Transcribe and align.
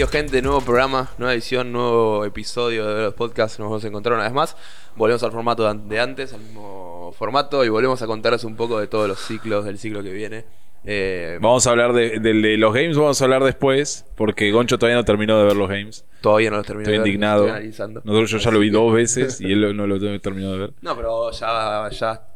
Bienvenido 0.00 0.18
gente, 0.18 0.40
nuevo 0.40 0.62
programa, 0.62 1.10
nueva 1.18 1.34
edición, 1.34 1.72
nuevo 1.72 2.24
episodio 2.24 2.86
de 2.86 3.02
los 3.02 3.12
podcasts. 3.12 3.58
Nos 3.58 3.68
vamos 3.68 3.84
a 3.84 3.88
encontrar 3.88 4.14
una 4.14 4.24
vez 4.24 4.32
más. 4.32 4.56
Volvemos 4.96 5.22
al 5.22 5.30
formato 5.30 5.74
de 5.74 6.00
antes, 6.00 6.32
al 6.32 6.40
mismo 6.40 7.12
formato, 7.18 7.66
y 7.66 7.68
volvemos 7.68 8.00
a 8.00 8.06
contaros 8.06 8.44
un 8.44 8.56
poco 8.56 8.80
de 8.80 8.86
todos 8.86 9.06
los 9.06 9.20
ciclos 9.20 9.66
del 9.66 9.78
ciclo 9.78 10.02
que 10.02 10.10
viene. 10.10 10.46
Eh, 10.86 11.38
vamos 11.42 11.66
a 11.66 11.72
hablar 11.72 11.92
de, 11.92 12.18
de, 12.18 12.56
los 12.56 12.72
games, 12.72 12.96
vamos 12.96 13.20
a 13.20 13.24
hablar 13.26 13.44
después, 13.44 14.06
porque 14.16 14.50
Goncho 14.50 14.78
todavía 14.78 14.96
no 14.96 15.04
terminó 15.04 15.38
de 15.38 15.44
ver 15.44 15.56
los 15.56 15.68
games. 15.68 16.06
Todavía 16.22 16.48
no 16.48 16.56
los 16.56 16.66
terminó 16.66 16.90
de 16.90 16.96
ver. 16.96 17.06
indignado. 17.06 17.48
Nosotros 17.48 18.30
yo 18.30 18.38
ya 18.38 18.50
lo 18.52 18.58
vi 18.58 18.70
dos 18.70 18.94
veces 18.94 19.38
y 19.38 19.52
él 19.52 19.76
no 19.76 19.86
lo 19.86 19.98
terminado 20.18 20.54
de 20.54 20.58
ver. 20.60 20.72
No, 20.80 20.96
pero 20.96 21.30
ya, 21.32 21.90
ya 21.90 22.26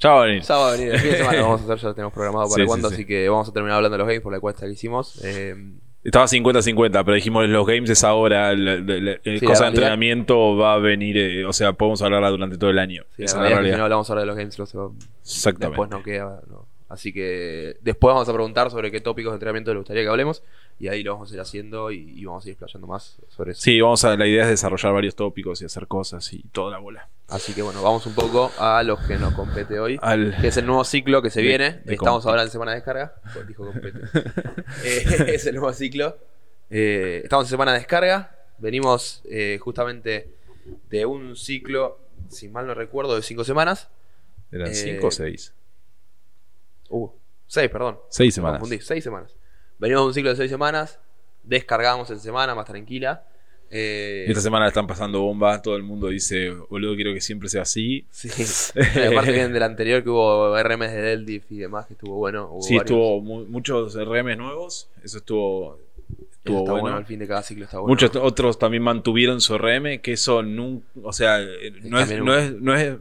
ya 0.00 0.10
va 0.10 0.22
a 0.22 0.26
venir. 0.26 0.42
Ya 0.42 0.56
va 0.56 0.68
a 0.68 0.72
venir. 0.72 0.94
El 0.94 0.98
fin 0.98 1.10
de 1.12 1.16
semana 1.18 1.42
vamos 1.42 1.60
a 1.60 1.64
hacer, 1.64 1.76
ya 1.76 1.88
lo 1.88 1.94
tenemos 1.94 2.12
programado 2.12 2.48
para 2.50 2.66
cuándo, 2.66 2.88
así 2.88 3.04
que 3.04 3.28
vamos 3.28 3.48
a 3.48 3.52
terminar 3.52 3.76
hablando 3.76 3.94
de 3.94 3.98
los 3.98 4.08
games 4.08 4.22
por 4.22 4.32
la 4.32 4.38
encuesta 4.38 4.66
que 4.66 4.72
hicimos. 4.72 5.20
Eh, 5.22 5.54
estaba 6.02 6.26
50-50, 6.26 6.90
pero 7.04 7.14
dijimos 7.14 7.48
los 7.48 7.66
games 7.66 7.90
es 7.90 8.04
ahora, 8.04 8.52
el, 8.52 9.40
cosa 9.44 9.64
de 9.64 9.68
entrenamiento 9.70 10.56
va 10.56 10.74
a 10.74 10.78
venir, 10.78 11.18
eh, 11.18 11.44
o 11.44 11.52
sea, 11.52 11.72
podemos 11.74 12.00
hablarla 12.02 12.30
durante 12.30 12.56
todo 12.56 12.70
el 12.70 12.78
año. 12.78 13.04
Sí, 13.16 13.24
Esa 13.24 13.42
la 13.42 13.48
realidad. 13.48 13.78
no 13.78 13.84
hablamos 13.84 14.08
ahora 14.08 14.22
de 14.22 14.26
los 14.26 14.36
games, 14.36 14.58
Exactamente. 14.58 15.66
después 15.66 15.90
no 15.90 16.02
queda. 16.02 16.40
Así 16.90 17.12
que 17.12 17.76
después 17.82 18.12
vamos 18.12 18.28
a 18.28 18.32
preguntar 18.32 18.68
sobre 18.68 18.90
qué 18.90 19.00
tópicos 19.00 19.30
de 19.30 19.36
entrenamiento 19.36 19.72
le 19.72 19.78
gustaría 19.78 20.02
que 20.02 20.08
hablemos 20.08 20.42
y 20.80 20.88
ahí 20.88 21.04
lo 21.04 21.12
vamos 21.12 21.30
a 21.30 21.34
ir 21.34 21.40
haciendo 21.40 21.92
y, 21.92 22.24
vamos 22.24 22.44
a 22.44 22.48
ir 22.48 22.54
explayando 22.54 22.88
más 22.88 23.16
sobre 23.28 23.52
eso. 23.52 23.62
Sí, 23.62 23.80
vamos 23.80 24.04
a, 24.04 24.16
la 24.16 24.26
idea 24.26 24.42
es 24.42 24.48
desarrollar 24.48 24.92
varios 24.92 25.14
tópicos 25.14 25.62
y 25.62 25.64
hacer 25.64 25.86
cosas 25.86 26.32
y 26.32 26.42
toda 26.50 26.72
la 26.72 26.78
bola. 26.78 27.08
Así 27.28 27.54
que 27.54 27.62
bueno, 27.62 27.80
vamos 27.80 28.06
un 28.06 28.14
poco 28.14 28.50
a 28.58 28.82
los 28.82 28.98
que 29.06 29.18
nos 29.18 29.34
compete 29.34 29.78
hoy, 29.78 30.00
que 30.40 30.48
es 30.48 30.56
el 30.56 30.66
nuevo 30.66 30.82
ciclo 30.82 31.22
que 31.22 31.30
se 31.30 31.42
viene. 31.42 31.80
Estamos 31.86 32.26
ahora 32.26 32.42
en 32.42 32.50
semana 32.50 32.72
de 32.72 32.78
descarga, 32.78 33.14
pues 33.32 33.46
dijo 33.46 33.64
compete. 33.64 34.00
Eh, 34.84 35.34
es 35.34 35.46
el 35.46 35.54
nuevo 35.54 35.72
ciclo. 35.72 36.18
Eh, 36.70 37.20
estamos 37.22 37.46
en 37.46 37.50
semana 37.50 37.72
de 37.72 37.78
descarga, 37.78 38.36
venimos 38.58 39.22
eh, 39.30 39.58
justamente 39.60 40.34
de 40.88 41.06
un 41.06 41.36
ciclo, 41.36 42.00
si 42.28 42.48
mal 42.48 42.66
no 42.66 42.74
recuerdo, 42.74 43.14
de 43.14 43.22
cinco 43.22 43.44
semanas. 43.44 43.90
¿Eran 44.50 44.74
cinco 44.74 45.06
o 45.06 45.10
seis? 45.12 45.54
Uh, 46.90 47.08
seis, 47.46 47.70
perdón. 47.70 47.98
Seis 48.08 48.34
semanas. 48.34 48.60
confundí, 48.60 48.82
seis 48.82 49.02
semanas. 49.02 49.34
Venimos 49.78 50.02
de 50.02 50.06
un 50.08 50.14
ciclo 50.14 50.30
de 50.30 50.36
seis 50.36 50.50
semanas, 50.50 50.98
descargamos 51.42 52.10
en 52.10 52.20
semana 52.20 52.54
más 52.54 52.66
tranquila. 52.66 53.24
Eh, 53.72 54.24
Esta 54.26 54.40
semana 54.40 54.66
están 54.66 54.86
pasando 54.88 55.20
bombas, 55.22 55.62
todo 55.62 55.76
el 55.76 55.84
mundo 55.84 56.08
dice, 56.08 56.50
boludo, 56.50 56.96
quiero 56.96 57.14
que 57.14 57.20
siempre 57.20 57.48
sea 57.48 57.62
así. 57.62 58.04
Sí, 58.10 58.28
aparte 59.12 59.30
vienen 59.30 59.52
del 59.52 59.62
anterior 59.62 60.02
que 60.02 60.10
hubo 60.10 60.60
RMs 60.60 60.90
de 60.90 61.00
Deldif 61.00 61.50
y 61.50 61.58
demás, 61.58 61.86
que 61.86 61.94
estuvo 61.94 62.16
bueno. 62.16 62.50
sí, 62.60 62.76
estuvo 62.76 63.20
muchos 63.20 63.94
RMs 63.94 64.36
nuevos, 64.36 64.88
eso 65.04 65.18
estuvo, 65.18 65.78
estuvo 66.32 66.80
bueno. 66.80 66.96
Al 66.96 67.06
fin 67.06 67.20
de 67.20 67.28
cada 67.28 67.42
ciclo 67.42 67.64
está 67.64 67.78
bueno. 67.78 67.92
Muchos 67.92 68.16
otros 68.16 68.58
también 68.58 68.82
mantuvieron 68.82 69.40
su 69.40 69.56
RM, 69.56 70.00
que 70.02 70.14
eso 70.14 70.42
nunca, 70.42 70.84
o 71.04 71.12
sea, 71.12 71.38
no 71.84 72.00
es, 72.00 72.20
no 72.20 72.36
es, 72.36 72.52
no 72.60 72.74
es 72.74 72.96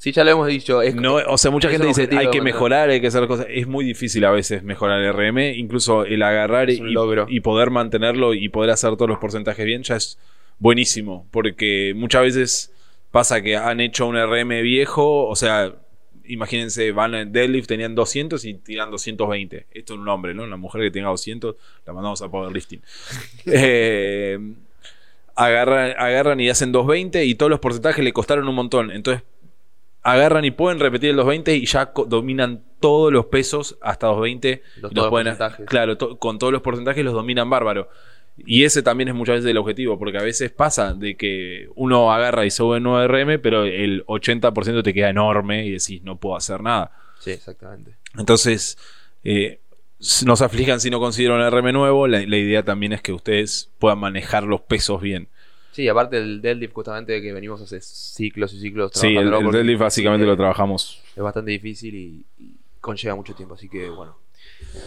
Sí, 0.00 0.12
ya 0.12 0.24
lo 0.24 0.30
hemos 0.30 0.46
dicho. 0.46 0.80
no, 0.94 1.16
o 1.16 1.36
sea, 1.36 1.50
mucha 1.50 1.68
gente 1.68 1.86
dice 1.86 2.08
hay 2.16 2.30
que 2.30 2.40
mejorar, 2.40 2.88
hay 2.88 3.02
que 3.02 3.08
hacer 3.08 3.26
cosas. 3.26 3.46
Es 3.50 3.66
muy 3.66 3.84
difícil 3.84 4.24
a 4.24 4.30
veces 4.30 4.62
mejorar 4.62 4.98
el 5.02 5.12
RM. 5.12 5.58
Incluso 5.58 6.06
el 6.06 6.22
agarrar 6.22 6.70
y, 6.70 6.80
y, 7.28 7.40
poder 7.40 7.68
mantenerlo 7.68 8.32
y 8.32 8.48
poder 8.48 8.70
hacer 8.70 8.96
todos 8.96 9.10
los 9.10 9.18
porcentajes 9.18 9.66
bien 9.66 9.82
ya 9.82 9.96
es 9.96 10.18
buenísimo. 10.58 11.28
Porque 11.30 11.92
muchas 11.94 12.22
veces 12.22 12.72
pasa 13.10 13.42
que 13.42 13.56
han 13.56 13.80
hecho 13.80 14.06
un 14.06 14.16
RM 14.16 14.62
viejo. 14.62 15.26
O 15.26 15.36
sea, 15.36 15.74
imagínense, 16.24 16.92
van 16.92 17.14
en 17.14 17.30
deadlift, 17.30 17.68
tenían 17.68 17.94
200 17.94 18.42
y 18.46 18.54
tiran 18.54 18.90
220. 18.90 19.66
Esto 19.70 19.92
es 19.92 20.00
un 20.00 20.08
hombre, 20.08 20.32
¿no? 20.32 20.44
Una 20.44 20.56
mujer 20.56 20.80
que 20.80 20.90
tenga 20.90 21.10
200, 21.10 21.56
la 21.84 21.92
mandamos 21.92 22.22
a 22.22 22.30
powerlifting. 22.30 22.80
eh, 23.44 24.38
agarran, 25.34 25.92
agarran 25.98 26.40
y 26.40 26.48
hacen 26.48 26.72
220 26.72 27.22
y 27.26 27.34
todos 27.34 27.50
los 27.50 27.60
porcentajes 27.60 28.02
le 28.02 28.14
costaron 28.14 28.48
un 28.48 28.54
montón. 28.54 28.90
Entonces 28.92 29.24
agarran 30.02 30.44
y 30.44 30.50
pueden 30.50 30.80
repetir 30.80 31.14
los 31.14 31.26
20 31.26 31.54
y 31.56 31.66
ya 31.66 31.92
dominan 32.06 32.62
todos 32.80 33.12
los 33.12 33.26
pesos 33.26 33.78
hasta 33.80 34.08
los 34.08 34.20
20. 34.20 34.62
Los, 34.76 35.08
porcentajes. 35.08 35.66
Claro, 35.66 35.98
con 36.18 36.38
todos 36.38 36.52
los 36.52 36.62
porcentajes 36.62 37.04
los 37.04 37.14
dominan 37.14 37.50
bárbaro. 37.50 37.88
Y 38.38 38.64
ese 38.64 38.82
también 38.82 39.08
es 39.08 39.14
muchas 39.14 39.36
veces 39.36 39.50
el 39.50 39.58
objetivo, 39.58 39.98
porque 39.98 40.16
a 40.16 40.22
veces 40.22 40.50
pasa 40.50 40.94
de 40.94 41.16
que 41.16 41.68
uno 41.74 42.10
agarra 42.10 42.46
y 42.46 42.50
sube 42.50 42.80
9 42.80 43.06
RM, 43.06 43.40
pero 43.42 43.64
el 43.64 44.04
80% 44.06 44.82
te 44.82 44.94
queda 44.94 45.10
enorme 45.10 45.66
y 45.66 45.72
decís, 45.72 46.02
no 46.02 46.16
puedo 46.16 46.36
hacer 46.36 46.62
nada. 46.62 46.92
Sí, 47.18 47.32
exactamente. 47.32 47.96
Entonces, 48.16 48.78
eh, 49.24 49.60
nos 50.24 50.40
aflijan 50.40 50.80
si 50.80 50.88
no 50.88 51.00
consideran 51.00 51.40
un 51.40 51.50
RM 51.50 51.72
nuevo. 51.72 52.06
la 52.06 52.22
idea 52.22 52.62
también 52.64 52.94
es 52.94 53.02
que 53.02 53.12
ustedes 53.12 53.70
puedan 53.78 53.98
manejar 53.98 54.44
los 54.44 54.62
pesos 54.62 55.02
bien. 55.02 55.28
Sí, 55.72 55.88
aparte 55.88 56.16
del 56.16 56.42
deadlift 56.42 56.72
justamente 56.72 57.20
que 57.22 57.32
venimos 57.32 57.60
hace 57.60 57.80
ciclos 57.80 58.52
y 58.54 58.60
ciclos 58.60 58.90
Sí, 58.94 59.16
el, 59.16 59.32
el 59.32 59.50
deadlift 59.50 59.80
básicamente 59.80 60.26
lo 60.26 60.36
trabajamos. 60.36 61.00
Es 61.14 61.22
bastante 61.22 61.52
difícil 61.52 61.94
y, 61.94 62.24
conlleva 62.80 63.14
mucho 63.14 63.34
tiempo, 63.34 63.54
así 63.54 63.68
que 63.68 63.88
bueno. 63.88 64.16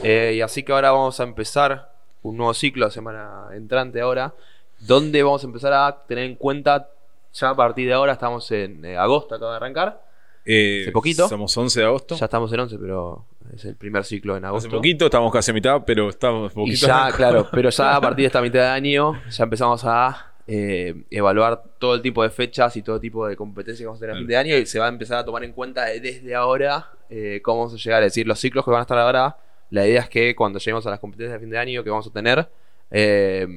Eh, 0.03 0.33
y 0.37 0.41
así 0.41 0.63
que 0.63 0.71
ahora 0.71 0.91
vamos 0.91 1.19
a 1.19 1.23
empezar 1.23 1.93
un 2.23 2.37
nuevo 2.37 2.53
ciclo, 2.53 2.89
semana 2.89 3.47
entrante 3.53 4.01
ahora, 4.01 4.33
donde 4.79 5.21
vamos 5.23 5.43
a 5.43 5.47
empezar 5.47 5.73
a 5.73 6.03
tener 6.07 6.25
en 6.25 6.35
cuenta, 6.35 6.89
ya 7.33 7.49
a 7.49 7.55
partir 7.55 7.87
de 7.87 7.93
ahora 7.93 8.13
estamos 8.13 8.49
en 8.51 8.83
eh, 8.83 8.97
agosto, 8.97 9.35
acaba 9.35 9.51
de 9.51 9.57
arrancar. 9.57 10.01
Eh, 10.45 10.81
hace 10.83 10.91
poquito. 10.91 11.23
Estamos 11.23 11.55
11 11.55 11.79
de 11.79 11.85
agosto. 11.85 12.15
Ya 12.15 12.25
estamos 12.25 12.51
en 12.51 12.59
11, 12.59 12.77
pero 12.79 13.25
es 13.55 13.63
el 13.65 13.75
primer 13.75 14.03
ciclo 14.03 14.35
en 14.35 14.45
agosto. 14.45 14.67
Hace 14.67 14.75
poquito, 14.75 15.05
estamos 15.05 15.31
casi 15.31 15.51
a 15.51 15.53
mitad, 15.53 15.83
pero 15.85 16.09
estamos 16.09 16.51
poquito. 16.51 16.85
Y 16.85 16.87
ya, 16.87 17.11
claro, 17.11 17.47
pero 17.51 17.69
ya 17.69 17.95
a 17.95 18.01
partir 18.01 18.23
de 18.23 18.27
esta 18.27 18.41
mitad 18.41 18.59
de 18.59 18.67
año 18.67 19.21
ya 19.29 19.43
empezamos 19.43 19.83
a 19.85 20.32
eh, 20.45 21.03
evaluar 21.09 21.63
todo 21.79 21.95
el 21.95 22.01
tipo 22.01 22.21
de 22.21 22.29
fechas 22.29 22.75
y 22.75 22.81
todo 22.81 22.99
tipo 22.99 23.25
de 23.25 23.37
competencias 23.37 23.79
que 23.79 23.85
vamos 23.85 23.99
a 23.99 24.01
tener 24.01 24.15
a 24.15 24.19
fin 24.19 24.27
de 24.27 24.35
año 24.35 24.57
y 24.57 24.65
se 24.65 24.77
va 24.77 24.87
a 24.87 24.89
empezar 24.89 25.17
a 25.17 25.25
tomar 25.25 25.43
en 25.45 25.53
cuenta 25.53 25.85
desde 25.85 26.35
ahora 26.35 26.91
eh, 27.09 27.39
cómo 27.41 27.59
vamos 27.59 27.73
a 27.73 27.77
llegar. 27.77 28.01
a 28.01 28.05
decir, 28.05 28.27
los 28.27 28.39
ciclos 28.39 28.65
que 28.65 28.71
van 28.71 28.79
a 28.79 28.81
estar 28.81 28.97
ahora, 28.97 29.37
la 29.69 29.87
idea 29.87 30.01
es 30.01 30.09
que 30.09 30.35
cuando 30.35 30.59
lleguemos 30.59 30.85
a 30.85 30.89
las 30.89 30.99
competencias 30.99 31.33
de 31.33 31.39
fin 31.39 31.49
de 31.49 31.57
año 31.57 31.83
que 31.83 31.89
vamos 31.89 32.07
a 32.07 32.11
tener, 32.11 32.49
eh, 32.91 33.47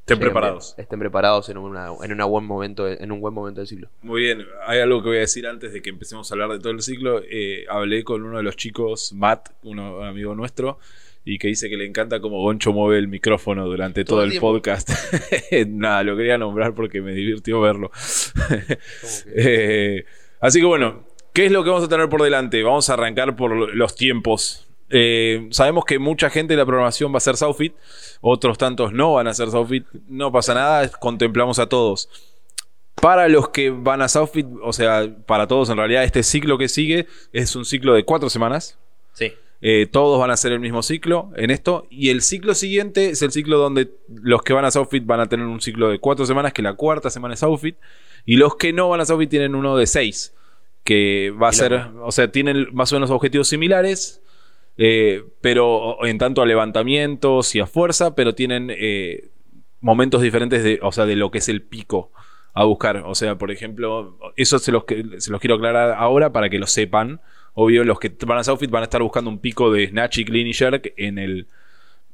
estén 0.00 0.20
preparados. 0.20 0.76
Estén 0.78 1.00
preparados 1.00 1.48
en, 1.48 1.58
una, 1.58 1.88
en, 1.88 2.16
buen 2.28 2.44
momento, 2.44 2.88
en 2.88 3.10
un 3.10 3.20
buen 3.20 3.34
momento 3.34 3.60
del 3.60 3.66
ciclo. 3.66 3.88
Muy 4.02 4.22
bien, 4.22 4.46
hay 4.66 4.78
algo 4.78 5.02
que 5.02 5.08
voy 5.08 5.16
a 5.16 5.20
decir 5.20 5.48
antes 5.48 5.72
de 5.72 5.82
que 5.82 5.90
empecemos 5.90 6.30
a 6.30 6.34
hablar 6.34 6.50
de 6.50 6.60
todo 6.60 6.72
el 6.72 6.80
ciclo. 6.80 7.22
hablé 7.68 8.04
con 8.04 8.22
uno 8.22 8.36
de 8.36 8.44
los 8.44 8.54
chicos, 8.54 9.12
Matt, 9.14 9.48
un 9.64 9.80
amigo 9.80 10.36
nuestro 10.36 10.78
y 11.24 11.38
que 11.38 11.48
dice 11.48 11.70
que 11.70 11.76
le 11.76 11.86
encanta 11.86 12.20
como 12.20 12.40
Goncho 12.42 12.72
mueve 12.72 12.98
el 12.98 13.08
micrófono 13.08 13.64
durante 13.66 14.04
todo, 14.04 14.22
el, 14.22 14.38
podcast. 14.38 14.90
Nada, 15.68 16.02
lo 16.02 16.16
quería 16.16 16.36
nombrar 16.36 16.74
porque 16.74 17.00
me 17.00 17.12
divirtió 17.12 17.60
verlo. 17.60 17.90
Eh, 19.36 20.04
así 20.40 20.60
que 20.60 20.66
bueno, 20.66 21.04
¿qué 21.32 21.46
es 21.46 21.52
lo 21.52 21.64
que 21.64 21.70
vamos 21.70 21.84
a 21.84 21.88
tener 21.88 22.08
por 22.08 22.22
delante? 22.22 22.62
Vamos 22.62 22.88
a 22.88 22.94
arrancar 22.94 23.36
por 23.36 23.74
los 23.74 23.94
tiempos. 23.94 24.66
Eh, 24.90 25.48
sabemos 25.50 25.84
que 25.84 25.98
mucha 25.98 26.30
gente 26.30 26.52
de 26.52 26.58
la 26.58 26.66
programación 26.66 27.12
va 27.12 27.18
a 27.18 27.20
ser 27.20 27.36
Southfit, 27.36 27.74
otros 28.20 28.58
tantos 28.58 28.92
no 28.92 29.14
van 29.14 29.26
a 29.26 29.34
ser 29.34 29.50
Southfit. 29.50 29.86
No 30.08 30.30
pasa 30.30 30.54
nada, 30.54 30.88
contemplamos 30.88 31.58
a 31.58 31.68
todos. 31.68 32.08
Para 32.94 33.28
los 33.28 33.48
que 33.48 33.70
van 33.70 34.02
a 34.02 34.08
Southfit, 34.08 34.46
o 34.62 34.72
sea, 34.72 35.08
para 35.26 35.46
todos 35.46 35.70
en 35.70 35.78
realidad, 35.78 36.04
este 36.04 36.22
ciclo 36.22 36.58
que 36.58 36.68
sigue 36.68 37.06
es 37.32 37.56
un 37.56 37.64
ciclo 37.64 37.94
de 37.94 38.04
cuatro 38.04 38.30
semanas. 38.30 38.78
Sí. 39.12 39.32
Eh, 39.60 39.86
todos 39.90 40.20
van 40.20 40.30
a 40.30 40.34
hacer 40.34 40.52
el 40.52 40.60
mismo 40.60 40.82
ciclo 40.82 41.30
en 41.36 41.50
esto. 41.50 41.86
Y 41.90 42.10
el 42.10 42.22
ciclo 42.22 42.54
siguiente 42.54 43.10
es 43.10 43.22
el 43.22 43.32
ciclo 43.32 43.58
donde 43.58 43.90
los 44.08 44.42
que 44.42 44.52
van 44.52 44.64
a 44.64 44.70
Southfit 44.70 45.06
van 45.06 45.20
a 45.20 45.26
tener 45.26 45.46
un 45.46 45.60
ciclo 45.60 45.88
de 45.88 45.98
cuatro 45.98 46.26
semanas, 46.26 46.52
que 46.52 46.62
la 46.62 46.74
cuarta 46.74 47.10
semana 47.10 47.34
es 47.34 47.40
Southfit. 47.40 47.76
Y 48.26 48.36
los 48.36 48.56
que 48.56 48.72
no 48.72 48.88
van 48.88 49.00
a 49.00 49.06
Southfit 49.06 49.30
tienen 49.30 49.54
uno 49.54 49.76
de 49.76 49.86
seis. 49.86 50.34
Que 50.82 51.30
va 51.30 51.48
a 51.48 51.52
ser, 51.52 51.72
o 52.02 52.12
sea, 52.12 52.30
tienen 52.30 52.68
más 52.72 52.92
o 52.92 52.96
menos 52.96 53.10
objetivos 53.10 53.48
similares. 53.48 54.20
Eh, 54.76 55.24
pero 55.40 56.04
en 56.04 56.18
tanto 56.18 56.42
a 56.42 56.46
levantamientos 56.46 57.54
y 57.54 57.60
a 57.60 57.66
fuerza, 57.66 58.14
pero 58.14 58.34
tienen 58.34 58.70
eh, 58.70 59.30
momentos 59.80 60.20
diferentes 60.20 60.64
de, 60.64 60.80
o 60.82 60.90
sea, 60.90 61.06
de 61.06 61.14
lo 61.14 61.30
que 61.30 61.38
es 61.38 61.48
el 61.48 61.62
pico 61.62 62.10
a 62.54 62.64
buscar. 62.64 62.98
O 63.06 63.14
sea, 63.14 63.36
por 63.36 63.50
ejemplo, 63.50 64.18
eso 64.36 64.58
se 64.58 64.72
los, 64.72 64.84
se 65.18 65.30
los 65.30 65.40
quiero 65.40 65.56
aclarar 65.56 65.92
ahora 65.92 66.32
para 66.32 66.48
que 66.48 66.58
lo 66.58 66.66
sepan. 66.66 67.20
Obvio, 67.54 67.84
los 67.84 67.98
que 67.98 68.12
van 68.26 68.38
a 68.38 68.44
Southfit 68.44 68.70
van 68.70 68.82
a 68.82 68.84
estar 68.84 69.02
buscando 69.02 69.30
un 69.30 69.38
pico 69.38 69.72
de 69.72 69.88
Snatch 69.88 70.18
y 70.18 70.24
Clean 70.24 70.46
y 70.46 70.52
Jerk 70.52 70.92
en 70.96 71.18
el 71.18 71.46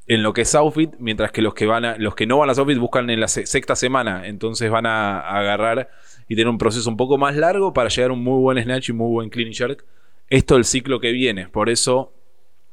en 0.07 0.23
lo 0.23 0.33
que 0.33 0.41
es 0.41 0.49
Southfit, 0.49 0.95
mientras 0.99 1.31
que 1.31 1.41
los 1.41 1.53
que 1.53 1.65
van 1.65 1.85
a, 1.85 1.97
los 1.97 2.15
que 2.15 2.27
no 2.27 2.37
van 2.37 2.49
a 2.49 2.55
Southfit 2.55 2.77
buscan 2.77 3.09
en 3.09 3.19
la 3.19 3.27
sexta 3.27 3.75
semana, 3.75 4.27
entonces 4.27 4.69
van 4.69 4.85
a, 4.85 5.19
agarrar 5.19 5.89
y 6.27 6.35
tener 6.35 6.49
un 6.49 6.57
proceso 6.57 6.89
un 6.89 6.97
poco 6.97 7.17
más 7.17 7.35
largo 7.35 7.73
para 7.73 7.89
llegar 7.89 8.09
a 8.11 8.13
un 8.13 8.23
muy 8.23 8.39
buen 8.41 8.61
Snatch 8.61 8.89
y 8.89 8.93
muy 8.93 9.09
buen 9.09 9.29
Clean 9.29 9.49
y 9.49 9.53
Jerk. 9.53 9.85
Esto 10.27 10.55
es 10.55 10.57
el 10.59 10.65
ciclo 10.65 10.99
que 10.99 11.11
viene, 11.11 11.47
por 11.47 11.69
eso 11.69 12.13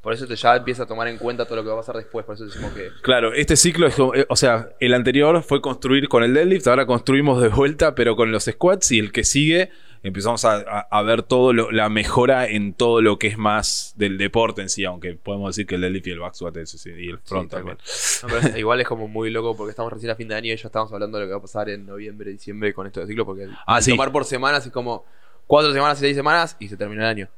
por 0.01 0.13
eso 0.13 0.27
te 0.27 0.37
ya 0.37 0.57
empieza 0.57 0.85
a 0.85 0.87
tomar 0.87 1.09
en 1.09 1.19
cuenta 1.19 1.45
todo 1.45 1.57
lo 1.57 1.63
que 1.63 1.69
va 1.69 1.75
a 1.75 1.79
pasar 1.79 1.97
después. 1.97 2.25
Por 2.25 2.37
eso 2.37 2.45
decimos 2.45 2.73
que. 2.73 2.89
Claro, 3.03 3.35
este 3.35 3.57
ciclo 3.57 3.89
es. 3.89 3.99
Eh, 3.99 4.27
o 4.29 4.37
sea, 4.37 4.71
el 4.79 4.95
anterior 4.95 5.43
fue 5.43 5.61
construir 5.61 6.09
con 6.09 6.23
el 6.23 6.33
deadlift. 6.33 6.69
Ahora 6.69 6.87
construimos 6.87 7.43
de 7.43 7.49
vuelta, 7.49 7.95
pero 7.97 8.15
con 8.15 8.31
los 8.31 8.45
squats. 8.45 8.93
Y 8.93 9.01
el 9.01 9.11
que 9.11 9.25
sigue 9.25 9.71
empezamos 10.03 10.45
a, 10.45 11.03
ver 11.03 11.23
todo 11.23 11.53
la 11.53 11.89
mejora 11.89 12.47
en 12.47 12.73
todo 12.73 13.01
lo 13.01 13.19
que 13.19 13.29
es 13.29 13.39
más 13.39 13.95
del 13.97 14.19
deporte 14.19 14.63
en 14.63 14.69
sí, 14.69 14.85
aunque 14.85 15.15
podemos 15.15 15.55
decir 15.55 15.67
que 15.67 15.77
el 15.77 15.81
deadlift 15.81 16.07
y 16.07 16.11
el 16.11 16.21
back 16.21 16.35
squat 16.35 16.57
y 16.57 17.09
el 17.09 17.19
front 17.19 17.51
también. 17.51 17.79
igual 18.57 18.81
es 18.81 18.87
como 18.87 19.09
muy 19.09 19.31
loco 19.31 19.57
porque 19.57 19.71
estamos 19.71 19.93
recién 19.93 20.11
a 20.11 20.15
fin 20.15 20.29
de 20.29 20.35
año 20.35 20.53
y 20.53 20.57
ya 20.57 20.69
estamos 20.69 20.93
hablando 20.93 21.19
de 21.19 21.25
lo 21.25 21.29
que 21.29 21.33
va 21.33 21.39
a 21.39 21.43
pasar 21.43 21.69
en 21.69 21.87
noviembre, 21.87 22.31
diciembre 22.31 22.73
con 22.73 22.87
esto 22.87 23.01
de 23.01 23.07
ciclo, 23.07 23.25
porque 23.25 23.49
ah, 23.67 23.81
tomar 23.81 24.13
por 24.13 24.25
semanas 24.25 24.65
es 24.67 24.73
como 24.73 25.05
cuatro 25.47 25.73
semanas 25.73 25.99
y 25.99 26.01
seis 26.03 26.17
semanas 26.17 26.57
y 26.59 26.69
se 26.69 26.77
termina 26.77 27.03
el 27.05 27.09
año. 27.09 27.29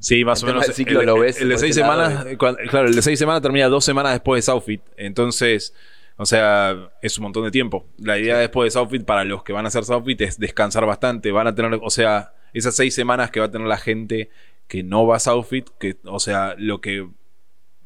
sí, 0.00 0.24
más 0.24 0.42
o 0.42 0.46
menos. 0.46 0.68
El 0.68 0.74
ciclo 0.74 1.02
lo 1.02 1.18
ves. 1.18 1.40
El 1.40 1.48
de 1.48 1.58
seis 1.58 1.74
semanas, 1.74 2.26
claro, 2.38 2.88
el 2.88 2.94
de 2.94 3.02
seis 3.02 3.18
semanas 3.18 3.42
termina 3.42 3.68
dos 3.68 3.84
semanas 3.84 4.12
después 4.12 4.44
de 4.44 4.52
Southfit. 4.52 4.82
Entonces, 4.96 5.74
o 6.20 6.26
sea, 6.26 6.90
es 7.00 7.16
un 7.16 7.22
montón 7.22 7.44
de 7.44 7.50
tiempo. 7.50 7.86
La 7.96 8.18
idea 8.18 8.36
después 8.36 8.66
de 8.66 8.78
Southfit 8.78 9.06
para 9.06 9.24
los 9.24 9.42
que 9.42 9.54
van 9.54 9.64
a 9.64 9.68
hacer 9.68 9.84
Southfit 9.84 10.20
es 10.20 10.38
descansar 10.38 10.84
bastante. 10.84 11.32
Van 11.32 11.46
a 11.46 11.54
tener, 11.54 11.80
o 11.82 11.88
sea, 11.88 12.34
esas 12.52 12.76
seis 12.76 12.94
semanas 12.94 13.30
que 13.30 13.40
va 13.40 13.46
a 13.46 13.50
tener 13.50 13.66
la 13.66 13.78
gente 13.78 14.28
que 14.68 14.82
no 14.82 15.06
va 15.06 15.16
a 15.16 15.18
Southfit, 15.18 15.70
que, 15.78 15.96
o 16.04 16.20
sea, 16.20 16.54
lo 16.58 16.82
que 16.82 17.08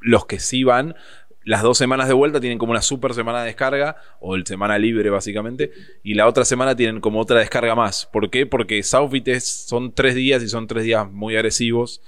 los 0.00 0.26
que 0.26 0.40
sí 0.40 0.64
van, 0.64 0.96
las 1.44 1.62
dos 1.62 1.78
semanas 1.78 2.08
de 2.08 2.14
vuelta 2.14 2.40
tienen 2.40 2.58
como 2.58 2.72
una 2.72 2.82
super 2.82 3.14
semana 3.14 3.38
de 3.38 3.46
descarga, 3.46 3.98
o 4.18 4.34
el 4.34 4.44
semana 4.44 4.78
libre 4.78 5.10
básicamente, 5.10 5.70
y 6.02 6.14
la 6.14 6.26
otra 6.26 6.44
semana 6.44 6.74
tienen 6.74 7.00
como 7.00 7.20
otra 7.20 7.38
descarga 7.38 7.76
más. 7.76 8.06
¿Por 8.06 8.30
qué? 8.30 8.46
Porque 8.46 8.82
Southfit 8.82 9.28
son 9.38 9.94
tres 9.94 10.16
días 10.16 10.42
y 10.42 10.48
son 10.48 10.66
tres 10.66 10.82
días 10.82 11.08
muy 11.08 11.36
agresivos. 11.36 12.02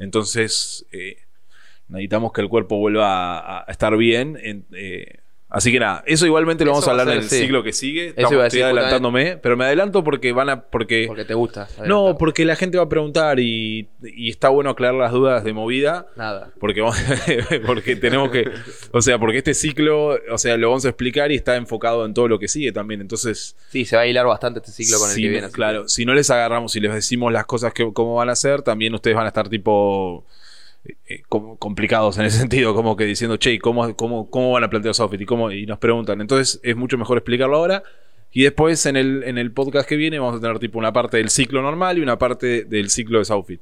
Entonces, 0.00 0.86
eh, 0.90 1.18
necesitamos 1.86 2.32
que 2.32 2.40
el 2.40 2.48
cuerpo 2.48 2.78
vuelva 2.78 3.60
a, 3.60 3.70
estar 3.70 3.96
bien. 3.96 4.36
En, 4.42 4.66
eh, 4.72 5.20
Así 5.50 5.72
que 5.72 5.80
nada, 5.80 6.02
eso 6.06 6.26
igualmente 6.26 6.62
lo 6.66 6.72
vamos 6.72 6.86
a 6.86 6.90
hablar 6.90 7.08
en 7.08 7.18
el 7.18 7.28
siglo 7.28 7.62
que 7.62 7.72
sigue. 7.72 8.12
estoy 8.14 8.60
adelantándome, 8.60 9.38
pero 9.38 9.56
me 9.56 9.64
adelanto 9.64 10.04
porque 10.04 10.32
van 10.32 10.50
a. 10.50 10.60
Porque, 10.60 11.04
porque 11.06 11.24
te 11.24 11.32
gusta. 11.32 11.68
No, 11.86 12.16
porque 12.18 12.44
la 12.44 12.54
gente 12.54 12.76
va 12.76 12.84
a 12.84 12.88
preguntar 12.88 13.40
y, 13.40 13.88
está 14.02 14.50
bueno 14.50 14.70
aclarar 14.70 14.96
las 14.96 15.12
dudas 15.12 15.44
de 15.44 15.54
movida. 15.54 16.06
Nada. 16.16 16.50
Porque, 16.60 16.82
porque 17.66 17.96
tenemos 17.96 18.30
que. 18.30 18.44
O 18.92 19.00
sea, 19.00 19.18
porque 19.18 19.38
este 19.38 19.54
ciclo, 19.54 20.18
o 20.30 20.36
sea, 20.36 20.58
lo 20.58 20.68
vamos 20.68 20.84
a 20.84 20.88
explicar 20.90 21.32
y 21.32 21.36
está 21.36 21.56
enfocado 21.56 22.04
en 22.04 22.12
todo 22.12 22.28
lo 22.28 22.38
que 22.38 22.48
sigue 22.48 22.70
también. 22.70 23.00
Entonces. 23.00 23.56
Sí, 23.70 23.86
se 23.86 23.96
va 23.96 24.02
a 24.02 24.06
hilar 24.06 24.26
bastante 24.26 24.60
este 24.60 24.72
ciclo 24.72 24.98
con 24.98 25.08
el 25.08 25.16
que 25.16 25.28
viene. 25.28 25.50
Claro, 25.50 25.88
si 25.88 26.04
no 26.04 26.12
les 26.12 26.28
agarramos 26.28 26.76
y 26.76 26.80
les 26.80 26.92
decimos 26.92 27.32
las 27.32 27.46
cosas 27.46 27.72
que 27.72 27.90
cómo 27.94 28.16
van 28.16 28.28
a 28.28 28.36
ser, 28.36 28.60
también 28.60 28.94
ustedes 28.94 29.16
van 29.16 29.24
a 29.24 29.28
estar 29.28 29.48
tipo 29.48 30.26
eh, 30.84 31.22
complicados 31.28 32.18
en 32.18 32.26
ese 32.26 32.38
sentido, 32.40 32.74
como 32.74 32.96
que 32.96 33.04
diciendo, 33.04 33.36
che, 33.36 33.58
¿cómo, 33.58 33.94
cómo, 33.96 34.30
cómo 34.30 34.52
van 34.52 34.64
a 34.64 34.70
plantear 34.70 34.94
Software? 34.94 35.22
Y, 35.22 35.26
cómo, 35.26 35.50
y 35.50 35.66
nos 35.66 35.78
preguntan. 35.78 36.20
Entonces 36.20 36.60
es 36.62 36.76
mucho 36.76 36.98
mejor 36.98 37.18
explicarlo 37.18 37.56
ahora. 37.56 37.82
Y 38.30 38.42
después 38.42 38.84
en 38.86 38.96
el, 38.96 39.24
en 39.24 39.38
el 39.38 39.52
podcast 39.52 39.88
que 39.88 39.96
viene 39.96 40.18
vamos 40.18 40.36
a 40.36 40.40
tener 40.40 40.58
tipo 40.58 40.78
una 40.78 40.92
parte 40.92 41.16
del 41.16 41.30
ciclo 41.30 41.62
normal 41.62 41.98
y 41.98 42.02
una 42.02 42.18
parte 42.18 42.64
del 42.64 42.90
ciclo 42.90 43.18
de 43.18 43.24
Southfit. 43.24 43.60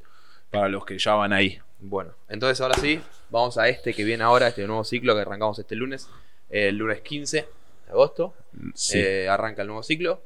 Para 0.50 0.68
los 0.68 0.84
que 0.84 0.98
ya 0.98 1.14
van 1.14 1.32
ahí. 1.32 1.58
Bueno, 1.80 2.12
entonces 2.28 2.60
ahora 2.60 2.74
sí, 2.76 3.00
vamos 3.30 3.58
a 3.58 3.68
este 3.68 3.92
que 3.92 4.04
viene 4.04 4.24
ahora, 4.24 4.48
este 4.48 4.66
nuevo 4.66 4.84
ciclo 4.84 5.14
que 5.14 5.20
arrancamos 5.20 5.58
este 5.58 5.76
lunes, 5.76 6.08
el 6.50 6.76
lunes 6.76 7.00
15 7.00 7.36
de 7.36 7.46
agosto. 7.92 8.34
Eh, 8.94 9.28
arranca 9.28 9.62
el 9.62 9.68
nuevo 9.68 9.82
ciclo. 9.82 10.20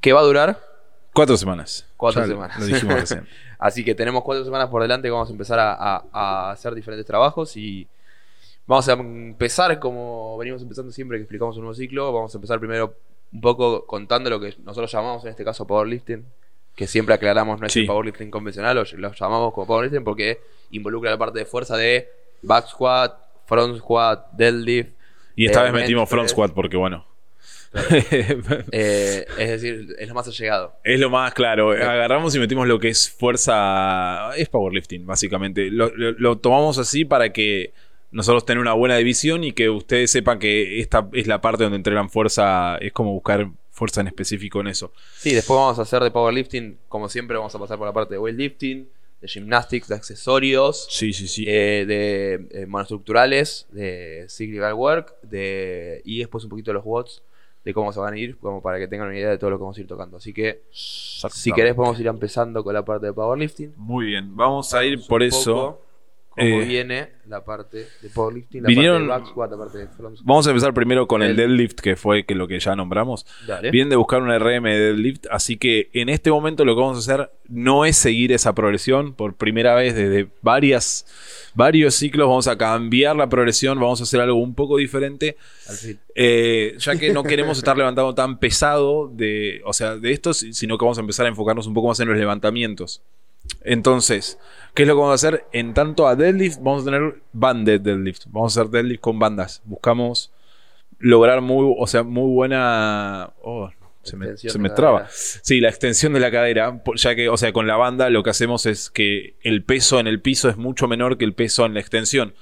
Que 0.00 0.12
va 0.12 0.20
a 0.20 0.24
durar 0.24 0.69
Cuatro 1.12 1.36
semanas. 1.36 1.86
Cuatro 1.96 2.26
semanas. 2.26 2.58
Lo 2.58 2.66
dijimos 2.66 2.94
recién. 3.00 3.26
Así 3.58 3.84
que 3.84 3.94
tenemos 3.94 4.22
cuatro 4.22 4.44
semanas 4.44 4.68
por 4.68 4.82
delante 4.82 5.08
que 5.08 5.12
vamos 5.12 5.28
a 5.28 5.32
empezar 5.32 5.58
a, 5.60 6.50
hacer 6.50 6.74
diferentes 6.74 7.06
trabajos 7.06 7.56
y 7.56 7.86
vamos 8.66 8.88
a 8.88 8.92
empezar 8.92 9.78
como 9.78 10.38
venimos 10.38 10.62
empezando 10.62 10.92
siempre 10.92 11.18
que 11.18 11.22
explicamos 11.22 11.56
un 11.56 11.62
nuevo 11.62 11.74
ciclo. 11.74 12.12
Vamos 12.12 12.34
a 12.34 12.38
empezar 12.38 12.58
primero 12.58 12.94
un 13.32 13.40
poco 13.40 13.86
contando 13.86 14.30
lo 14.30 14.40
que 14.40 14.54
nosotros 14.64 14.90
llamamos 14.90 15.24
en 15.24 15.30
este 15.30 15.44
caso 15.44 15.66
powerlifting, 15.66 16.24
que 16.74 16.86
siempre 16.86 17.14
aclaramos 17.14 17.60
no 17.60 17.66
es 17.66 17.76
el 17.76 17.86
powerlifting 17.86 18.30
convencional, 18.30 18.76
lo, 18.76 18.84
lo 18.96 19.12
llamamos 19.12 19.52
como 19.52 19.66
powerlifting 19.66 20.04
porque 20.04 20.40
involucra 20.70 21.10
la 21.10 21.18
parte 21.18 21.40
de 21.40 21.44
fuerza 21.44 21.76
de 21.76 22.08
back 22.42 22.68
squat, 22.68 23.14
front 23.46 23.78
squat, 23.78 24.32
deadlift. 24.32 24.92
Y 25.36 25.46
esta 25.46 25.62
vez 25.62 25.72
metimos 25.72 26.08
front 26.08 26.28
squat 26.28 26.52
porque 26.52 26.76
bueno, 26.76 27.04
Eh, 28.72 29.26
es 29.38 29.48
decir, 29.48 29.94
es 29.98 30.08
lo 30.08 30.14
más 30.14 30.26
allegado. 30.26 30.74
Es 30.84 30.98
lo 30.98 31.10
más 31.10 31.34
claro. 31.34 31.70
Agarramos 31.70 32.34
y 32.34 32.38
metimos 32.38 32.66
lo 32.66 32.78
que 32.78 32.88
es 32.88 33.10
fuerza. 33.10 34.30
Es 34.36 34.48
powerlifting, 34.48 35.06
básicamente. 35.06 35.70
Lo, 35.70 36.38
tomamos 36.38 36.78
así 36.78 37.04
para 37.04 37.32
que 37.32 37.72
nosotros 38.10 38.44
tengan 38.44 38.62
una 38.62 38.72
buena 38.72 38.96
división 38.96 39.44
y 39.44 39.52
que 39.52 39.70
ustedes 39.70 40.10
sepan 40.10 40.38
que 40.38 40.80
esta 40.80 41.08
es 41.12 41.26
la 41.26 41.40
parte 41.40 41.62
donde 41.62 41.76
entrenan 41.76 42.10
fuerza. 42.10 42.76
Es 42.78 42.92
como 42.92 43.12
buscar 43.12 43.48
fuerza 43.70 44.00
en 44.00 44.08
específico 44.08 44.60
en 44.60 44.68
eso. 44.68 44.92
Sí, 45.16 45.32
después 45.32 45.56
vamos 45.56 45.78
a 45.78 45.82
hacer 45.82 46.02
de 46.02 46.10
powerlifting. 46.10 46.78
Como 46.88 47.08
siempre, 47.08 47.36
vamos 47.36 47.54
a 47.54 47.58
pasar 47.58 47.78
por 47.78 47.86
la 47.86 47.92
parte 47.92 48.14
de 48.14 48.18
weightlifting 48.18 48.88
de 49.20 49.28
gymnastics, 49.28 49.88
de 49.88 49.96
accesorios, 49.96 50.86
sí, 50.88 51.12
sí, 51.12 51.28
sí. 51.28 51.44
Eh, 51.46 51.84
de 51.86 52.34
eh, 52.52 53.44
de 53.70 54.26
cyclical 54.30 54.72
work, 54.72 55.20
de, 55.20 56.00
y 56.06 56.20
después 56.20 56.42
un 56.44 56.48
poquito 56.48 56.70
de 56.70 56.74
los 56.76 56.84
watts 56.86 57.22
de 57.64 57.74
cómo 57.74 57.92
se 57.92 58.00
van 58.00 58.14
a 58.14 58.18
ir, 58.18 58.38
como 58.38 58.62
para 58.62 58.78
que 58.78 58.88
tengan 58.88 59.08
una 59.08 59.16
idea 59.16 59.30
de 59.30 59.38
todo 59.38 59.50
lo 59.50 59.58
que 59.58 59.62
vamos 59.62 59.76
a 59.76 59.80
ir 59.80 59.86
tocando. 59.86 60.16
Así 60.16 60.32
que, 60.32 60.62
si 60.70 61.52
querés, 61.52 61.74
podemos 61.74 62.00
ir 62.00 62.06
empezando 62.06 62.64
con 62.64 62.74
la 62.74 62.84
parte 62.84 63.06
de 63.06 63.12
powerlifting. 63.12 63.74
Muy 63.76 64.06
bien, 64.06 64.34
vamos 64.34 64.72
a 64.72 64.84
ir 64.84 65.06
por 65.06 65.22
eso. 65.22 65.80
Cómo 66.30 66.46
eh, 66.46 66.64
viene 66.64 67.08
la 67.26 67.44
parte 67.44 67.88
de 68.00 68.08
powerlifting, 68.08 68.62
la 68.62 68.68
vinieron, 68.68 69.08
parte 69.08 69.12
de 69.12 69.18
back 69.18 69.30
squat, 69.30 69.50
la 69.50 69.56
parte 69.58 69.78
de 69.78 69.88
front 69.88 70.18
Vamos 70.22 70.46
a 70.46 70.50
empezar 70.50 70.72
primero 70.72 71.08
con 71.08 71.22
el, 71.22 71.34
deadlift, 71.34 71.80
que 71.80 71.96
fue 71.96 72.24
que 72.24 72.34
lo 72.34 72.46
que 72.46 72.60
ya 72.60 72.76
nombramos. 72.76 73.26
Vienen 73.72 73.88
de 73.88 73.96
buscar 73.96 74.22
un 74.22 74.28
RM 74.28 74.62
de 74.62 74.78
deadlift, 74.78 75.26
así 75.30 75.56
que 75.56 75.90
en 75.92 76.08
este 76.08 76.30
momento 76.30 76.64
lo 76.64 76.74
que 76.74 76.80
vamos 76.80 76.96
a 76.96 77.00
hacer 77.00 77.30
no 77.48 77.84
es 77.84 77.96
seguir 77.96 78.32
esa 78.32 78.54
progresión 78.54 79.12
por 79.14 79.34
primera 79.34 79.74
vez 79.74 79.94
desde 79.94 80.28
varias 80.40 81.04
varios 81.54 81.94
ciclos, 81.94 82.28
vamos 82.28 82.48
a 82.48 82.56
cambiar 82.56 83.16
la 83.16 83.28
progresión, 83.28 83.78
vamos 83.78 84.00
a 84.00 84.04
hacer 84.04 84.20
algo 84.20 84.38
un 84.40 84.54
poco 84.54 84.76
diferente. 84.76 85.36
Eh, 86.14 86.74
ya 86.78 86.96
que 86.96 87.12
no 87.12 87.22
queremos 87.22 87.58
estar 87.58 87.76
levantando 87.76 88.14
tan 88.14 88.38
pesado 88.38 89.08
de, 89.08 89.60
o 89.64 89.72
sea, 89.72 89.96
de 89.96 90.12
esto, 90.12 90.32
sino 90.34 90.78
que 90.78 90.84
vamos 90.84 90.98
a 90.98 91.00
empezar 91.00 91.26
a 91.26 91.28
enfocarnos 91.28 91.66
un 91.66 91.74
poco 91.74 91.88
más 91.88 92.00
en 92.00 92.08
los 92.08 92.16
levantamientos. 92.16 93.02
Entonces, 93.62 94.38
¿qué 94.74 94.82
es 94.82 94.88
lo 94.88 94.94
que 94.94 95.00
vamos 95.00 95.12
a 95.12 95.28
hacer? 95.28 95.44
En 95.52 95.74
tanto 95.74 96.06
a 96.06 96.16
deadlift, 96.16 96.58
vamos 96.60 96.82
a 96.82 96.84
tener 96.86 97.22
banded 97.32 97.80
deadlift. 97.80 98.24
Vamos 98.28 98.56
a 98.56 98.60
hacer 98.60 98.70
deadlift 98.70 99.00
con 99.00 99.18
bandas. 99.18 99.62
Buscamos 99.64 100.32
lograr 100.98 101.40
muy, 101.40 101.74
o 101.78 101.86
sea, 101.86 102.02
muy 102.02 102.32
buena. 102.32 103.30
Oh, 103.42 103.70
se 104.02 104.16
me, 104.58 104.70
traba. 104.70 105.08
Sí, 105.10 105.60
la 105.60 105.68
extensión 105.68 106.14
de 106.14 106.20
la 106.20 106.30
cadera, 106.30 106.82
ya 106.94 107.14
que, 107.14 107.28
o 107.28 107.36
sea, 107.36 107.52
con 107.52 107.66
la 107.66 107.76
banda 107.76 108.08
lo 108.08 108.22
que 108.22 108.30
hacemos 108.30 108.64
es 108.66 108.90
que 108.90 109.34
el 109.42 109.62
peso 109.62 110.00
en 110.00 110.06
el 110.06 110.20
piso 110.20 110.48
es 110.48 110.56
mucho 110.56 110.88
menor 110.88 111.18
que 111.18 111.24
el 111.24 111.34
peso 111.34 111.66
en 111.66 111.74
la 111.74 111.80
extensión. 111.80 112.34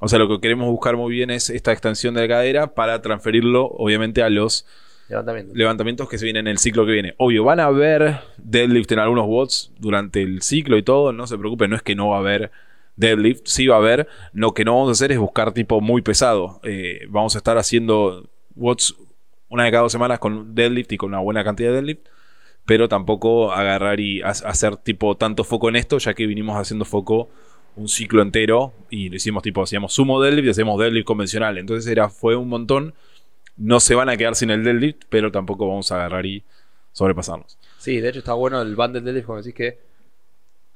O 0.00 0.08
sea, 0.08 0.18
lo 0.18 0.28
que 0.28 0.40
queremos 0.40 0.68
buscar 0.68 0.96
muy 0.96 1.12
bien 1.12 1.30
es 1.30 1.48
esta 1.48 1.72
extensión 1.72 2.14
de 2.14 2.22
la 2.22 2.28
cadera 2.28 2.74
para 2.74 3.00
transferirlo, 3.02 3.66
obviamente, 3.66 4.22
a 4.22 4.30
los 4.30 4.66
levantamientos 5.08 6.08
que 6.08 6.18
se 6.18 6.24
vienen 6.24 6.46
en 6.46 6.52
el 6.52 6.58
ciclo 6.58 6.84
que 6.84 6.92
viene. 6.92 7.14
Obvio, 7.18 7.44
van 7.44 7.60
a 7.60 7.66
haber 7.66 8.20
deadlift 8.38 8.92
en 8.92 8.98
algunos 8.98 9.26
watts 9.26 9.72
durante 9.78 10.22
el 10.22 10.42
ciclo 10.42 10.76
y 10.76 10.82
todo, 10.82 11.12
no 11.12 11.26
se 11.26 11.38
preocupen, 11.38 11.70
no 11.70 11.76
es 11.76 11.82
que 11.82 11.94
no 11.94 12.08
va 12.08 12.16
a 12.16 12.20
haber 12.20 12.50
deadlift, 12.96 13.46
sí 13.46 13.66
va 13.66 13.76
a 13.76 13.78
haber. 13.78 14.08
Lo 14.32 14.52
que 14.54 14.64
no 14.64 14.74
vamos 14.74 14.88
a 14.88 14.92
hacer 14.92 15.12
es 15.12 15.18
buscar 15.18 15.52
tipo 15.52 15.80
muy 15.80 16.02
pesado. 16.02 16.60
Eh, 16.64 17.06
vamos 17.08 17.34
a 17.34 17.38
estar 17.38 17.56
haciendo 17.58 18.28
watts 18.54 18.96
una 19.48 19.64
de 19.64 19.70
cada 19.70 19.82
dos 19.82 19.92
semanas 19.92 20.18
con 20.18 20.54
deadlift 20.54 20.92
y 20.92 20.96
con 20.96 21.10
una 21.10 21.20
buena 21.20 21.44
cantidad 21.44 21.68
de 21.68 21.76
deadlift, 21.76 22.06
pero 22.64 22.88
tampoco 22.88 23.52
agarrar 23.52 24.00
y 24.00 24.22
hacer 24.22 24.76
tipo 24.76 25.16
tanto 25.16 25.44
foco 25.44 25.68
en 25.68 25.76
esto, 25.76 25.98
ya 25.98 26.14
que 26.14 26.26
vinimos 26.26 26.56
haciendo 26.56 26.84
foco 26.84 27.28
un 27.76 27.88
ciclo 27.88 28.22
entero 28.22 28.72
y 28.90 29.10
lo 29.10 29.16
hicimos 29.16 29.42
tipo, 29.42 29.62
hacíamos 29.62 29.92
sumo 29.92 30.20
deadlift 30.20 30.46
y 30.46 30.50
hacemos 30.50 30.80
deadlift 30.80 31.06
convencional. 31.06 31.58
Entonces 31.58 31.90
era, 31.90 32.08
fue 32.08 32.34
un 32.34 32.48
montón. 32.48 32.94
No 33.56 33.80
se 33.80 33.94
van 33.94 34.08
a 34.08 34.16
quedar 34.16 34.34
sin 34.34 34.50
el 34.50 34.64
deadlift, 34.64 35.02
pero 35.08 35.32
tampoco 35.32 35.68
vamos 35.68 35.90
a 35.92 35.96
agarrar 35.96 36.26
y 36.26 36.44
sobrepasarnos. 36.92 37.58
Sí, 37.78 38.00
de 38.00 38.08
hecho 38.08 38.18
está 38.20 38.34
bueno 38.34 38.60
el 38.60 38.76
bundle 38.76 39.00
deadlift, 39.00 39.26
como 39.26 39.38
decís 39.38 39.54
que 39.54 39.78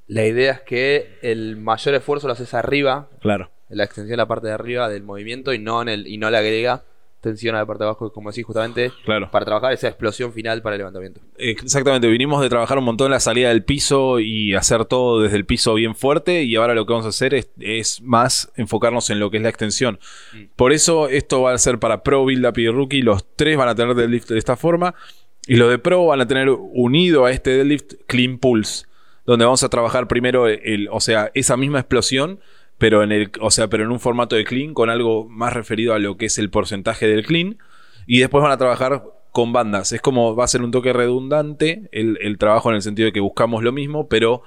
la 0.06 0.26
idea 0.26 0.52
es 0.52 0.60
que 0.62 1.18
el 1.22 1.56
mayor 1.56 1.94
esfuerzo 1.94 2.26
lo 2.26 2.32
haces 2.32 2.52
arriba. 2.54 3.08
Claro. 3.20 3.50
En 3.68 3.76
la 3.76 3.84
extensión 3.84 4.10
de 4.10 4.16
la 4.16 4.26
parte 4.26 4.49
de 4.49 4.52
arriba 4.52 4.88
del 4.88 5.02
movimiento 5.02 5.52
y 5.52 5.58
no 5.58 5.82
en 5.82 5.88
el, 5.88 6.06
y 6.08 6.18
no 6.18 6.30
le 6.30 6.38
agrega 6.38 6.82
tensión 7.20 7.54
a 7.54 7.58
la 7.58 7.66
parte 7.66 7.84
de 7.84 7.88
abajo, 7.90 8.12
como 8.12 8.30
decís, 8.30 8.44
justamente 8.44 8.92
claro. 9.04 9.30
para 9.30 9.44
trabajar 9.44 9.72
esa 9.72 9.88
explosión 9.88 10.32
final 10.32 10.62
para 10.62 10.76
el 10.76 10.80
levantamiento. 10.80 11.20
Exactamente, 11.36 12.08
vinimos 12.08 12.40
de 12.40 12.48
trabajar 12.48 12.78
un 12.78 12.84
montón 12.84 13.10
la 13.10 13.20
salida 13.20 13.48
del 13.50 13.64
piso 13.64 14.20
y 14.20 14.54
hacer 14.54 14.84
todo 14.86 15.22
desde 15.22 15.36
el 15.36 15.44
piso 15.44 15.74
bien 15.74 15.94
fuerte 15.94 16.42
y 16.42 16.56
ahora 16.56 16.74
lo 16.74 16.86
que 16.86 16.92
vamos 16.92 17.06
a 17.06 17.10
hacer 17.10 17.34
es, 17.34 18.00
más 18.02 18.50
enfocarnos 18.56 19.10
en 19.10 19.20
lo 19.20 19.30
que 19.30 19.36
es 19.36 19.42
la 19.42 19.50
extensión. 19.50 19.98
Mm. 20.32 20.44
Por 20.56 20.72
eso 20.72 21.08
esto 21.08 21.42
va 21.42 21.52
a 21.52 21.58
ser 21.58 21.78
para 21.78 22.02
Pro, 22.02 22.24
Build 22.24 22.46
Up 22.46 22.58
y 22.58 22.68
Rookie, 22.68 23.02
los 23.02 23.24
tres 23.36 23.56
van 23.56 23.68
a 23.68 23.74
tener 23.74 23.94
deadlift 23.94 24.28
de 24.28 24.38
esta 24.38 24.56
forma 24.56 24.94
y 25.46 25.56
los 25.56 25.70
de 25.70 25.78
Pro 25.78 26.06
van 26.06 26.20
a 26.20 26.26
tener 26.26 26.48
unido 26.48 27.24
a 27.26 27.30
este 27.30 27.50
deadlift 27.50 27.94
Clean 28.06 28.38
Pulse, 28.38 28.86
donde 29.26 29.44
vamos 29.44 29.62
a 29.62 29.68
trabajar 29.68 30.08
primero 30.08 30.46
el, 30.46 30.88
o 30.90 31.00
sea, 31.00 31.30
esa 31.34 31.56
misma 31.56 31.80
explosión 31.80 32.40
pero 32.80 33.02
en 33.02 33.12
el, 33.12 33.30
o 33.40 33.50
sea, 33.50 33.68
pero 33.68 33.84
en 33.84 33.90
un 33.90 34.00
formato 34.00 34.37
de 34.37 34.44
clean 34.44 34.72
con 34.72 34.88
algo 34.88 35.28
más 35.28 35.52
referido 35.52 35.92
a 35.92 35.99
lo 35.99 36.16
que 36.16 36.26
es 36.26 36.38
el 36.38 36.49
porcentaje 36.49 37.06
del 37.06 37.26
clean 37.26 37.58
y 38.06 38.20
después 38.20 38.42
van 38.42 38.52
a 38.52 38.56
trabajar 38.56 39.04
con 39.32 39.52
bandas. 39.52 39.92
Es 39.92 40.00
como 40.00 40.34
va 40.34 40.44
a 40.44 40.49
ser 40.49 40.62
un 40.62 40.70
toque 40.70 40.94
redundante 40.94 41.90
el, 41.92 42.16
el 42.22 42.38
trabajo 42.38 42.70
en 42.70 42.76
el 42.76 42.82
sentido 42.82 43.04
de 43.04 43.12
que 43.12 43.20
buscamos 43.20 43.62
lo 43.62 43.70
mismo, 43.70 44.08
pero 44.08 44.44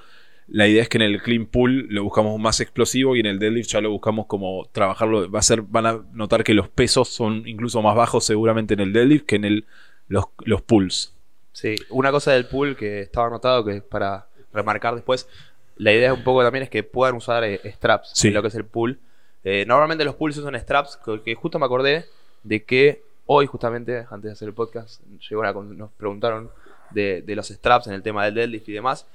la 0.48 0.66
idea 0.66 0.82
es 0.82 0.88
que 0.88 0.98
en 0.98 1.02
el 1.02 1.22
clean 1.22 1.46
pull 1.46 1.86
lo 1.90 2.02
buscamos 2.02 2.40
más 2.40 2.58
explosivo 2.58 3.14
y 3.14 3.20
en 3.20 3.26
el 3.26 3.38
deadlift 3.38 3.68
ya 3.68 3.80
lo 3.80 3.90
buscamos 3.90 4.26
como 4.26 4.68
trabajarlo. 4.72 5.30
Va 5.30 5.38
a 5.38 5.42
ser, 5.42 5.62
van 5.62 5.86
a 5.86 6.04
notar 6.12 6.42
que 6.42 6.54
los 6.54 6.68
pesos 6.68 7.08
son 7.08 7.46
incluso 7.46 7.82
más 7.82 7.94
bajos 7.94 8.24
seguramente 8.24 8.74
en 8.74 8.80
el 8.80 8.92
deadlift 8.92 9.26
que 9.26 9.36
en 9.36 9.44
el, 9.44 9.66
los, 10.08 10.24
los 10.44 10.60
pulls. 10.60 11.14
Sí, 11.52 11.76
una 11.88 12.10
cosa 12.10 12.32
del 12.32 12.46
pull 12.46 12.74
que 12.74 13.02
estaba 13.02 13.28
anotado 13.28 13.64
que 13.64 13.80
para 13.80 14.26
remarcar 14.52 14.96
después, 14.96 15.28
la 15.76 15.92
idea 15.92 16.12
un 16.12 16.22
poco 16.22 16.42
también 16.42 16.62
es 16.64 16.70
que 16.70 16.82
puedan 16.82 17.16
usar 17.16 17.44
eh, 17.44 17.60
straps 17.64 18.24
en 18.24 18.34
lo 18.34 18.42
que 18.42 18.48
es 18.48 18.54
el 18.54 18.64
pull. 18.64 18.98
Eh, 19.42 19.64
normalmente 19.66 20.04
los 20.04 20.14
pulls 20.14 20.36
son 20.36 20.58
straps, 20.58 20.98
que, 21.24 21.34
justo 21.34 21.58
me 21.58 21.66
acordé 21.66 22.06
de 22.42 22.64
que 22.64 23.02
hoy 23.26 23.46
justamente, 23.46 24.06
antes 24.10 24.22
de 24.22 24.32
hacer 24.32 24.48
el 24.48 24.54
podcast, 24.54 25.02
llegó 25.28 25.42
nos 25.62 25.90
preguntaron 25.92 26.50
de, 26.90 27.22
de 27.22 27.36
los 27.36 27.48
straps 27.48 27.88
en 27.88 27.94
el 27.94 28.02
tema 28.02 28.24
del 28.24 28.34
deadlift 28.34 28.68
y 28.68 28.72
demás. 28.72 29.06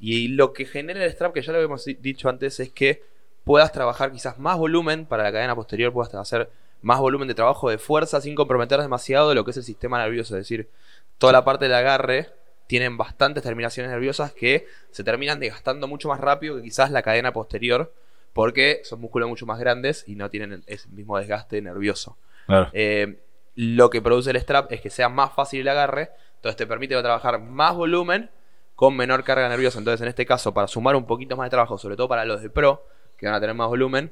Y 0.00 0.28
lo 0.28 0.52
que 0.52 0.64
genera 0.64 1.04
el 1.04 1.10
strap, 1.12 1.32
que 1.32 1.42
ya 1.42 1.52
lo 1.52 1.58
habíamos 1.58 1.84
dicho 1.84 2.28
antes, 2.28 2.58
es 2.60 2.70
que 2.70 3.02
puedas 3.44 3.72
trabajar 3.72 4.12
quizás 4.12 4.38
más 4.38 4.58
volumen 4.58 5.06
para 5.06 5.22
la 5.22 5.32
cadena 5.32 5.54
posterior, 5.54 5.92
puedas 5.92 6.14
hacer 6.14 6.50
más 6.82 6.98
volumen 6.98 7.28
de 7.28 7.34
trabajo 7.34 7.70
de 7.70 7.78
fuerza 7.78 8.20
sin 8.20 8.34
comprometer 8.34 8.80
demasiado 8.80 9.34
lo 9.34 9.44
que 9.44 9.52
es 9.52 9.56
el 9.56 9.62
sistema 9.62 10.02
nervioso. 10.02 10.36
Es 10.36 10.40
decir, 10.40 10.68
toda 11.18 11.32
la 11.32 11.44
parte 11.44 11.66
del 11.66 11.74
agarre 11.74 12.30
tienen 12.72 12.96
bastantes 12.96 13.42
terminaciones 13.42 13.92
nerviosas 13.92 14.32
que 14.32 14.66
se 14.90 15.04
terminan 15.04 15.38
desgastando 15.38 15.86
mucho 15.86 16.08
más 16.08 16.18
rápido 16.18 16.56
que 16.56 16.62
quizás 16.62 16.90
la 16.90 17.02
cadena 17.02 17.30
posterior, 17.30 17.92
porque 18.32 18.80
son 18.84 19.02
músculos 19.02 19.28
mucho 19.28 19.44
más 19.44 19.58
grandes 19.58 20.04
y 20.06 20.16
no 20.16 20.30
tienen 20.30 20.64
ese 20.66 20.88
mismo 20.88 21.18
desgaste 21.18 21.60
nervioso. 21.60 22.16
Eh, 22.72 23.18
lo 23.56 23.90
que 23.90 24.00
produce 24.00 24.30
el 24.30 24.36
strap 24.38 24.72
es 24.72 24.80
que 24.80 24.88
sea 24.88 25.10
más 25.10 25.34
fácil 25.34 25.60
el 25.60 25.68
agarre, 25.68 26.12
entonces 26.36 26.56
te 26.56 26.66
permite 26.66 26.98
trabajar 26.98 27.42
más 27.42 27.74
volumen 27.74 28.30
con 28.74 28.96
menor 28.96 29.22
carga 29.22 29.50
nerviosa. 29.50 29.78
Entonces, 29.78 30.00
en 30.00 30.08
este 30.08 30.24
caso, 30.24 30.54
para 30.54 30.66
sumar 30.66 30.96
un 30.96 31.04
poquito 31.04 31.36
más 31.36 31.44
de 31.44 31.50
trabajo, 31.50 31.76
sobre 31.76 31.96
todo 31.96 32.08
para 32.08 32.24
los 32.24 32.40
de 32.40 32.48
pro, 32.48 32.86
que 33.18 33.26
van 33.26 33.34
a 33.34 33.40
tener 33.40 33.54
más 33.54 33.68
volumen, 33.68 34.10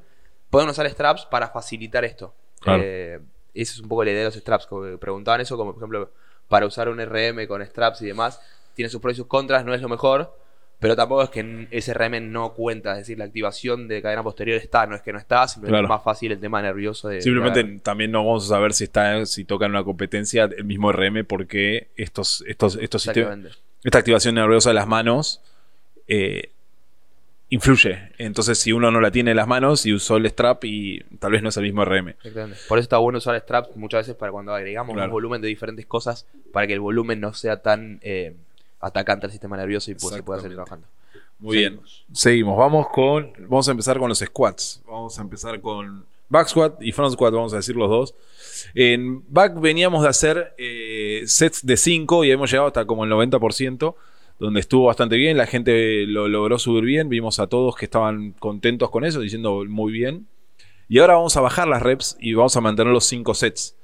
pueden 0.51 0.69
usar 0.69 0.87
straps 0.87 1.25
para 1.25 1.47
facilitar 1.47 2.05
esto. 2.05 2.35
Eh, 2.67 3.19
esa 3.55 3.73
es 3.73 3.79
un 3.79 3.89
poco 3.89 4.03
la 4.03 4.11
idea 4.11 4.19
de 4.19 4.25
los 4.25 4.35
straps. 4.35 4.67
Como 4.67 4.99
preguntaban 4.99 5.41
eso, 5.41 5.57
como 5.57 5.73
por 5.73 5.81
ejemplo, 5.81 6.11
para 6.51 6.65
usar 6.65 6.89
un 6.89 6.99
RM 6.99 7.47
con 7.47 7.65
straps 7.65 8.01
y 8.01 8.07
demás, 8.07 8.41
tiene 8.75 8.89
sus 8.89 9.01
pros 9.01 9.13
y 9.13 9.17
sus 9.17 9.27
contras, 9.27 9.63
no 9.65 9.73
es 9.73 9.81
lo 9.81 9.89
mejor. 9.89 10.37
Pero 10.79 10.95
tampoco 10.95 11.21
es 11.21 11.29
que 11.29 11.67
ese 11.69 11.93
RM 11.93 12.31
no 12.31 12.53
cuenta, 12.53 12.93
es 12.93 12.99
decir, 12.99 13.17
la 13.19 13.25
activación 13.25 13.87
de 13.87 14.01
cadena 14.01 14.23
posterior 14.23 14.57
está, 14.57 14.87
no 14.87 14.95
es 14.95 15.03
que 15.03 15.13
no 15.13 15.19
está, 15.19 15.47
simplemente 15.47 15.83
es 15.83 15.89
más 15.89 16.03
fácil 16.03 16.31
el 16.31 16.39
tema 16.39 16.59
nervioso 16.59 17.07
de. 17.07 17.21
Simplemente 17.21 17.63
también 17.83 18.11
no 18.11 18.25
vamos 18.25 18.45
a 18.45 18.55
saber 18.55 18.73
si 18.73 18.85
está, 18.85 19.23
si 19.27 19.45
toca 19.45 19.67
en 19.67 19.71
una 19.71 19.83
competencia 19.83 20.45
el 20.45 20.65
mismo 20.65 20.91
RM, 20.91 21.23
porque 21.25 21.89
estos, 21.95 22.43
estos, 22.47 22.77
estos 22.77 23.03
sistemas 23.03 23.59
esta 23.83 23.97
activación 23.97 24.35
nerviosa 24.35 24.69
de 24.69 24.73
las 24.75 24.87
manos 24.87 25.41
eh, 26.07 26.51
influye. 27.51 28.11
Entonces, 28.17 28.57
si 28.57 28.71
uno 28.71 28.89
no 28.89 28.99
la 28.99 29.11
tiene 29.11 29.31
en 29.31 29.37
las 29.37 29.47
manos 29.47 29.85
y 29.85 29.93
usó 29.93 30.17
el 30.17 30.25
strap 30.25 30.63
y 30.65 31.03
tal 31.19 31.33
vez 31.33 31.43
no 31.43 31.49
es 31.49 31.57
el 31.57 31.63
mismo 31.63 31.85
RM. 31.85 32.15
Por 32.67 32.79
eso 32.79 32.83
está 32.83 32.97
bueno 32.97 33.19
usar 33.19 33.39
strap 33.39 33.75
muchas 33.75 34.07
veces 34.07 34.15
para 34.15 34.31
cuando 34.31 34.53
agregamos 34.55 34.97
un 34.97 35.11
volumen 35.11 35.41
de 35.41 35.49
diferentes 35.49 35.85
cosas 35.85 36.25
para 36.51 36.65
que 36.65 36.73
el 36.73 36.79
volumen 36.79 37.19
no 37.19 37.33
sea 37.33 37.61
tan 37.61 37.99
eh, 38.01 38.33
atacante 38.79 39.27
al 39.27 39.31
sistema 39.31 39.57
nervioso 39.57 39.91
y 39.91 39.95
pues, 39.95 40.15
se 40.15 40.23
pueda 40.23 40.39
seguir 40.39 40.55
trabajando. 40.55 40.87
Muy 41.39 41.57
bien. 41.57 41.79
Seguimos. 42.13 42.57
Vamos 42.57 42.87
con. 42.89 43.33
Vamos 43.39 43.67
a 43.67 43.71
empezar 43.71 43.99
con 43.99 44.09
los 44.09 44.19
squats. 44.19 44.81
Vamos 44.87 45.19
a 45.19 45.21
empezar 45.21 45.59
con 45.59 46.05
back 46.29 46.47
squat 46.47 46.81
y 46.81 46.93
front 46.93 47.13
squat, 47.13 47.33
vamos 47.33 47.51
a 47.53 47.57
decir 47.57 47.75
los 47.75 47.89
dos. 47.89 48.15
En 48.73 49.23
back 49.27 49.59
veníamos 49.59 50.03
de 50.03 50.09
hacer 50.09 50.53
eh, 50.57 51.23
sets 51.25 51.65
de 51.65 51.75
5 51.75 52.23
y 52.23 52.31
hemos 52.31 52.49
llegado 52.49 52.67
hasta 52.67 52.85
como 52.85 53.03
el 53.03 53.11
90%, 53.11 53.95
donde 54.41 54.59
estuvo 54.59 54.87
bastante 54.87 55.17
bien, 55.17 55.37
la 55.37 55.45
gente 55.45 56.07
lo 56.07 56.27
logró 56.27 56.57
subir 56.57 56.83
bien, 56.83 57.09
vimos 57.09 57.39
a 57.39 57.45
todos 57.45 57.75
que 57.75 57.85
estaban 57.85 58.31
contentos 58.31 58.89
con 58.89 59.05
eso, 59.05 59.19
diciendo 59.19 59.63
muy 59.69 59.91
bien. 59.91 60.25
Y 60.89 60.97
ahora 60.97 61.13
vamos 61.13 61.37
a 61.37 61.41
bajar 61.41 61.67
las 61.67 61.83
reps 61.83 62.17
y 62.19 62.33
vamos 62.33 62.57
a 62.57 62.61
mantener 62.61 62.91
los 62.91 63.05
5 63.05 63.35
sets. 63.35 63.77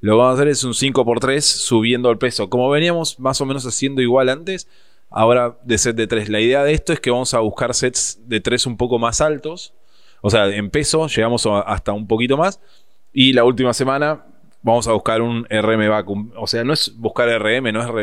Lo 0.00 0.12
que 0.12 0.18
vamos 0.18 0.30
a 0.30 0.34
hacer 0.34 0.48
es 0.48 0.62
un 0.62 0.74
5x3 0.74 1.40
subiendo 1.40 2.08
el 2.12 2.18
peso. 2.18 2.48
Como 2.48 2.70
veníamos 2.70 3.18
más 3.18 3.40
o 3.40 3.46
menos 3.46 3.66
haciendo 3.66 4.00
igual 4.00 4.28
antes, 4.28 4.68
ahora 5.10 5.58
de 5.64 5.76
set 5.76 5.96
de 5.96 6.06
3. 6.06 6.28
La 6.28 6.40
idea 6.40 6.62
de 6.62 6.72
esto 6.72 6.92
es 6.92 7.00
que 7.00 7.10
vamos 7.10 7.34
a 7.34 7.40
buscar 7.40 7.74
sets 7.74 8.20
de 8.28 8.40
3 8.40 8.66
un 8.66 8.76
poco 8.76 9.00
más 9.00 9.20
altos. 9.20 9.74
O 10.20 10.30
sea, 10.30 10.46
en 10.46 10.70
peso 10.70 11.08
llegamos 11.08 11.46
hasta 11.66 11.92
un 11.92 12.06
poquito 12.06 12.36
más 12.36 12.60
y 13.12 13.32
la 13.32 13.42
última 13.42 13.74
semana 13.74 14.24
vamos 14.62 14.86
a 14.86 14.92
buscar 14.92 15.20
un 15.20 15.46
RM 15.50 15.88
vacuum. 15.88 16.30
O 16.36 16.46
sea, 16.46 16.62
no 16.62 16.72
es 16.72 16.96
buscar 16.96 17.28
RM, 17.28 17.72
no 17.72 18.00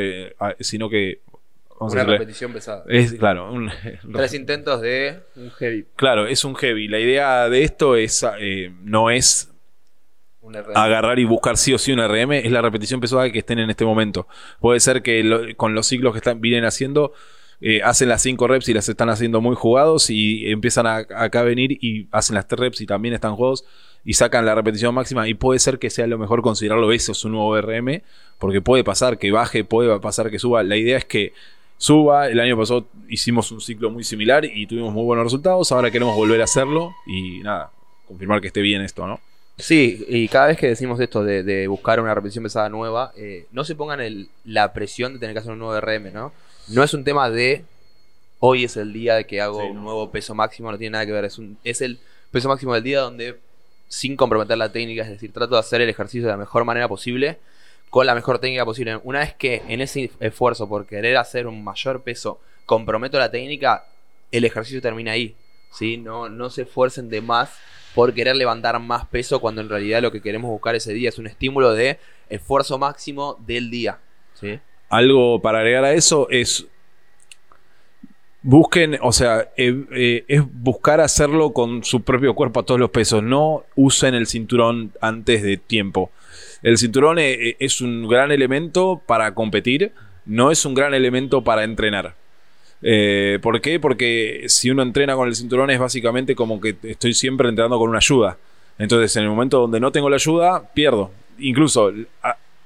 es 0.57 0.67
sino 0.67 0.89
que. 0.89 1.21
Una 1.91 2.03
repetición 2.03 2.53
pesada. 2.53 2.83
Es, 2.87 3.13
claro. 3.13 3.51
Tres 4.13 4.33
intentos 4.33 4.81
de 4.81 5.19
un 5.35 5.51
heavy. 5.51 5.85
Claro, 5.95 6.27
es 6.27 6.43
un 6.45 6.55
heavy. 6.55 6.87
La 6.87 6.99
idea 6.99 7.49
de 7.49 7.63
esto 7.63 7.95
es 7.95 8.25
eh, 8.39 8.71
no 8.81 9.09
es 9.09 9.49
agarrar 10.75 11.19
y 11.19 11.25
buscar 11.25 11.57
sí 11.57 11.73
o 11.73 11.77
sí 11.77 11.91
un 11.91 11.99
RM, 11.99 12.33
es 12.33 12.51
la 12.51 12.61
repetición 12.61 12.99
pesada 12.99 13.29
que 13.31 13.39
estén 13.39 13.59
en 13.59 13.69
este 13.69 13.85
momento. 13.85 14.27
Puede 14.59 14.79
ser 14.79 15.01
que 15.01 15.53
con 15.57 15.73
los 15.73 15.87
ciclos 15.87 16.13
que 16.13 16.19
están, 16.19 16.41
vienen 16.41 16.65
haciendo. 16.65 17.13
Eh, 17.65 17.81
hacen 17.81 18.09
las 18.09 18.21
5 18.21 18.45
reps 18.45 18.67
y 18.67 18.73
las 18.73 18.89
están 18.89 19.09
haciendo 19.09 19.39
muy 19.39 19.55
jugados 19.55 20.09
y 20.09 20.51
empiezan 20.51 20.85
a, 20.85 20.97
acá 20.97 21.39
a 21.39 21.43
venir 21.43 21.77
y 21.79 22.09
hacen 22.11 22.35
las 22.35 22.45
3 22.45 22.59
reps 22.59 22.81
y 22.81 22.85
también 22.85 23.13
están 23.13 23.37
jugados 23.37 23.63
y 24.05 24.13
sacan 24.13 24.45
la 24.45 24.55
repetición 24.55 24.93
máxima 24.93 25.27
y 25.27 25.33
puede 25.33 25.59
ser 25.59 25.79
que 25.79 25.89
sea 25.89 26.07
lo 26.07 26.17
mejor 26.17 26.41
considerarlo 26.41 26.91
eso 26.91 27.13
su 27.13 27.29
nuevo 27.29 27.59
RM, 27.59 28.01
porque 28.37 28.61
puede 28.61 28.83
pasar 28.83 29.17
que 29.17 29.31
baje, 29.31 29.63
puede 29.63 29.97
pasar 29.99 30.29
que 30.29 30.39
suba. 30.39 30.63
La 30.63 30.75
idea 30.75 30.97
es 30.97 31.05
que 31.05 31.33
suba. 31.77 32.27
El 32.27 32.39
año 32.39 32.57
pasado 32.57 32.85
hicimos 33.09 33.51
un 33.51 33.61
ciclo 33.61 33.89
muy 33.89 34.03
similar 34.03 34.45
y 34.45 34.65
tuvimos 34.67 34.93
muy 34.93 35.03
buenos 35.03 35.25
resultados. 35.25 35.71
Ahora 35.71 35.91
queremos 35.91 36.15
volver 36.15 36.41
a 36.41 36.45
hacerlo 36.45 36.93
y 37.05 37.39
nada, 37.39 37.71
confirmar 38.07 38.41
que 38.41 38.47
esté 38.47 38.61
bien 38.61 38.81
esto, 38.81 39.07
¿no? 39.07 39.19
Sí, 39.57 40.03
y 40.09 40.27
cada 40.29 40.47
vez 40.47 40.57
que 40.57 40.67
decimos 40.67 40.99
esto 40.99 41.23
de, 41.23 41.67
buscar 41.67 41.99
una 41.99 42.15
repetición 42.15 42.43
pesada 42.43 42.69
nueva, 42.69 43.11
eh, 43.15 43.45
no 43.51 43.63
se 43.63 43.75
pongan 43.75 44.01
el, 44.01 44.29
la 44.45 44.73
presión 44.73 45.13
de 45.13 45.19
tener 45.19 45.35
que 45.35 45.39
hacer 45.39 45.51
un 45.51 45.59
nuevo 45.59 45.79
RM, 45.79 46.11
¿no? 46.11 46.33
No 46.69 46.83
es 46.83 46.93
un 46.93 47.03
tema 47.03 47.29
de 47.29 47.63
hoy 48.45 48.65
es 48.65 48.75
el 48.75 48.91
día 48.91 49.15
de 49.15 49.25
que 49.25 49.39
hago 49.39 49.65
un 49.65 49.81
nuevo 49.81 50.11
peso 50.11 50.35
máximo, 50.35 50.69
no 50.69 50.77
tiene 50.77 50.91
nada 50.91 51.05
que 51.05 51.13
ver, 51.13 51.23
es, 51.23 51.37
un, 51.37 51.57
es 51.63 51.81
el 51.81 51.99
peso 52.29 52.49
máximo 52.49 52.73
del 52.73 52.83
día 52.83 52.99
donde 52.99 53.39
sin 53.87 54.17
comprometer 54.17 54.57
la 54.57 54.71
técnica, 54.71 55.03
es 55.03 55.09
decir, 55.09 55.31
trato 55.31 55.53
de 55.53 55.59
hacer 55.59 55.79
el 55.79 55.87
ejercicio 55.87 56.25
de 56.25 56.31
la 56.31 56.37
mejor 56.37 56.65
manera 56.65 56.89
posible, 56.89 57.37
con 57.93 58.07
la 58.07 58.15
mejor 58.15 58.39
técnica 58.39 58.65
posible. 58.65 58.99
Una 59.03 59.19
vez 59.19 59.35
que 59.35 59.61
en 59.67 59.79
ese 59.79 60.09
esfuerzo 60.19 60.67
por 60.67 60.87
querer 60.87 61.15
hacer 61.15 61.45
un 61.45 61.63
mayor 61.63 62.01
peso 62.01 62.39
comprometo 62.65 63.19
la 63.19 63.29
técnica, 63.29 63.85
el 64.31 64.45
ejercicio 64.45 64.81
termina 64.81 65.11
ahí. 65.11 65.35
¿sí? 65.71 65.97
No, 65.97 66.27
no 66.27 66.49
se 66.49 66.63
esfuercen 66.63 67.07
de 67.07 67.21
más 67.21 67.55
por 67.93 68.11
querer 68.15 68.35
levantar 68.35 68.79
más 68.79 69.05
peso 69.05 69.39
cuando 69.39 69.61
en 69.61 69.69
realidad 69.69 70.01
lo 70.01 70.11
que 70.11 70.23
queremos 70.23 70.49
buscar 70.49 70.73
ese 70.73 70.91
día 70.91 71.09
es 71.09 71.19
un 71.19 71.27
estímulo 71.27 71.73
de 71.73 71.99
esfuerzo 72.29 72.79
máximo 72.79 73.37
del 73.45 73.69
día. 73.69 73.99
¿sí? 74.33 74.59
Algo 74.89 75.39
para 75.39 75.59
agregar 75.59 75.85
a 75.85 75.93
eso 75.93 76.27
es 76.31 76.65
Busquen, 78.41 78.97
o 79.03 79.11
sea, 79.11 79.51
eh, 79.55 79.85
eh, 79.91 80.25
es 80.27 80.41
buscar 80.51 80.99
hacerlo 80.99 81.53
con 81.53 81.83
su 81.83 82.01
propio 82.01 82.33
cuerpo 82.33 82.61
a 82.61 82.63
todos 82.63 82.79
los 82.79 82.89
pesos. 82.89 83.21
No 83.21 83.65
usen 83.75 84.15
el 84.15 84.25
cinturón 84.25 84.93
antes 84.99 85.43
de 85.43 85.57
tiempo. 85.57 86.09
El 86.63 86.77
cinturón 86.77 87.19
eh, 87.19 87.55
es 87.59 87.81
un 87.81 88.07
gran 88.07 88.31
elemento 88.31 89.01
para 89.05 89.35
competir, 89.35 89.91
no 90.25 90.49
es 90.49 90.65
un 90.65 90.73
gran 90.73 90.93
elemento 90.93 91.43
para 91.43 91.63
entrenar. 91.63 92.15
¿Por 93.41 93.61
qué? 93.61 93.79
Porque 93.79 94.43
si 94.47 94.69
uno 94.69 94.81
entrena 94.81 95.15
con 95.15 95.29
el 95.29 95.35
cinturón 95.35 95.69
es 95.69 95.79
básicamente 95.79 96.35
como 96.35 96.59
que 96.59 96.75
estoy 96.83 97.13
siempre 97.13 97.47
entrenando 97.47 97.79
con 97.79 97.89
una 97.89 97.99
ayuda. 97.99 98.37
Entonces, 98.77 99.15
en 99.15 99.23
el 99.23 99.29
momento 99.29 99.61
donde 99.61 99.79
no 99.79 99.91
tengo 99.91 100.09
la 100.09 100.15
ayuda, 100.15 100.69
pierdo. 100.73 101.11
Incluso 101.39 101.93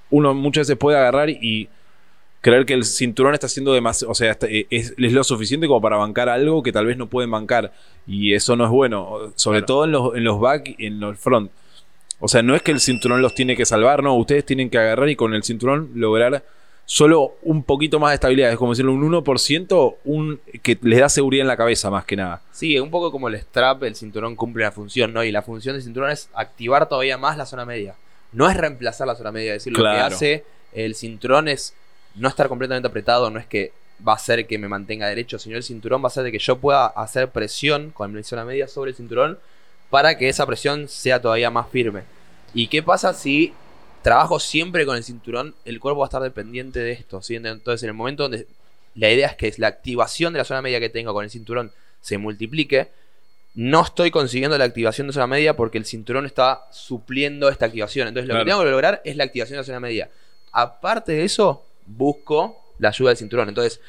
uno 0.09 0.33
muchas 0.33 0.67
veces 0.67 0.77
puede 0.77 0.97
agarrar 0.97 1.29
y 1.29 1.69
creer 2.41 2.65
que 2.65 2.73
el 2.73 2.85
cinturón 2.85 3.33
está 3.33 3.47
haciendo 3.47 3.73
demasiado, 3.73 4.11
o 4.11 4.15
sea, 4.15 4.37
eh, 4.43 4.67
es, 4.69 4.93
lo 4.97 5.23
suficiente 5.23 5.67
como 5.67 5.81
para 5.81 5.97
bancar 5.97 6.29
algo 6.29 6.63
que 6.63 6.71
tal 6.71 6.85
vez 6.85 6.97
no 6.97 7.07
pueden 7.07 7.31
bancar. 7.31 7.73
Y 8.05 8.33
eso 8.33 8.55
no 8.55 8.65
es 8.65 8.71
bueno, 8.71 9.33
sobre 9.35 9.61
todo 9.61 9.85
en 9.85 9.91
los, 9.91 10.15
en 10.15 10.23
los 10.23 10.39
back 10.39 10.75
y 10.77 10.85
en 10.85 10.99
los 10.99 11.17
front. 11.19 11.51
O 12.19 12.27
sea, 12.27 12.41
no 12.41 12.55
es 12.55 12.61
que 12.61 12.71
el 12.71 12.79
cinturón 12.79 13.21
los 13.21 13.35
tiene 13.35 13.55
que 13.55 13.65
salvar, 13.65 14.01
no, 14.01 14.15
ustedes 14.15 14.45
tienen 14.45 14.69
que 14.69 14.77
agarrar 14.77 15.07
y 15.09 15.15
con 15.15 15.33
el 15.33 15.43
cinturón 15.43 15.91
lograr 15.95 16.43
solo 16.85 17.35
un 17.43 17.63
poquito 17.63 17.99
más 17.99 18.11
de 18.11 18.15
estabilidad, 18.15 18.49
es 18.49 18.57
como 18.57 18.71
decirlo, 18.71 18.93
un 18.93 19.11
1% 19.11 19.95
un, 20.05 20.39
que 20.63 20.79
les 20.81 20.99
da 20.99 21.09
seguridad 21.09 21.41
en 21.41 21.47
la 21.47 21.57
cabeza 21.57 21.89
más 21.91 22.05
que 22.05 22.15
nada. 22.15 22.41
Sí, 22.51 22.79
un 22.79 22.89
poco 22.89 23.11
como 23.11 23.27
el 23.27 23.35
strap, 23.35 23.83
el 23.83 23.95
cinturón 23.95 24.35
cumple 24.35 24.63
la 24.63 24.71
función, 24.71 25.13
¿no? 25.13 25.23
Y 25.23 25.31
la 25.31 25.41
función 25.41 25.75
del 25.75 25.83
cinturón 25.83 26.11
es 26.11 26.29
activar 26.33 26.87
todavía 26.87 27.17
más 27.17 27.37
la 27.37 27.45
zona 27.45 27.65
media. 27.65 27.95
No 28.31 28.49
es 28.49 28.55
reemplazar 28.55 29.05
la 29.05 29.15
zona 29.15 29.31
media, 29.31 29.53
es 29.53 29.63
decir, 29.63 29.77
lo 29.77 29.83
que 29.83 29.99
hace 29.99 30.45
el 30.73 30.95
cinturón 30.95 31.47
es 31.49 31.73
no 32.15 32.27
estar 32.29 32.47
completamente 32.47 32.87
apretado 32.87 33.29
no 33.29 33.39
es 33.39 33.45
que 33.45 33.71
va 34.07 34.13
a 34.13 34.15
hacer 34.15 34.45
que 34.47 34.57
me 34.57 34.67
mantenga 34.67 35.07
derecho, 35.07 35.39
sino 35.39 35.57
el 35.57 35.63
cinturón 35.63 36.01
va 36.01 36.05
a 36.05 36.07
hacer 36.07 36.23
de 36.23 36.31
que 36.31 36.39
yo 36.39 36.57
pueda 36.57 36.85
hacer 36.87 37.29
presión 37.29 37.91
con 37.91 38.15
la 38.15 38.23
zona 38.23 38.45
media 38.45 38.67
sobre 38.67 38.91
el 38.91 38.97
cinturón 38.97 39.39
para 39.89 40.17
que 40.17 40.29
esa 40.29 40.45
presión 40.45 40.87
sea 40.87 41.21
todavía 41.21 41.49
más 41.49 41.69
firme. 41.69 42.03
¿Y 42.53 42.67
qué 42.67 42.83
pasa 42.83 43.13
si 43.13 43.53
trabajo 44.07 44.39
siempre 44.39 44.85
con 44.85 44.95
el 44.95 45.03
cinturón, 45.03 45.53
el 45.65 45.81
cuerpo 45.81 45.99
va 45.99 46.05
a 46.05 46.07
estar 46.07 46.21
dependiente 46.21 46.79
de 46.79 46.93
esto. 46.93 47.21
¿sí? 47.21 47.35
Entonces, 47.35 47.83
en 47.83 47.89
el 47.89 47.93
momento 47.93 48.23
donde 48.23 48.47
la 48.95 49.11
idea 49.11 49.27
es 49.27 49.35
que 49.35 49.53
la 49.57 49.67
activación 49.67 50.31
de 50.31 50.39
la 50.39 50.45
zona 50.45 50.61
media 50.61 50.79
que 50.79 50.87
tengo 50.87 51.13
con 51.13 51.25
el 51.25 51.29
cinturón 51.29 51.73
se 51.99 52.17
multiplique, 52.17 52.87
no 53.53 53.81
estoy 53.81 54.09
consiguiendo 54.09 54.57
la 54.57 54.63
activación 54.63 55.07
de 55.07 55.13
zona 55.13 55.27
media 55.27 55.57
porque 55.57 55.77
el 55.77 55.83
cinturón 55.83 56.25
está 56.25 56.67
supliendo 56.71 57.49
esta 57.49 57.65
activación. 57.65 58.07
Entonces, 58.07 58.29
lo 58.29 58.39
que 58.39 58.45
tengo 58.45 58.63
que 58.63 58.71
lograr 58.71 59.01
es 59.03 59.17
la 59.17 59.25
activación 59.25 59.55
de 59.55 59.61
la 59.61 59.65
zona 59.65 59.79
media. 59.81 60.09
Aparte 60.53 61.11
de 61.11 61.25
eso, 61.25 61.65
busco 61.85 62.73
la 62.79 62.89
ayuda 62.89 63.09
del 63.09 63.17
cinturón. 63.17 63.49
Entonces, 63.49 63.81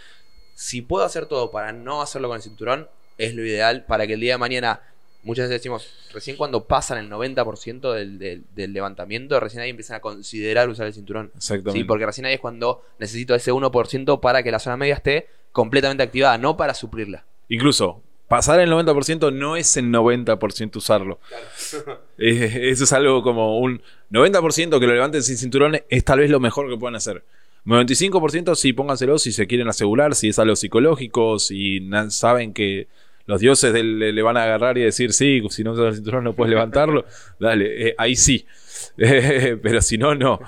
si 0.56 0.82
puedo 0.82 1.04
hacer 1.04 1.26
todo 1.26 1.52
para 1.52 1.70
no 1.70 2.02
hacerlo 2.02 2.26
con 2.26 2.38
el 2.38 2.42
cinturón, 2.42 2.88
es 3.18 3.36
lo 3.36 3.44
ideal 3.44 3.84
para 3.84 4.04
que 4.08 4.14
el 4.14 4.20
día 4.20 4.34
de 4.34 4.38
mañana 4.38 4.80
muchas 5.22 5.44
veces 5.44 5.60
decimos, 5.60 5.88
recién 6.12 6.36
cuando 6.36 6.64
pasan 6.64 6.98
el 6.98 7.10
90% 7.10 7.92
del, 7.92 8.44
del, 8.54 8.72
levantamiento, 8.72 9.38
recién 9.40 9.62
ahí 9.62 9.70
empiezan 9.70 9.96
a 9.96 10.00
considerar 10.00 10.68
usar 10.68 10.86
el 10.86 10.94
cinturón. 10.94 11.30
Exactamente. 11.36 11.78
Sí, 11.78 11.84
porque 11.84 12.06
recién 12.06 12.26
ahí 12.26 12.34
es 12.34 12.40
cuando 12.40 12.84
necesito 12.98 13.34
ese 13.34 13.52
1% 13.52 14.20
para 14.20 14.42
que 14.42 14.50
la 14.50 14.58
zona 14.58 14.76
media 14.76 14.94
esté 14.94 15.28
completamente 15.52 16.02
activada, 16.02 16.38
no 16.38 16.56
para 16.56 16.74
suplirla. 16.74 17.24
Incluso, 17.48 18.02
pasar 18.28 18.60
el 18.60 18.70
90% 18.70 19.32
no 19.32 19.56
es 19.56 19.76
el 19.76 19.86
90% 19.86 20.76
usarlo. 20.76 21.18
Claro. 21.28 22.00
eso 22.18 22.84
es 22.84 22.92
algo 22.92 23.22
como 23.22 23.58
un 23.58 23.82
90% 24.10 24.78
que 24.78 24.86
lo 24.86 24.94
levanten 24.94 25.22
sin 25.22 25.36
cinturón 25.36 25.80
es 25.88 26.04
tal 26.04 26.20
vez 26.20 26.30
lo 26.30 26.40
mejor 26.40 26.68
que 26.68 26.76
puedan 26.76 26.96
hacer. 26.96 27.24
95% 27.66 28.54
sí, 28.54 28.72
pónganselo 28.72 29.18
si 29.18 29.32
se 29.32 29.46
quieren 29.46 29.68
asegurar, 29.68 30.14
si 30.14 30.28
es 30.28 30.38
algo 30.38 30.56
psicológico, 30.56 31.38
si 31.38 31.86
saben 32.08 32.54
que 32.54 32.88
los 33.28 33.40
dioses 33.40 33.74
le, 33.74 34.22
van 34.22 34.38
a 34.38 34.44
agarrar 34.44 34.78
y 34.78 34.80
decir, 34.80 35.12
sí, 35.12 35.42
si 35.50 35.62
no 35.62 35.72
usas 35.72 35.88
el 35.88 35.94
cinturón 35.96 36.24
no 36.24 36.32
puedes 36.32 36.50
levantarlo, 36.50 37.04
dale, 37.38 37.88
eh, 37.88 37.94
ahí 37.98 38.16
sí. 38.16 38.46
pero 38.96 39.82
si 39.82 39.98
no, 39.98 40.14
no. 40.14 40.40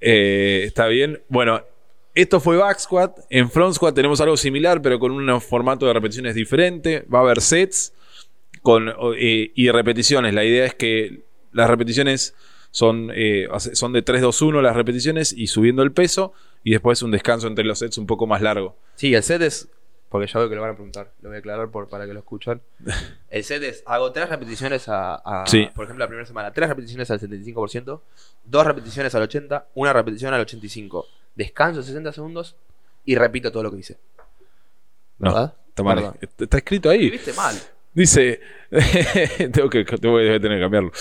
Eh, 0.00 0.62
está 0.64 0.86
bien. 0.86 1.20
Bueno, 1.28 1.62
esto 2.14 2.40
fue 2.40 2.56
back 2.56 2.78
squat. 2.78 3.18
En 3.28 3.50
front 3.50 3.74
squat 3.74 3.94
tenemos 3.94 4.18
algo 4.22 4.38
similar, 4.38 4.80
pero 4.80 4.98
con 4.98 5.12
un 5.12 5.40
formato 5.42 5.84
de 5.84 5.92
repeticiones 5.92 6.34
diferente. 6.34 7.04
Va 7.14 7.18
a 7.18 7.22
haber 7.22 7.42
sets 7.42 7.92
con, 8.62 8.94
eh, 9.18 9.52
y 9.54 9.70
repeticiones. 9.70 10.32
La 10.32 10.44
idea 10.44 10.64
es 10.64 10.74
que 10.74 11.20
las 11.52 11.68
repeticiones 11.68 12.34
son, 12.70 13.12
son 13.58 13.92
de 13.92 14.04
3-2-1 14.04 14.62
las 14.62 14.74
repeticiones 14.74 15.34
y 15.34 15.48
subiendo 15.48 15.82
el 15.82 15.92
peso. 15.92 16.32
Y 16.64 16.70
después 16.70 17.02
un 17.02 17.10
descanso 17.10 17.46
entre 17.46 17.66
los 17.66 17.80
sets 17.80 17.98
un 17.98 18.06
poco 18.06 18.26
más 18.26 18.40
largo. 18.40 18.74
Sí, 18.94 19.14
el 19.14 19.22
set 19.22 19.42
es 19.42 19.68
porque 20.08 20.26
ya 20.26 20.38
veo 20.38 20.48
que 20.48 20.54
lo 20.54 20.62
van 20.62 20.70
a 20.70 20.74
preguntar, 20.74 21.10
lo 21.20 21.28
voy 21.28 21.36
a 21.36 21.38
aclarar 21.40 21.68
por, 21.70 21.88
para 21.88 22.06
que 22.06 22.12
lo 22.12 22.20
escuchen. 22.20 22.60
El 23.30 23.44
set 23.44 23.62
es, 23.62 23.82
hago 23.86 24.12
tres 24.12 24.28
repeticiones 24.28 24.84
a, 24.88 25.44
por 25.74 25.84
ejemplo, 25.84 26.04
la 26.04 26.08
primera 26.08 26.26
semana, 26.26 26.52
tres 26.52 26.68
repeticiones 26.68 27.10
al 27.10 27.20
75%, 27.20 28.00
dos 28.44 28.66
repeticiones 28.66 29.14
al 29.14 29.28
80%, 29.28 29.64
una 29.74 29.92
repetición 29.92 30.32
al 30.32 30.46
85%, 30.46 31.04
descanso 31.34 31.82
60 31.82 32.12
segundos 32.12 32.56
y 33.04 33.14
repito 33.16 33.50
todo 33.50 33.64
lo 33.64 33.70
que 33.70 33.78
hice. 33.78 33.98
¿Verdad? 35.18 35.54
Está, 35.68 36.14
está, 36.38 36.56
escrito 36.58 36.88
ahí. 36.88 37.10
Viste 37.10 37.32
mal. 37.32 37.54
Dice, 37.92 38.40
tengo 39.52 39.70
que, 39.70 39.84
tengo 39.84 40.18
que 40.18 40.40
tener 40.40 40.58
que 40.58 40.60
cambiarlo. 40.60 40.92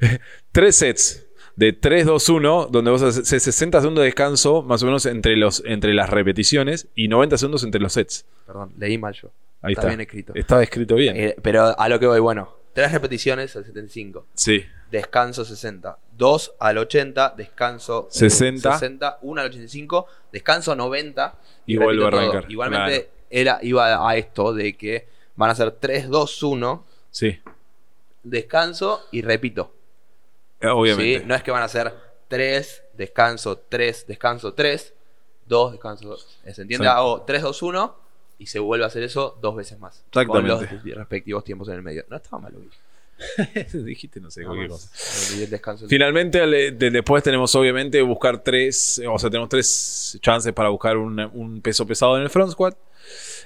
tres 0.52 0.76
sets 0.76 1.27
de 1.58 1.72
3, 1.72 2.06
2, 2.06 2.28
1, 2.28 2.68
donde 2.70 2.92
vos 2.92 3.02
haces 3.02 3.42
60 3.42 3.80
segundos 3.80 4.02
de 4.02 4.06
descanso 4.06 4.62
más 4.62 4.80
o 4.84 4.86
menos 4.86 5.06
entre, 5.06 5.34
los, 5.34 5.60
entre 5.66 5.92
las 5.92 6.08
repeticiones 6.08 6.86
y 6.94 7.08
90 7.08 7.36
segundos 7.36 7.64
entre 7.64 7.80
los 7.80 7.94
sets. 7.94 8.26
Perdón, 8.46 8.72
leí 8.78 8.96
mal 8.96 9.12
yo. 9.12 9.30
Ahí 9.60 9.72
está. 9.72 9.88
bien 9.88 10.00
escrito. 10.00 10.32
Está 10.36 10.62
escrito 10.62 10.94
bien. 10.94 11.16
Eh, 11.16 11.34
pero 11.42 11.76
a 11.76 11.88
lo 11.88 11.98
que 11.98 12.06
voy, 12.06 12.20
bueno, 12.20 12.54
3 12.74 12.92
repeticiones 12.92 13.56
al 13.56 13.64
75. 13.64 14.26
Sí. 14.34 14.64
Descanso 14.88 15.44
60. 15.44 15.98
2 16.16 16.54
al 16.60 16.78
80, 16.78 17.34
descanso 17.36 18.06
60. 18.08 18.74
60. 18.74 19.18
1 19.22 19.40
al 19.40 19.46
85, 19.48 20.06
descanso 20.30 20.76
90. 20.76 21.34
Y, 21.66 21.76
vuelvo 21.76 22.04
a 22.04 22.06
arrancar. 22.06 22.44
Igualmente 22.48 23.10
era, 23.30 23.58
iba 23.62 24.08
a 24.08 24.16
esto 24.16 24.54
de 24.54 24.76
que 24.76 25.08
van 25.34 25.50
a 25.50 25.56
ser 25.56 25.72
3, 25.72 26.08
2, 26.08 26.40
1. 26.40 26.86
Sí. 27.10 27.40
Descanso 28.22 29.08
y 29.10 29.22
repito. 29.22 29.72
Eh, 30.60 30.68
obviamente. 30.68 31.26
No 31.26 31.34
es 31.34 31.42
que 31.42 31.50
van 31.50 31.62
a 31.62 31.68
ser 31.68 31.92
3, 32.28 32.82
descanso, 32.94 33.58
3, 33.68 34.06
descanso, 34.06 34.54
3, 34.54 34.94
2, 35.46 35.72
descanso, 35.72 36.08
2. 36.08 36.40
¿Se 36.52 36.62
entiende? 36.62 36.88
Hago 36.88 37.22
3, 37.22 37.42
2, 37.42 37.62
1 37.62 37.96
y 38.38 38.46
se 38.46 38.58
vuelve 38.58 38.84
a 38.84 38.88
hacer 38.88 39.02
eso 39.02 39.36
dos 39.40 39.56
veces 39.56 39.78
más. 39.78 40.04
Con 40.12 40.46
los 40.46 40.60
respectivos 40.60 41.44
tiempos 41.44 41.68
en 41.68 41.74
el 41.74 41.82
medio. 41.82 42.04
No 42.08 42.16
estaba 42.16 42.40
mal, 42.40 42.54
Dijiste, 43.72 44.20
no 44.20 44.30
sé, 44.30 44.44
cualquier 44.44 44.68
cosa. 44.68 45.86
Finalmente, 45.88 46.46
después 46.72 47.22
tenemos 47.22 47.52
obviamente 47.56 48.00
buscar 48.02 48.42
tres, 48.42 49.02
o 49.08 49.18
sea, 49.18 49.28
tenemos 49.28 49.48
tres 49.48 50.18
chances 50.20 50.52
para 50.52 50.68
buscar 50.68 50.96
un, 50.96 51.60
peso 51.60 51.84
pesado 51.84 52.16
en 52.16 52.22
el 52.22 52.30
front 52.30 52.52
squat. 52.52 52.76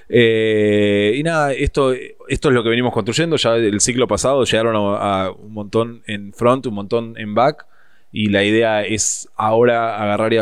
Eh, 0.09 1.13
y 1.15 1.23
nada, 1.23 1.53
esto, 1.53 1.93
esto 1.93 2.49
es 2.49 2.53
lo 2.53 2.63
que 2.63 2.69
venimos 2.69 2.93
construyendo. 2.93 3.35
Ya 3.37 3.55
el 3.55 3.81
ciclo 3.81 4.07
pasado 4.07 4.43
llegaron 4.43 4.75
a, 4.75 5.31
un 5.31 5.53
montón 5.53 6.03
en 6.07 6.33
front, 6.33 6.65
un 6.65 6.75
montón 6.75 7.15
en 7.17 7.33
back. 7.35 7.65
Y 8.11 8.27
la 8.27 8.43
idea 8.43 8.83
es 8.83 9.29
ahora 9.35 10.01
agarrar 10.01 10.33
y 10.33 10.37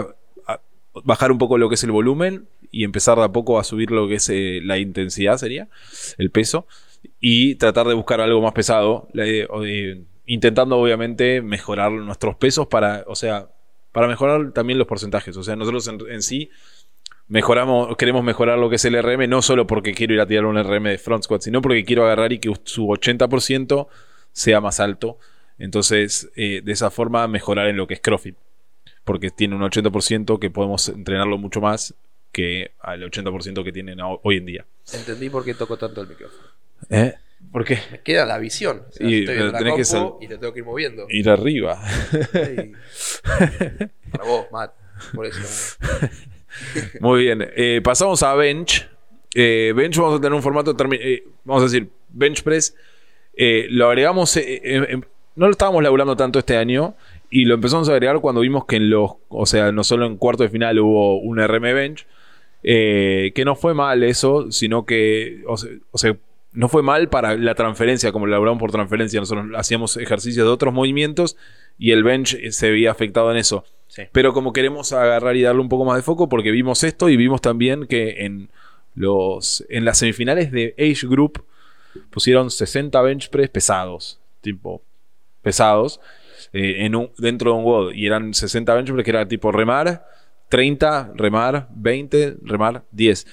bajar 1.06 1.32
un 1.32 1.38
poco 1.38 1.58
lo 1.58 1.70
que 1.70 1.76
es 1.76 1.84
el 1.84 1.92
volumen 1.92 2.48
y 2.70 2.84
empezar 2.84 3.18
de 3.18 3.24
a 3.24 3.32
poco 3.32 3.60
a 3.60 3.64
subir 3.64 3.92
lo 3.92 4.08
que 4.08 4.16
es 4.16 4.30
eh, 4.30 4.60
la 4.64 4.78
intensidad, 4.78 5.38
sería 5.38 5.70
el 6.18 6.32
peso. 6.32 6.68
Y 7.20 7.56
tratar 7.56 7.88
de 7.88 7.94
buscar 7.94 8.22
algo 8.22 8.42
más 8.42 8.54
pesado. 8.54 9.08
intentando 10.26 10.78
obviamente 10.78 11.42
mejorar 11.42 11.92
nuestros 11.92 12.36
pesos 12.36 12.68
para, 12.68 13.04
o 13.08 13.16
sea, 13.16 13.50
para 13.92 14.08
mejorar 14.08 14.52
también 14.52 14.78
los 14.78 14.88
porcentajes. 14.88 15.36
O 15.38 15.44
sea, 15.44 15.56
nosotros 15.56 15.88
en 15.88 16.22
sí 16.22 16.50
mejoramos, 17.32 17.96
queremos 17.96 18.26
mejorar 18.26 18.60
lo 18.60 18.70
que 18.70 18.76
es 18.76 18.84
el 18.84 19.02
RM, 19.02 19.30
no 19.30 19.42
solo 19.42 19.66
porque 19.66 19.94
quiero 19.94 20.14
ir 20.14 20.20
a 20.20 20.28
tirar 20.28 20.44
un 20.46 20.62
RM 20.62 20.84
de 20.84 20.98
front 20.98 21.24
squat, 21.24 21.42
sino 21.42 21.62
porque 21.62 21.86
quiero 21.86 22.04
agarrar 22.04 22.34
y 22.34 22.40
que 22.40 22.52
su 22.66 22.88
80% 22.88 23.88
sea 24.34 24.60
más 24.60 24.82
alto. 24.82 25.18
Entonces, 25.58 26.30
eh, 26.36 26.62
de 26.64 26.72
esa 26.72 26.92
forma, 26.92 27.26
mejorar 27.30 27.68
en 27.68 27.78
lo 27.78 27.88
que 27.88 27.94
es 27.94 28.02
CrossFit. 28.02 28.36
Porque 29.06 29.30
tiene 29.32 29.56
un 29.56 29.62
80% 29.62 30.40
que 30.40 30.50
podemos 30.50 30.90
entrenarlo 30.90 31.38
mucho 31.38 31.62
más 31.62 31.94
que 32.34 32.72
al 32.82 33.02
80% 33.04 33.64
que 33.64 33.72
tienen 33.72 34.00
hoy 34.02 34.36
en 34.38 34.46
día. 34.46 34.66
Entendí 34.94 35.30
por 35.30 35.46
qué 35.46 35.54
toco 35.54 35.78
tanto 35.78 36.02
el 36.02 36.10
micrófono. 36.10 36.44
¿Eh? 36.90 37.14
¿Por 37.52 37.64
qué? 37.64 37.80
Me 37.92 38.02
queda 38.02 38.26
la 38.26 38.40
visión. 38.40 38.84
y, 39.00 39.26
tenés 39.26 39.90
que 39.90 39.98
y 40.20 40.28
te 40.28 40.38
tengo 40.38 40.52
que 40.54 40.60
ir 40.60 40.66
moviendo. 40.66 41.06
Ir 41.10 41.30
arriba. 41.30 41.82
Para 44.12 44.26
vos, 44.26 44.48
Matt. 44.52 44.74
Por 45.16 45.26
eso. 45.26 45.78
Muy 47.00 47.24
bien. 47.24 47.48
Eh, 47.56 47.82
pasamos 47.84 48.24
a 48.24 48.34
Bench. 48.36 48.88
Eh, 49.34 49.74
bench 49.76 49.98
vamos 49.98 50.20
a 50.20 50.22
tener 50.22 50.34
un 50.34 50.44
formato, 50.44 50.76
eh, 50.92 51.24
vamos 51.46 51.64
a 51.64 51.66
decir, 51.66 51.90
Bench 52.10 52.44
Press. 52.44 52.76
lo 53.38 53.88
agregamos, 53.88 54.38
no 55.36 55.46
lo 55.46 55.52
estábamos 55.52 55.82
laburando 55.84 56.18
tanto 56.18 56.40
este 56.40 56.58
año 56.58 56.96
y 57.30 57.46
lo 57.46 57.56
empezamos 57.56 57.88
a 57.88 57.94
agregar 57.94 58.20
cuando 58.20 58.42
vimos 58.42 58.66
que 58.66 58.76
en 58.76 58.90
los, 58.90 59.12
o 59.30 59.46
sea, 59.46 59.72
no 59.72 59.86
solo 59.86 60.06
en 60.06 60.18
cuarto 60.18 60.44
de 60.44 60.50
final 60.50 60.80
hubo 60.80 61.18
un 61.20 61.40
RM 61.40 61.62
Bench, 61.62 62.06
que 62.62 63.44
no 63.46 63.56
fue 63.56 63.74
mal 63.74 64.04
eso, 64.04 64.52
sino 64.52 64.86
que, 64.86 65.44
o 65.48 65.58
sea, 65.98 66.18
no 66.54 66.68
fue 66.68 66.84
mal 66.84 67.08
para 67.10 67.38
la 67.38 67.56
transferencia, 67.56 68.12
como 68.12 68.26
lo 68.26 68.34
laburamos 68.34 68.60
por 68.60 68.72
transferencia. 68.72 69.20
Nosotros 69.20 69.48
hacíamos 69.56 69.98
ejercicios 69.98 70.46
de 70.46 70.52
otros 70.52 70.74
movimientos 70.74 71.38
y 71.78 71.92
el 71.92 72.04
bench 72.04 72.38
se 72.52 72.72
veía 72.72 72.92
afectado 72.92 73.32
en 73.32 73.38
eso. 73.38 73.64
Pero 74.12 74.34
como 74.34 74.54
queremos 74.54 74.94
agarrar 74.94 75.36
y 75.36 75.42
darle 75.42 75.62
un 75.62 75.70
poco 75.70 75.86
más 75.86 75.98
de 75.98 76.02
foco, 76.02 76.30
porque 76.30 76.52
vimos 76.52 76.84
esto 76.84 77.10
y 77.10 77.18
vimos 77.18 77.42
también 77.42 77.88
que 77.88 78.26
en, 78.26 78.50
los, 78.96 79.66
en 79.70 79.86
las 79.86 79.98
semifinales 79.98 80.52
de 80.52 80.74
Age 80.78 81.08
Group 81.08 81.44
pusieron 82.10 82.50
60 82.50 83.02
bench 83.02 83.30
press 83.30 83.50
pesados, 83.50 84.20
tipo 84.42 84.82
pesados, 85.42 86.00
eh, 86.54 86.86
en 86.86 86.96
un, 86.96 87.12
dentro 87.18 87.52
de 87.52 87.58
un 87.58 87.66
WOD. 87.66 87.94
Y 87.94 88.08
eran 88.08 88.34
60 88.34 88.74
bench 88.74 88.92
press 88.92 89.04
que 89.04 89.12
era 89.12 89.28
tipo 89.28 89.52
remar, 89.52 90.06
30, 90.50 91.14
remar, 91.16 91.68
20, 91.76 92.38
remar, 92.44 92.84
10. 92.92 93.28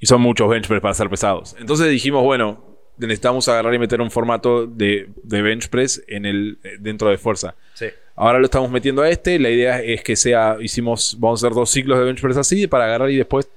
Y 0.00 0.06
son 0.06 0.20
muchos 0.20 0.48
bench 0.48 0.66
press 0.66 0.80
para 0.80 0.94
ser 0.94 1.10
pesados. 1.10 1.56
Entonces 1.58 1.90
dijimos, 1.90 2.22
bueno, 2.22 2.64
necesitamos 2.98 3.48
agarrar 3.48 3.74
y 3.74 3.78
meter 3.78 4.00
un 4.00 4.10
formato 4.10 4.66
de, 4.66 5.10
bench 5.24 5.68
press 5.68 6.02
en 6.06 6.26
el, 6.26 6.58
dentro 6.80 7.10
de 7.10 7.18
fuerza. 7.18 7.54
Sí. 7.74 7.86
Ahora 8.16 8.38
lo 8.38 8.44
estamos 8.44 8.70
metiendo 8.70 9.02
a 9.02 9.08
este. 9.08 9.38
La 9.38 9.50
idea 9.50 9.80
es 9.80 10.02
que 10.02 10.16
sea, 10.16 10.56
hicimos, 10.60 11.16
vamos 11.18 11.42
a 11.42 11.46
hacer 11.46 11.54
dos 11.54 11.70
ciclos 11.70 11.98
de 11.98 12.04
bench 12.04 12.20
press 12.20 12.36
así 12.36 12.66
para 12.66 12.84
agarrar 12.84 13.10
y 13.10 13.16
después 13.16 13.48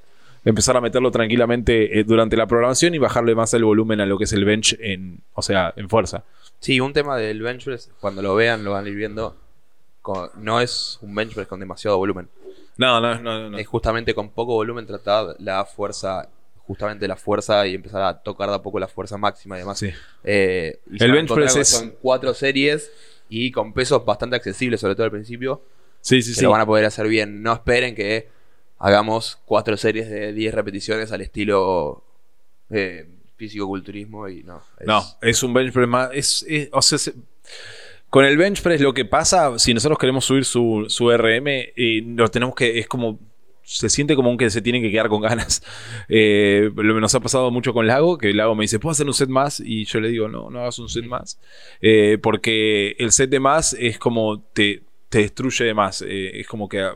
empezar 0.44 0.78
a 0.78 0.82
meterlo 0.82 1.12
tranquilamente 1.12 2.00
eh, 2.00 2.04
durante 2.04 2.38
la 2.38 2.48
programación 2.48 2.96
y 2.96 2.98
bajarle 2.98 3.36
más 3.36 3.54
el 3.54 3.66
volumen 3.66 4.00
a 4.00 4.06
lo 4.06 4.18
que 4.18 4.24
es 4.24 4.34
el 4.34 4.46
bench 4.46 4.78
en, 4.80 5.20
o 5.34 5.42
sea, 5.42 5.74
en 5.76 5.90
fuerza. 5.90 6.24
Sí, 6.60 6.80
un 6.80 6.94
tema 6.94 7.18
del 7.18 7.42
bench 7.42 7.66
press, 7.66 7.92
cuando 8.00 8.22
lo 8.22 8.34
vean, 8.36 8.64
lo 8.64 8.72
van 8.72 8.86
a 8.86 8.90
ir 8.90 8.96
viendo. 8.96 9.36
no 10.38 10.62
es 10.62 10.98
un 11.02 11.14
bench 11.14 11.34
press 11.36 11.48
con 11.48 11.60
demasiado 11.60 11.98
volumen. 11.98 12.28
No, 12.78 13.02
no, 13.02 13.20
no, 13.20 13.50
no. 13.50 13.58
Es 13.58 13.68
justamente 13.68 14.14
con 14.14 14.30
poco 14.30 14.54
volumen 14.54 14.86
tratar 14.86 15.36
la 15.40 15.66
fuerza 15.66 16.30
justamente 16.68 17.08
la 17.08 17.16
fuerza 17.16 17.66
y 17.66 17.76
empezar 17.76 18.02
a 18.02 18.22
tocar 18.22 18.50
de 18.50 18.56
a 18.56 18.62
poco 18.62 18.78
la 18.78 18.90
fuerza 18.90 19.18
máxima 19.18 19.56
y 19.56 19.60
demás. 19.60 19.82
Eh, 20.24 20.80
el 21.00 21.12
bench 21.14 21.34
press 21.34 21.70
Son 21.70 21.94
cuatro 22.02 22.34
series 22.34 22.92
y 23.30 23.52
con 23.52 23.74
pesos 23.74 24.06
bastante 24.06 24.36
accesibles, 24.36 24.80
sobre 24.80 24.96
todo 24.96 25.06
al 25.06 25.12
principio. 25.12 25.62
Sí, 26.02 26.22
sí, 26.22 26.34
sí. 26.34 26.42
Lo 26.42 26.52
van 26.52 26.62
a 26.62 26.66
poder 26.66 26.86
hacer 26.86 27.08
bien. 27.08 27.42
No 27.42 27.54
esperen 27.54 27.96
que 27.96 28.30
hagamos 28.80 29.40
cuatro 29.46 29.76
series 29.78 30.10
de 30.10 30.34
10 30.34 30.54
repeticiones 30.54 31.12
al 31.12 31.22
estilo 31.22 32.04
eh, 32.70 33.08
físico-culturismo 33.36 34.28
y 34.30 34.44
no. 34.44 34.62
no, 34.86 35.04
es 35.22 35.44
un 35.44 35.54
bench 35.54 35.74
press 35.74 35.88
más. 35.88 36.10
Es, 36.14 36.46
o 36.72 36.82
sea, 36.82 37.14
con 38.10 38.26
el 38.26 38.38
bench 38.38 38.62
press 38.62 38.82
lo 38.82 38.94
que 38.94 39.06
pasa, 39.06 39.58
si 39.60 39.74
nosotros 39.74 39.98
queremos 40.00 40.26
subir 40.26 40.46
su, 40.46 40.86
su 40.88 41.12
RM, 41.12 41.48
y 41.76 42.02
nos 42.02 42.32
tenemos 42.32 42.56
que. 42.56 42.80
Es 42.80 42.88
como 42.88 43.20
se 43.68 43.90
siente 43.90 44.16
como 44.16 44.38
que 44.38 44.50
se 44.50 44.62
tienen 44.62 44.82
que 44.82 44.90
quedar 44.90 45.10
con 45.10 45.22
ganas. 45.22 45.62
Eh, 46.10 46.72
lo 46.74 47.02
nos 47.02 47.14
ha 47.16 47.20
pasado 47.20 47.52
mucho 47.52 47.74
con 47.74 47.86
Lago, 47.86 48.18
que 48.18 48.34
Lago 48.34 48.56
me 48.56 48.64
dice, 48.64 48.80
¿puedo 48.80 48.92
hacer 48.92 49.08
un 49.08 49.14
set 49.14 49.28
más? 49.28 49.60
Y 49.60 49.84
yo 49.84 50.00
le 50.00 50.08
digo, 50.08 50.30
no, 50.30 50.50
no 50.50 50.60
hagas 50.60 50.80
un 50.80 50.88
set 50.88 51.06
más. 51.06 51.38
Eh, 51.82 52.18
porque 52.22 52.96
el 52.98 53.12
set 53.12 53.30
de 53.30 53.42
más 53.42 53.74
es 53.74 54.00
como 54.00 54.42
te, 54.42 54.84
te 55.10 55.20
destruye 55.20 55.66
de 55.66 55.74
más. 55.74 56.02
Eh, 56.02 56.40
es 56.40 56.48
como 56.48 56.70
que 56.70 56.90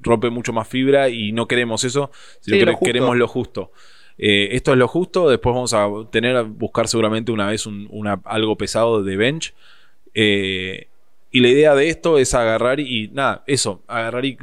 rompe 0.00 0.30
mucho 0.30 0.52
más 0.52 0.68
fibra 0.68 1.08
y 1.08 1.32
no 1.32 1.48
queremos 1.48 1.82
eso, 1.82 2.12
sino 2.40 2.78
que 2.78 2.84
queremos 2.84 3.16
lo 3.16 3.26
justo. 3.26 3.72
esto 4.16 4.72
es 4.72 4.78
lo 4.78 4.86
justo, 4.86 5.28
después 5.28 5.54
vamos 5.54 5.74
a 5.74 5.88
tener 6.12 6.36
a 6.36 6.42
buscar 6.42 6.86
seguramente 6.86 7.32
una 7.32 7.48
vez 7.48 7.66
un, 7.66 7.88
una, 7.90 8.20
algo 8.24 8.56
pesado 8.56 9.02
de 9.02 9.16
bench. 9.16 9.54
Y 11.36 11.40
la 11.40 11.48
idea 11.48 11.74
de 11.74 11.90
esto 11.90 12.16
es 12.16 12.32
agarrar 12.32 12.80
y 12.80 13.08
nada, 13.08 13.44
eso, 13.46 13.82
agarrar 13.88 14.24
y, 14.24 14.38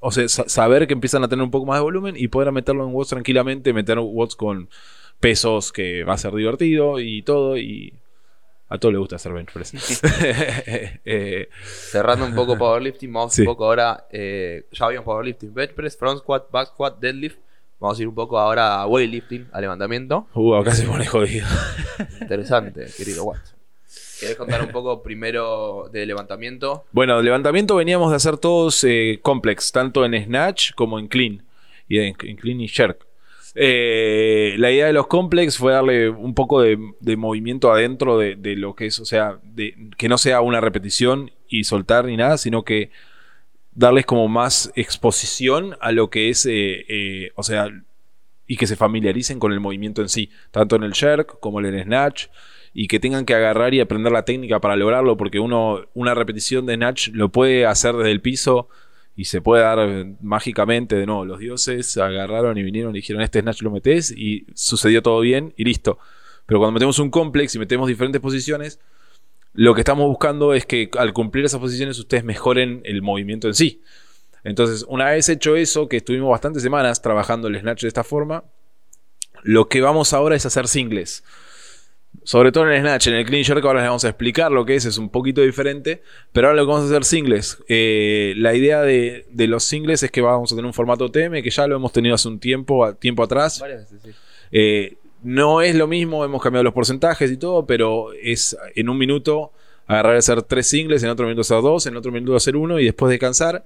o 0.00 0.10
sea, 0.10 0.26
saber 0.28 0.86
que 0.86 0.94
empiezan 0.94 1.22
a 1.22 1.28
tener 1.28 1.42
un 1.42 1.50
poco 1.50 1.66
más 1.66 1.76
de 1.76 1.82
volumen 1.82 2.14
y 2.16 2.28
poder 2.28 2.50
meterlo 2.52 2.88
en 2.88 2.94
watts 2.94 3.10
tranquilamente, 3.10 3.74
meter 3.74 3.98
watts 3.98 4.34
con 4.34 4.70
pesos 5.20 5.72
que 5.72 6.04
va 6.04 6.14
a 6.14 6.16
ser 6.16 6.32
divertido 6.32 7.00
y 7.00 7.20
todo 7.20 7.58
y 7.58 7.92
a 8.70 8.78
todos 8.78 8.94
les 8.94 8.98
gusta 8.98 9.16
hacer 9.16 9.34
bench 9.34 9.52
press. 9.52 9.74
Eh, 11.04 11.50
Cerrando 11.62 12.24
un 12.24 12.34
poco 12.34 12.56
powerlifting, 12.56 13.12
vamos 13.12 13.38
un 13.40 13.44
poco 13.44 13.66
ahora, 13.66 14.06
eh, 14.10 14.64
ya 14.72 14.86
habíamos 14.86 15.04
powerlifting, 15.04 15.52
bench 15.52 15.74
press, 15.74 15.98
front 15.98 16.20
squat, 16.20 16.50
back 16.50 16.68
squat, 16.68 16.98
deadlift. 16.98 17.40
Vamos 17.78 17.98
a 17.98 18.02
ir 18.02 18.08
un 18.08 18.14
poco 18.14 18.38
ahora 18.38 18.80
a 18.80 18.86
weightlifting, 18.86 19.48
a 19.52 19.60
levantamiento. 19.60 20.26
Uh, 20.32 20.54
acá 20.54 20.70
se 20.70 20.86
pone 20.86 21.04
jodido. 21.04 21.46
Interesante, 22.22 22.86
querido 22.96 23.24
Watts. 23.24 23.57
¿Querés 24.20 24.36
contar 24.36 24.62
un 24.62 24.70
poco 24.70 25.02
primero 25.02 25.88
de 25.92 26.04
levantamiento? 26.04 26.84
Bueno, 26.92 27.22
levantamiento 27.22 27.76
veníamos 27.76 28.10
de 28.10 28.16
hacer 28.16 28.36
todos 28.36 28.82
eh, 28.84 29.20
complex, 29.22 29.70
tanto 29.70 30.04
en 30.04 30.24
snatch 30.24 30.72
como 30.74 30.98
en 30.98 31.08
clean. 31.08 31.44
Y 31.88 31.98
en, 31.98 32.14
clean 32.14 32.60
y 32.60 32.68
jerk. 32.68 33.06
Eh, 33.54 34.56
la 34.58 34.70
idea 34.70 34.86
de 34.86 34.92
los 34.92 35.06
complex 35.06 35.56
fue 35.56 35.72
darle 35.72 36.10
un 36.10 36.34
poco 36.34 36.60
de, 36.60 36.76
movimiento 37.16 37.72
adentro 37.72 38.18
de, 38.18 38.36
lo 38.56 38.74
que 38.74 38.86
es, 38.86 38.98
o 38.98 39.04
sea, 39.04 39.38
que 39.96 40.08
no 40.08 40.18
sea 40.18 40.40
una 40.40 40.60
repetición 40.60 41.30
y 41.48 41.64
soltar 41.64 42.04
ni 42.04 42.16
nada, 42.16 42.36
sino 42.38 42.62
que 42.62 42.90
darles 43.72 44.04
como 44.04 44.28
más 44.28 44.70
exposición 44.74 45.76
a 45.80 45.92
lo 45.92 46.10
que 46.10 46.28
es, 46.28 46.46
eh, 46.50 47.32
o 47.36 47.42
sea, 47.42 47.70
y 48.46 48.56
que 48.56 48.66
se 48.66 48.76
familiaricen 48.76 49.38
con 49.38 49.52
el 49.52 49.60
movimiento 49.60 50.02
en 50.02 50.08
sí, 50.08 50.30
tanto 50.50 50.76
en 50.76 50.82
el 50.82 50.94
jerk 50.94 51.38
como 51.40 51.60
en 51.60 51.66
el 51.66 51.82
snatch 51.84 52.26
y 52.80 52.86
que 52.86 53.00
tengan 53.00 53.24
que 53.24 53.34
agarrar 53.34 53.74
y 53.74 53.80
aprender 53.80 54.12
la 54.12 54.24
técnica 54.24 54.60
para 54.60 54.76
lograrlo, 54.76 55.16
porque 55.16 55.40
uno, 55.40 55.88
una 55.94 56.14
repetición 56.14 56.64
de 56.64 56.76
Snatch 56.76 57.08
lo 57.08 57.28
puede 57.30 57.66
hacer 57.66 57.96
desde 57.96 58.12
el 58.12 58.20
piso 58.20 58.68
y 59.16 59.24
se 59.24 59.40
puede 59.40 59.64
dar 59.64 60.06
mágicamente 60.20 60.94
de 60.94 61.04
nuevo. 61.04 61.24
Los 61.24 61.40
dioses 61.40 61.96
agarraron 61.96 62.56
y 62.56 62.62
vinieron 62.62 62.94
y 62.94 63.00
dijeron: 63.00 63.20
Este 63.20 63.40
Snatch 63.40 63.62
lo 63.62 63.72
metes 63.72 64.12
y 64.12 64.46
sucedió 64.54 65.02
todo 65.02 65.18
bien 65.18 65.54
y 65.56 65.64
listo. 65.64 65.98
Pero 66.46 66.60
cuando 66.60 66.74
metemos 66.74 67.00
un 67.00 67.10
complex 67.10 67.56
y 67.56 67.58
metemos 67.58 67.88
diferentes 67.88 68.22
posiciones, 68.22 68.78
lo 69.54 69.74
que 69.74 69.80
estamos 69.80 70.06
buscando 70.06 70.54
es 70.54 70.64
que 70.64 70.88
al 70.96 71.12
cumplir 71.12 71.46
esas 71.46 71.58
posiciones 71.58 71.98
ustedes 71.98 72.22
mejoren 72.22 72.82
el 72.84 73.02
movimiento 73.02 73.48
en 73.48 73.54
sí. 73.54 73.82
Entonces, 74.44 74.86
una 74.88 75.06
vez 75.06 75.28
hecho 75.28 75.56
eso, 75.56 75.88
que 75.88 75.96
estuvimos 75.96 76.30
bastantes 76.30 76.62
semanas 76.62 77.02
trabajando 77.02 77.48
el 77.48 77.58
snatch 77.58 77.82
de 77.82 77.88
esta 77.88 78.04
forma, 78.04 78.44
lo 79.42 79.68
que 79.68 79.80
vamos 79.80 80.12
ahora 80.12 80.36
es 80.36 80.46
hacer 80.46 80.68
singles. 80.68 81.24
Sobre 82.28 82.52
todo 82.52 82.66
en 82.66 82.74
el 82.74 82.80
Snatch, 82.82 83.06
en 83.06 83.14
el 83.14 83.24
Clean 83.24 83.42
Jerk 83.42 83.64
ahora 83.64 83.80
les 83.80 83.88
vamos 83.88 84.04
a 84.04 84.08
explicar 84.10 84.52
lo 84.52 84.66
que 84.66 84.74
es, 84.74 84.84
es 84.84 84.98
un 84.98 85.08
poquito 85.08 85.40
diferente, 85.40 86.02
pero 86.30 86.48
ahora 86.48 86.60
lo 86.60 86.66
que 86.66 86.72
vamos 86.72 86.84
a 86.84 86.94
hacer 86.94 87.04
singles. 87.06 87.56
Eh, 87.68 88.34
la 88.36 88.54
idea 88.54 88.82
de, 88.82 89.24
los 89.34 89.64
singles 89.64 90.02
es 90.02 90.10
que 90.10 90.20
vamos 90.20 90.52
a 90.52 90.54
tener 90.54 90.66
un 90.66 90.74
formato 90.74 91.10
TM 91.10 91.42
que 91.42 91.48
ya 91.48 91.66
lo 91.66 91.76
hemos 91.76 91.90
tenido 91.90 92.14
hace 92.14 92.28
un 92.28 92.38
tiempo, 92.38 92.92
tiempo 92.96 93.22
atrás. 93.22 93.64
Eh, 94.52 94.98
no 95.22 95.62
es 95.62 95.74
lo 95.74 95.86
mismo, 95.86 96.22
hemos 96.22 96.42
cambiado 96.42 96.64
los 96.64 96.74
porcentajes 96.74 97.32
y 97.32 97.38
todo, 97.38 97.64
pero 97.64 98.12
es 98.12 98.54
en 98.74 98.90
un 98.90 98.98
minuto 98.98 99.52
agarrar 99.86 100.16
y 100.16 100.18
hacer 100.18 100.42
tres 100.42 100.66
singles, 100.66 101.02
en 101.02 101.08
otro 101.08 101.24
minuto 101.24 101.40
hacer 101.40 101.62
dos, 101.62 101.86
en 101.86 101.96
otro 101.96 102.12
minuto 102.12 102.36
hacer 102.36 102.56
uno 102.56 102.78
y 102.78 102.84
después 102.84 103.08
descansar. 103.08 103.64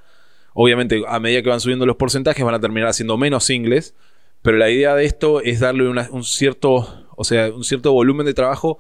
Obviamente, 0.55 1.03
a 1.09 1.18
medida 1.18 1.42
que 1.42 1.48
van 1.48 1.59
subiendo 1.59 1.85
los 1.85 1.96
porcentajes, 1.96 2.44
van 2.44 2.55
a 2.55 2.61
terminar 2.61 2.90
haciendo 2.90 3.16
menos 3.16 3.42
singles, 3.42 3.96
pero 4.40 4.57
la 4.57 4.70
idea 4.70 4.94
de 4.94 5.05
esto 5.05 5.40
es 5.40 5.59
darle 5.59 5.88
un 5.88 6.22
cierto 6.22 7.02
o 7.16 7.25
sea, 7.25 7.51
un 7.53 7.64
cierto 7.64 7.92
volumen 7.92 8.27
de 8.27 8.35
trabajo 8.35 8.79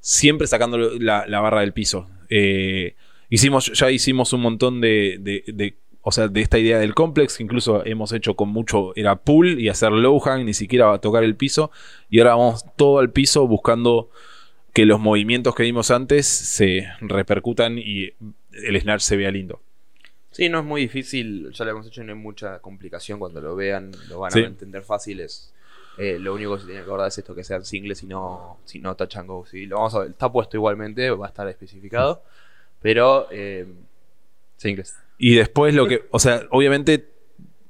siempre 0.00 0.46
sacando 0.46 0.76
la, 0.76 1.40
barra 1.40 1.60
del 1.60 1.72
piso. 1.72 2.08
Eh, 2.28 2.94
hicimos, 3.30 3.72
ya 3.72 3.90
hicimos 3.90 4.32
un 4.32 4.42
montón 4.42 4.80
de, 4.80 5.76
o 6.02 6.12
sea, 6.12 6.28
de 6.28 6.42
esta 6.42 6.58
idea 6.58 6.78
del 6.78 6.94
complex, 6.94 7.38
que 7.38 7.42
incluso 7.42 7.84
hemos 7.86 8.12
hecho 8.12 8.36
con 8.36 8.50
mucho, 8.50 8.94
era 8.96 9.16
pull 9.16 9.58
y 9.58 9.70
hacer 9.70 9.92
low 9.92 10.20
hang, 10.20 10.44
ni 10.44 10.52
siquiera 10.52 10.98
tocar 10.98 11.24
el 11.24 11.36
piso, 11.36 11.70
y 12.10 12.18
ahora 12.18 12.34
vamos 12.34 12.64
todo 12.76 12.98
al 12.98 13.10
piso 13.12 13.46
buscando 13.48 14.10
que 14.74 14.84
los 14.84 15.00
movimientos 15.00 15.54
que 15.54 15.62
vimos 15.62 15.90
antes 15.90 16.26
se 16.26 16.86
repercutan 17.00 17.78
y 17.78 18.12
el 18.52 18.80
snatch 18.80 19.00
se 19.00 19.16
vea 19.16 19.30
lindo. 19.30 19.62
Sí, 20.32 20.48
no 20.48 20.58
es 20.58 20.64
muy 20.64 20.82
difícil, 20.82 21.50
ya 21.52 21.64
lo 21.64 21.70
hemos 21.70 21.86
hecho, 21.86 22.04
no 22.04 22.12
hay 22.12 22.18
mucha 22.18 22.58
complicación, 22.58 23.20
cuando 23.20 23.40
lo 23.40 23.54
vean 23.56 23.92
lo 24.08 24.18
van 24.18 24.36
a 24.36 24.40
entender 24.40 24.82
fácil, 24.82 25.20
es 25.20 25.53
eh, 25.98 26.18
lo 26.18 26.34
único 26.34 26.54
que 26.54 26.60
se 26.60 26.66
tiene 26.66 26.80
que 26.80 26.86
acordar 26.86 27.08
es 27.08 27.18
esto, 27.18 27.34
que 27.34 27.44
sean 27.44 27.64
singles 27.64 28.02
y 28.02 28.06
no, 28.06 28.58
si 28.64 28.78
no 28.78 28.94
touch 28.96 29.16
and 29.16 29.28
go. 29.28 29.44
Lo 29.52 29.76
vamos 29.76 29.94
a 29.94 30.00
ver, 30.00 30.10
está 30.10 30.30
puesto 30.30 30.56
igualmente, 30.56 31.10
va 31.10 31.26
a 31.26 31.28
estar 31.28 31.48
especificado, 31.48 32.22
pero 32.82 33.28
eh, 33.30 33.66
singles. 34.56 34.96
Y 35.18 35.34
después 35.34 35.74
lo 35.74 35.86
que, 35.86 36.04
o 36.10 36.18
sea, 36.18 36.42
obviamente 36.50 37.08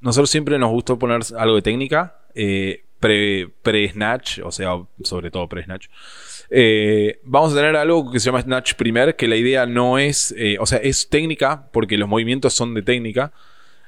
nosotros 0.01 0.31
siempre 0.31 0.59
nos 0.59 0.71
gustó 0.71 0.99
poner 0.99 1.21
algo 1.37 1.57
de 1.57 1.63
técnica, 1.63 2.19
eh, 2.35 2.83
pre-snatch, 3.01 4.41
o 4.41 4.51
sea, 4.51 4.83
sobre 5.03 5.31
todo 5.31 5.47
pre-snatch. 5.47 5.89
vamos 7.25 7.53
a 7.53 7.57
tener 7.57 7.77
algo 7.77 8.11
que 8.11 8.19
se 8.19 8.27
llama 8.27 8.41
Snatch 8.41 8.75
Primer, 8.75 9.15
que 9.15 9.29
la 9.29 9.37
idea 9.37 9.67
no 9.67 9.99
es, 9.99 10.35
o 10.59 10.65
sea, 10.65 10.79
es 10.79 11.11
técnica, 11.11 11.69
porque 11.71 11.99
los 11.99 12.09
movimientos 12.09 12.55
son 12.55 12.73
de 12.73 12.81
técnica. 12.81 13.31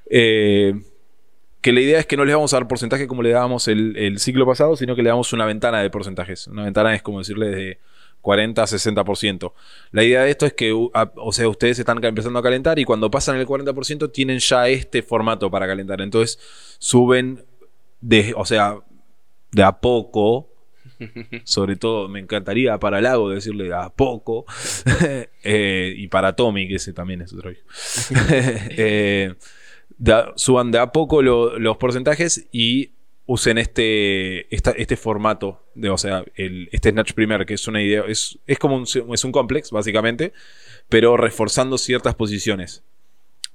Eh, 0.09 0.75
que 1.67 1.73
la 1.73 1.81
idea 1.81 1.99
es 1.99 2.07
que 2.07 2.17
no 2.17 2.25
les 2.25 2.33
vamos 2.33 2.53
a 2.53 2.59
dar 2.59 2.69
porcentaje 2.69 3.09
como 3.09 3.25
le 3.25 3.31
dábamos 3.31 3.67
el, 3.67 4.21
ciclo 4.21 4.47
pasado, 4.47 4.77
sino 4.77 4.95
que 4.95 5.03
le 5.03 5.09
damos 5.09 5.33
una 5.33 5.45
ventana 5.47 5.83
de 5.83 5.91
porcentajes. 5.91 6.47
Una 6.47 6.63
ventana 6.63 6.95
es 6.95 7.03
como 7.03 7.19
decirle 7.19 7.49
de 7.49 7.81
40 8.21 8.63
a 8.63 8.67
60%. 8.67 9.53
La 9.91 10.05
idea 10.05 10.23
de 10.23 10.31
esto 10.31 10.47
es 10.47 10.53
que, 10.53 10.71
o 10.73 11.33
sea, 11.33 11.49
ustedes 11.49 11.81
están 11.81 12.05
empezando 12.05 12.39
a 12.39 12.43
calentar 12.45 12.79
y 12.79 12.85
cuando 12.85 13.11
pasan 13.11 13.35
el 13.39 13.49
40% 13.49 14.13
tienen 14.13 14.39
ya 14.39 14.69
este 14.69 15.03
formato 15.03 15.51
para 15.51 15.67
calentar. 15.67 16.01
Entonces 16.03 16.39
suben, 16.79 17.45
de, 18.01 18.33
o 18.37 18.45
sea, 18.45 18.79
de 19.51 19.65
a 19.65 19.81
poco. 19.81 20.49
Sobre 21.43 21.75
todo 21.75 22.07
me 22.07 22.21
encantaría 22.21 22.79
para 22.79 23.01
Lago 23.01 23.29
decirle 23.31 23.65
de 23.65 23.75
a 23.75 23.89
poco. 23.89 24.45
Eh, 25.49 25.95
y 25.97 26.09
para 26.09 26.35
Tommy, 26.35 26.67
que 26.67 26.75
ese 26.77 26.93
también 26.93 27.23
es 27.23 27.33
otro. 27.33 27.51
suban 30.37 30.71
de 30.71 30.79
a 30.79 30.93
poco 30.93 31.23
los 31.23 31.77
porcentajes 31.77 32.47
y 32.53 32.91
usen 33.27 33.59
este, 33.59 34.55
este 34.55 34.97
formato 34.97 35.63
de, 35.75 35.91
o 35.91 35.99
sea, 35.99 36.25
el, 36.37 36.69
este 36.73 36.91
Snatch 36.91 37.13
Primer, 37.13 37.45
que 37.45 37.55
es 37.55 37.67
una 37.67 37.83
idea, 37.83 38.05
es, 38.07 38.39
es 38.47 38.59
como 38.59 38.77
un, 38.77 38.85
es 38.85 39.25
un 39.25 39.33
complex, 39.33 39.71
básicamente, 39.71 40.33
pero 40.89 41.17
reforzando 41.17 41.77
ciertas 41.77 42.15
posiciones. 42.15 42.85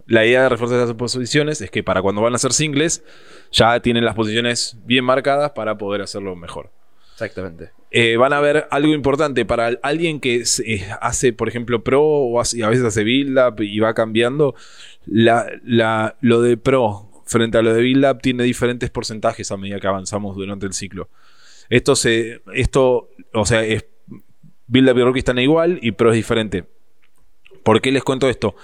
La 0.07 0.25
idea 0.25 0.43
de 0.43 0.49
reforzar 0.49 0.81
esas 0.81 0.95
posiciones 0.95 1.61
es 1.61 1.71
que 1.71 1.83
para 1.83 2.01
cuando 2.01 2.21
van 2.21 2.33
a 2.33 2.35
hacer 2.35 2.53
singles, 2.53 3.03
ya 3.51 3.79
tienen 3.81 4.03
las 4.03 4.15
posiciones 4.15 4.77
bien 4.85 5.05
marcadas 5.05 5.51
para 5.51 5.77
poder 5.77 6.01
hacerlo 6.01 6.35
mejor. 6.35 6.69
Exactamente. 7.13 7.71
Eh, 7.91 8.17
van 8.17 8.33
a 8.33 8.39
ver 8.39 8.67
algo 8.71 8.93
importante 8.93 9.45
para 9.45 9.77
alguien 9.83 10.19
que 10.19 10.43
eh, 10.65 10.89
hace, 11.01 11.33
por 11.33 11.49
ejemplo, 11.49 11.83
pro 11.83 12.01
o 12.01 12.39
a 12.39 12.43
veces 12.43 12.83
hace 12.83 13.03
build 13.03 13.37
up 13.37 13.61
y 13.61 13.79
va 13.79 13.93
cambiando. 13.93 14.55
Lo 15.05 16.41
de 16.41 16.57
pro 16.57 17.09
frente 17.25 17.57
a 17.57 17.61
lo 17.61 17.73
de 17.73 17.81
build 17.81 18.05
up 18.05 18.21
tiene 18.21 18.43
diferentes 18.43 18.89
porcentajes 18.89 19.51
a 19.51 19.57
medida 19.57 19.79
que 19.79 19.87
avanzamos 19.87 20.35
durante 20.35 20.65
el 20.65 20.73
ciclo. 20.73 21.09
Esto 21.69 21.95
se, 21.95 22.41
esto, 22.53 23.09
o 23.33 23.45
sea, 23.45 23.63
es, 23.63 23.85
build 24.67 24.89
up 24.89 24.97
y 24.97 25.03
rookie 25.03 25.19
están 25.19 25.39
igual 25.39 25.79
y 25.81 25.91
pro 25.91 26.11
es 26.11 26.15
diferente. 26.15 26.65
¿Por 27.63 27.81
qué 27.81 27.91
les 27.91 28.03
cuento 28.03 28.29
esto? 28.29 28.55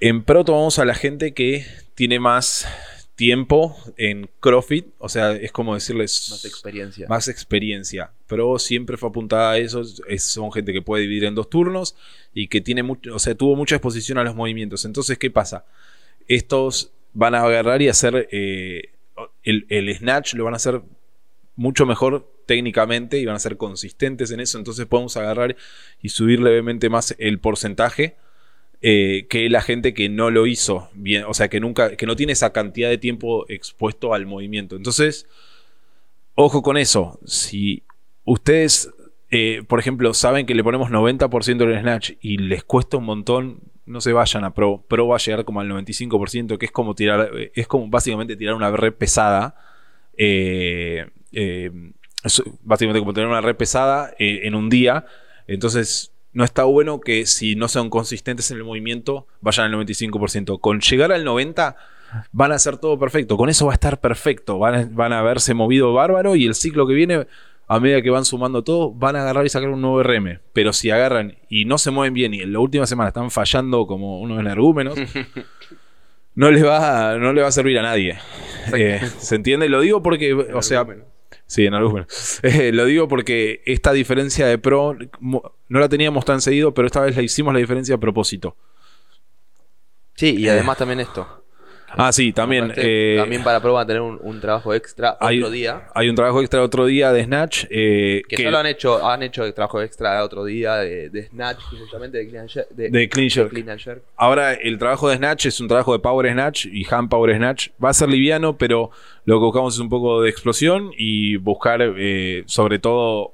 En 0.00 0.22
pro 0.22 0.44
tomamos 0.44 0.78
a 0.78 0.84
la 0.84 0.94
gente 0.94 1.34
que 1.34 1.66
tiene 1.94 2.20
más 2.20 2.66
tiempo 3.18 3.76
en 3.96 4.30
CrossFit, 4.38 4.86
o 4.98 5.08
sea, 5.08 5.32
es 5.32 5.50
como 5.50 5.74
decirles... 5.74 6.28
Más 6.30 6.44
experiencia. 6.44 7.08
Más 7.08 7.26
experiencia. 7.26 8.12
Pero 8.28 8.60
siempre 8.60 8.96
fue 8.96 9.08
apuntada 9.08 9.50
a 9.50 9.58
eso, 9.58 9.82
son 10.18 10.52
gente 10.52 10.72
que 10.72 10.82
puede 10.82 11.02
dividir 11.02 11.24
en 11.24 11.34
dos 11.34 11.50
turnos 11.50 11.96
y 12.32 12.46
que 12.46 12.60
tiene 12.60 12.84
mucho, 12.84 13.12
o 13.12 13.18
sea, 13.18 13.34
tuvo 13.34 13.56
mucha 13.56 13.74
exposición 13.74 14.18
a 14.18 14.24
los 14.24 14.36
movimientos. 14.36 14.84
Entonces, 14.84 15.18
¿qué 15.18 15.32
pasa? 15.32 15.64
Estos 16.28 16.92
van 17.12 17.34
a 17.34 17.42
agarrar 17.42 17.82
y 17.82 17.88
hacer 17.88 18.28
eh, 18.30 18.90
el, 19.42 19.66
el 19.68 19.92
snatch, 19.96 20.34
lo 20.34 20.44
van 20.44 20.54
a 20.54 20.58
hacer 20.58 20.80
mucho 21.56 21.86
mejor 21.86 22.32
técnicamente 22.46 23.18
y 23.18 23.26
van 23.26 23.34
a 23.34 23.40
ser 23.40 23.56
consistentes 23.56 24.30
en 24.30 24.38
eso. 24.38 24.58
Entonces 24.58 24.86
podemos 24.86 25.16
agarrar 25.16 25.56
y 26.00 26.10
subir 26.10 26.38
levemente 26.38 26.88
más 26.88 27.16
el 27.18 27.40
porcentaje 27.40 28.14
eh, 28.80 29.26
que 29.28 29.50
la 29.50 29.60
gente 29.60 29.92
que 29.92 30.08
no 30.08 30.30
lo 30.30 30.46
hizo 30.46 30.88
bien, 30.94 31.24
o 31.24 31.34
sea, 31.34 31.48
que 31.48 31.58
nunca, 31.58 31.96
que 31.96 32.06
no 32.06 32.14
tiene 32.14 32.32
esa 32.32 32.52
cantidad 32.52 32.88
de 32.88 32.98
tiempo 32.98 33.44
expuesto 33.48 34.14
al 34.14 34.24
movimiento. 34.24 34.76
Entonces, 34.76 35.26
ojo 36.36 36.62
con 36.62 36.76
eso. 36.76 37.18
Si 37.24 37.82
ustedes, 38.24 38.90
eh, 39.30 39.64
por 39.66 39.80
ejemplo, 39.80 40.14
saben 40.14 40.46
que 40.46 40.54
le 40.54 40.62
ponemos 40.62 40.90
90% 40.90 41.66
del 41.66 41.80
snatch 41.80 42.12
y 42.20 42.38
les 42.38 42.62
cuesta 42.62 42.98
un 42.98 43.04
montón, 43.04 43.60
no 43.84 44.00
se 44.00 44.12
vayan 44.12 44.44
a 44.44 44.54
Pro. 44.54 44.84
Pro 44.86 45.08
va 45.08 45.16
a 45.16 45.18
llegar 45.18 45.44
como 45.44 45.60
al 45.60 45.68
95%, 45.68 46.56
que 46.56 46.66
es 46.66 46.72
como 46.72 46.94
tirar, 46.94 47.30
es 47.54 47.66
como 47.66 47.88
básicamente 47.88 48.36
tirar 48.36 48.54
una 48.54 48.70
red 48.70 48.92
pesada. 48.92 49.56
Eh, 50.16 51.04
básicamente 52.62 53.00
como 53.00 53.12
tener 53.12 53.28
una 53.28 53.40
red 53.40 53.56
pesada 53.56 54.14
en 54.18 54.54
un 54.54 54.68
día. 54.68 55.04
Entonces, 55.48 56.12
no 56.32 56.44
está 56.44 56.64
bueno 56.64 57.00
que 57.00 57.26
si 57.26 57.56
no 57.56 57.68
son 57.68 57.90
consistentes 57.90 58.50
en 58.50 58.58
el 58.58 58.64
movimiento, 58.64 59.26
vayan 59.40 59.72
al 59.72 59.86
95%. 59.86 60.60
Con 60.60 60.80
llegar 60.80 61.12
al 61.12 61.24
90% 61.24 61.74
van 62.32 62.52
a 62.52 62.56
hacer 62.56 62.78
todo 62.78 62.98
perfecto. 62.98 63.36
Con 63.36 63.48
eso 63.48 63.66
va 63.66 63.72
a 63.72 63.74
estar 63.74 64.00
perfecto. 64.00 64.58
Van 64.58 64.74
a, 64.74 64.88
van 64.90 65.12
a 65.12 65.20
haberse 65.20 65.54
movido 65.54 65.92
bárbaro 65.92 66.36
y 66.36 66.46
el 66.46 66.54
ciclo 66.54 66.86
que 66.86 66.94
viene, 66.94 67.26
a 67.66 67.80
medida 67.80 68.02
que 68.02 68.10
van 68.10 68.24
sumando 68.24 68.62
todo, 68.64 68.92
van 68.92 69.16
a 69.16 69.22
agarrar 69.22 69.46
y 69.46 69.48
sacar 69.48 69.68
un 69.70 69.80
nuevo 69.80 70.02
RM. 70.02 70.40
Pero 70.52 70.72
si 70.72 70.90
agarran 70.90 71.36
y 71.48 71.64
no 71.64 71.78
se 71.78 71.90
mueven 71.90 72.14
bien 72.14 72.34
y 72.34 72.40
en 72.40 72.52
la 72.52 72.60
última 72.60 72.86
semana 72.86 73.08
están 73.08 73.30
fallando 73.30 73.86
como 73.86 74.20
unos 74.20 74.40
energúmenos, 74.40 74.98
no 76.34 76.50
les 76.50 76.64
va, 76.64 77.16
no 77.18 77.32
le 77.32 77.42
va 77.42 77.48
a 77.48 77.52
servir 77.52 77.78
a 77.78 77.82
nadie. 77.82 78.18
Eh, 78.74 79.00
¿Se 79.18 79.34
entiende? 79.34 79.68
Lo 79.68 79.80
digo 79.80 80.02
porque, 80.02 80.34
o 80.34 80.62
sea, 80.62 80.86
Sí, 81.48 81.64
en 81.64 81.74
algún 81.74 82.06
eh, 82.42 82.70
Lo 82.72 82.84
digo 82.84 83.08
porque 83.08 83.62
esta 83.64 83.92
diferencia 83.92 84.46
de 84.46 84.58
pro 84.58 84.96
no 85.20 85.80
la 85.80 85.88
teníamos 85.88 86.24
tan 86.24 86.40
seguido, 86.40 86.74
pero 86.74 86.86
esta 86.86 87.00
vez 87.00 87.16
la 87.16 87.22
hicimos 87.22 87.52
la 87.52 87.58
diferencia 87.58 87.96
a 87.96 87.98
propósito. 87.98 88.54
Sí, 90.14 90.36
y 90.36 90.48
además 90.48 90.76
también 90.76 91.00
esto. 91.00 91.44
Ah, 91.90 92.12
sí, 92.12 92.32
también. 92.32 92.72
Eh, 92.76 93.16
también 93.18 93.42
para 93.42 93.60
prueba 93.60 93.86
tener 93.86 94.02
un, 94.02 94.40
trabajo 94.40 94.74
extra 94.74 95.16
otro 95.20 95.50
día. 95.50 95.88
Hay 95.94 96.08
un 96.08 96.14
trabajo 96.14 96.40
extra 96.40 96.62
otro 96.62 96.86
día 96.86 97.12
de 97.12 97.24
Snatch. 97.24 97.64
Eh, 97.70 98.22
que, 98.28 98.42
solo 98.42 98.58
han 98.58 98.66
hecho, 98.66 99.06
han 99.06 99.22
hecho 99.22 99.52
trabajo 99.54 99.80
extra 99.80 100.22
otro 100.22 100.44
día 100.44 100.76
de, 100.76 101.28
Snatch, 101.30 101.60
justamente 101.78 102.18
de 102.18 102.28
Clean, 102.28 102.46
de, 102.70 104.02
Ahora, 104.16 104.52
el 104.54 104.78
trabajo 104.78 105.08
de 105.08 105.16
Snatch 105.16 105.46
es 105.46 105.60
un 105.60 105.68
trabajo 105.68 105.92
de 105.92 105.98
Power 105.98 106.30
Snatch 106.30 106.66
y 106.66 106.86
Hand 106.88 107.08
Power 107.08 107.34
Snatch. 107.36 107.70
Va 107.82 107.90
a 107.90 107.94
ser 107.94 108.08
liviano, 108.08 108.56
pero 108.56 108.90
lo 109.24 109.38
que 109.38 109.44
buscamos 109.44 109.74
es 109.74 109.80
un 109.80 109.88
poco 109.88 110.22
de 110.22 110.30
explosión 110.30 110.92
y 110.96 111.36
buscar, 111.36 111.80
eh, 111.82 112.44
sobre 112.46 112.78
todo, 112.78 113.32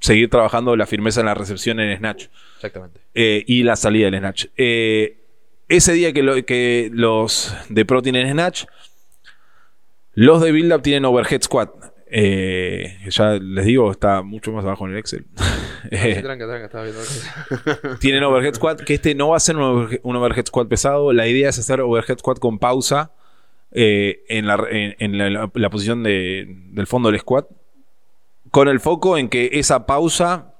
seguir 0.00 0.28
trabajando 0.28 0.76
la 0.76 0.86
firmeza 0.86 1.20
en 1.20 1.26
la 1.26 1.34
recepción 1.34 1.78
en 1.80 1.96
Snatch. 1.96 2.26
Exactamente. 2.56 3.00
y 3.14 3.62
la 3.62 3.76
salida 3.76 4.10
del 4.10 4.20
Snatch. 4.20 4.46
Eh, 4.56 5.19
ese 5.70 5.92
día 5.92 6.12
que, 6.12 6.44
que 6.44 6.90
los 6.92 7.56
de 7.68 7.84
Pro 7.86 8.02
tienen 8.02 8.30
Snatch, 8.30 8.64
los 10.14 10.42
de 10.42 10.52
Build 10.52 10.74
Up 10.74 10.82
tienen 10.82 11.04
Overhead 11.04 11.42
Squat. 11.42 11.70
Eh, 12.12 12.98
ya 13.08 13.34
les 13.34 13.64
digo, 13.64 13.92
está 13.92 14.22
mucho 14.22 14.50
más 14.50 14.64
abajo 14.64 14.84
en 14.86 14.92
el 14.92 14.98
Excel. 14.98 15.26
tienen 18.00 18.24
Overhead 18.24 18.54
Squat, 18.54 18.80
que 18.80 18.94
este 18.94 19.14
no 19.14 19.28
va 19.28 19.36
a 19.36 19.40
ser 19.40 19.56
un, 19.56 20.00
Overhead 20.02 20.46
Squat 20.46 20.68
pesado. 20.68 21.12
La 21.12 21.28
idea 21.28 21.48
es 21.48 21.58
hacer 21.58 21.80
Overhead 21.80 22.18
Squat 22.18 22.40
con 22.40 22.58
pausa 22.58 23.12
eh, 23.70 24.24
en, 24.28 24.48
la, 24.48 25.70
posición 25.70 26.02
del 26.02 26.86
fondo 26.88 27.10
del 27.10 27.20
squat. 27.20 27.46
Con 28.50 28.66
el 28.66 28.80
foco 28.80 29.16
en 29.16 29.28
que 29.28 29.50
esa 29.52 29.86
pausa, 29.86 30.54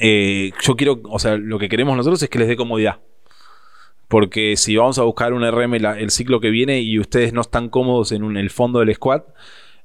eh, 0.00 0.52
yo 0.62 0.76
quiero, 0.76 1.02
o 1.04 1.18
sea, 1.18 1.36
lo 1.36 1.58
que 1.58 1.68
queremos 1.68 1.94
nosotros 1.94 2.22
es 2.22 2.30
que 2.30 2.38
les 2.38 2.48
dé 2.48 2.56
comodidad. 2.56 3.00
Porque 4.08 4.56
si 4.56 4.76
vamos 4.76 4.98
a 4.98 5.02
buscar 5.02 5.32
un 5.32 5.48
RM 5.48 5.74
el 5.74 6.10
ciclo 6.10 6.40
que 6.40 6.50
viene 6.50 6.80
y 6.80 6.98
ustedes 6.98 7.32
no 7.32 7.40
están 7.40 7.68
cómodos 7.68 8.12
en 8.12 8.36
el 8.36 8.50
fondo 8.50 8.80
del 8.80 8.94
squat, 8.94 9.24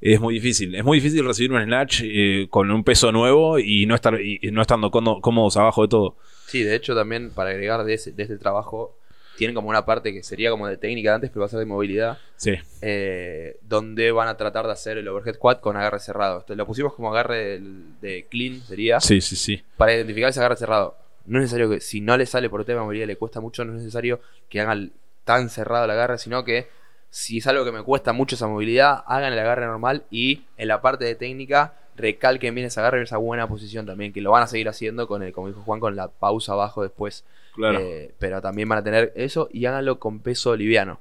es 0.02 0.20
muy 0.20 0.34
difícil. 0.36 0.76
Es 0.76 0.84
muy 0.84 1.00
difícil 1.00 1.26
recibir 1.26 1.52
un 1.52 1.62
snatch 1.62 2.02
eh, 2.04 2.48
con 2.50 2.72
un 2.72 2.84
peso 2.84 3.12
nuevo 3.12 3.60
y 3.60 3.86
no, 3.86 3.96
estar, 3.96 4.20
y 4.22 4.40
no 4.52 4.62
estando 4.62 4.92
cómodos 4.92 5.58
abajo 5.58 5.84
de 5.84 5.88
todo. 5.90 6.16
Sí, 6.48 6.64
de 6.64 6.76
hecho 6.76 6.96
también 6.96 7.32
para 7.32 7.52
agregar 7.52 7.84
de, 7.84 7.94
ese, 7.94 8.12
de 8.12 8.24
este 8.24 8.38
trabajo, 8.38 8.98
tienen 9.38 9.56
como 9.56 9.70
una 9.70 9.86
parte 9.86 10.14
que 10.14 10.24
sería 10.24 10.52
como 10.52 10.68
de 10.68 10.78
técnica 10.78 11.12
de 11.12 11.16
antes, 11.16 11.30
pero 11.30 11.42
va 11.42 11.46
a 11.48 11.50
ser 11.50 11.60
de 11.60 11.66
movilidad. 11.66 12.18
Sí. 12.38 12.54
Eh, 12.82 13.58
donde 13.62 14.12
van 14.12 14.28
a 14.28 14.38
tratar 14.38 14.66
de 14.66 14.72
hacer 14.72 14.98
el 14.98 15.08
overhead 15.08 15.38
quad 15.38 15.60
con 15.60 15.76
agarre 15.76 16.00
cerrado. 16.00 16.46
lo 16.48 16.66
pusimos 16.66 16.94
como 16.94 17.10
agarre 17.10 17.60
de 18.02 18.28
clean, 18.30 18.62
sería. 18.62 19.00
Sí, 19.00 19.22
sí, 19.22 19.36
sí. 19.36 19.62
Para 19.78 19.96
identificar 19.96 20.30
ese 20.30 20.40
agarre 20.40 20.56
cerrado 20.56 20.98
no 21.26 21.40
es 21.40 21.44
necesario 21.44 21.70
que, 21.70 21.82
si 21.82 22.02
no 22.02 22.18
le 22.18 22.26
sale 22.26 22.50
por 22.50 22.66
tema 22.66 22.80
de 22.82 22.86
movilidad, 22.86 23.08
le 23.08 23.18
cuesta 23.18 23.40
mucho, 23.40 23.64
no 23.66 23.74
es 23.74 23.80
necesario 23.80 24.20
que 24.50 24.62
hagan 24.62 24.92
tan 25.24 25.50
cerrado 25.50 25.86
el 25.86 25.92
agarre, 25.92 26.18
sino 26.18 26.44
que 26.44 26.68
si 27.10 27.40
es 27.40 27.48
algo 27.48 27.66
que 27.66 27.72
me 27.72 27.84
cuesta 27.84 28.14
mucho 28.14 28.36
esa 28.36 28.48
movilidad, 28.48 29.04
hagan 29.08 29.34
el 29.34 29.40
agarre 29.40 29.66
normal 29.66 30.04
y 30.10 30.44
en 30.58 30.68
la 30.68 30.82
parte 30.82 31.06
de 31.06 31.16
técnica 31.16 31.74
recalquen 31.96 32.56
bien 32.56 32.68
ese 32.68 32.80
agarre 32.80 32.98
en 32.98 33.04
esa 33.04 33.18
buena 33.18 33.48
posición 33.48 33.86
también, 33.86 34.14
que 34.14 34.22
lo 34.22 34.32
van 34.32 34.44
a 34.44 34.48
seguir 34.48 34.70
haciendo 34.70 35.08
con 35.08 35.22
el, 35.22 35.34
como 35.34 35.48
dijo 35.48 35.62
Juan, 35.62 35.80
con 35.80 35.96
la 35.96 36.08
pausa 36.08 36.54
abajo 36.54 36.82
después. 36.82 37.26
Claro. 37.54 37.80
Eh, 37.80 38.14
pero 38.20 38.42
también 38.42 38.70
van 38.70 38.80
a 38.80 38.84
tener 38.84 39.12
eso 39.16 39.50
y 39.52 39.66
háganlo 39.66 40.00
con 40.00 40.20
peso 40.20 40.56
liviano. 40.56 41.00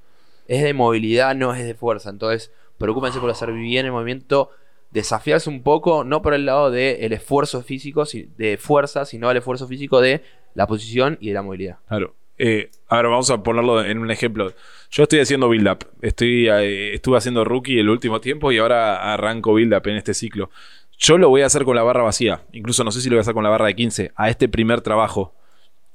Es 0.48 0.62
de 0.62 0.74
movilidad, 0.74 1.34
no 1.34 1.54
es 1.54 1.64
de 1.64 1.74
fuerza. 1.74 2.10
Entonces, 2.10 2.50
preocúpense 2.78 3.20
por 3.20 3.30
hacer 3.30 3.52
bien 3.52 3.86
el 3.86 3.92
movimiento 3.92 4.50
desafiarse 4.90 5.50
un 5.50 5.62
poco, 5.62 6.04
no 6.04 6.22
por 6.22 6.34
el 6.34 6.46
lado 6.46 6.70
del 6.70 7.12
esfuerzo 7.12 7.62
físico, 7.62 8.04
de 8.36 8.56
fuerza, 8.58 9.04
sino 9.04 9.30
el 9.30 9.36
esfuerzo 9.36 9.66
físico 9.66 10.00
de 10.00 10.22
la 10.54 10.66
posición 10.66 11.18
y 11.20 11.28
de 11.28 11.34
la 11.34 11.42
movilidad. 11.42 11.78
Claro. 11.88 12.14
Eh, 12.40 12.70
ahora 12.86 13.08
vamos 13.08 13.30
a 13.30 13.42
ponerlo 13.42 13.84
en 13.84 13.98
un 13.98 14.10
ejemplo. 14.10 14.52
Yo 14.90 15.02
estoy 15.02 15.18
haciendo 15.20 15.48
build 15.48 15.68
up. 15.68 15.88
Estoy, 16.02 16.48
eh, 16.48 16.94
estuve 16.94 17.18
haciendo 17.18 17.44
rookie 17.44 17.80
el 17.80 17.88
último 17.88 18.20
tiempo 18.20 18.52
y 18.52 18.58
ahora 18.58 19.12
arranco 19.12 19.52
build 19.52 19.74
up 19.74 19.86
en 19.88 19.96
este 19.96 20.14
ciclo. 20.14 20.50
Yo 20.96 21.18
lo 21.18 21.28
voy 21.28 21.42
a 21.42 21.46
hacer 21.46 21.64
con 21.64 21.76
la 21.76 21.82
barra 21.82 22.02
vacía. 22.02 22.42
Incluso 22.52 22.84
no 22.84 22.92
sé 22.92 23.00
si 23.00 23.08
lo 23.08 23.16
voy 23.16 23.18
a 23.18 23.22
hacer 23.22 23.34
con 23.34 23.44
la 23.44 23.50
barra 23.50 23.66
de 23.66 23.74
15. 23.74 24.12
A 24.14 24.30
este 24.30 24.48
primer 24.48 24.80
trabajo. 24.80 25.34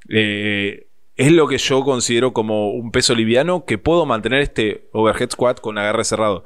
Eh, 0.09 0.87
es 1.15 1.31
lo 1.31 1.47
que 1.47 1.57
yo 1.57 1.83
considero 1.83 2.33
como 2.33 2.71
un 2.71 2.91
peso 2.91 3.15
liviano 3.15 3.65
que 3.65 3.77
puedo 3.77 4.05
mantener 4.05 4.41
este 4.41 4.89
overhead 4.91 5.29
squat 5.29 5.59
con 5.61 5.77
agarre 5.77 6.03
cerrado 6.03 6.45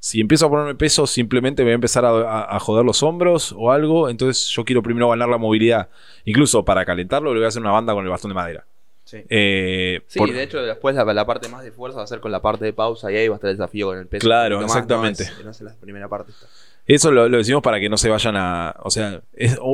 si 0.00 0.20
empiezo 0.20 0.46
a 0.46 0.50
ponerme 0.50 0.74
peso, 0.74 1.06
simplemente 1.06 1.62
me 1.62 1.66
voy 1.66 1.72
a 1.72 1.74
empezar 1.74 2.04
a, 2.04 2.58
joder 2.60 2.84
los 2.84 3.02
hombros 3.02 3.54
o 3.56 3.72
algo. 3.72 4.08
Entonces 4.08 4.46
yo 4.48 4.64
quiero 4.64 4.82
primero 4.82 5.08
ganar 5.10 5.28
la 5.28 5.38
movilidad. 5.38 5.88
Incluso 6.24 6.64
para 6.64 6.84
calentarlo, 6.84 7.32
le 7.32 7.40
voy 7.40 7.44
a 7.46 7.48
hacer 7.48 7.62
una 7.62 7.72
banda 7.72 7.92
con 7.94 8.04
el 8.04 8.10
bastón 8.10 8.30
de 8.30 8.34
madera. 8.34 8.64
Sí, 9.04 9.24
eh, 9.30 10.02
sí 10.06 10.20
de 10.30 10.42
hecho, 10.42 10.60
después 10.60 10.94
la, 10.94 11.26
parte 11.26 11.48
más 11.48 11.64
de 11.64 11.72
fuerza 11.72 11.96
va 11.96 12.04
a 12.04 12.06
ser 12.06 12.20
con 12.20 12.30
la 12.30 12.42
parte 12.42 12.66
de 12.66 12.74
pausa 12.74 13.10
y 13.10 13.16
ahí 13.16 13.26
va 13.26 13.36
a 13.36 13.38
estar 13.38 13.50
el 13.50 13.56
desafío 13.56 13.86
con 13.86 13.98
el 13.98 14.06
peso. 14.06 14.20
Claro, 14.20 14.60
exactamente. 14.62 15.24
No 15.42 15.50
es, 15.50 15.60
la 15.62 15.74
primera 15.74 16.08
parte. 16.08 16.32
Eso 16.86 17.10
lo, 17.10 17.28
decimos 17.28 17.62
para 17.62 17.80
que 17.80 17.88
no 17.88 17.96
se 17.96 18.10
vayan 18.10 18.36
a. 18.36 18.76
O 18.80 18.90
sea, 18.90 19.22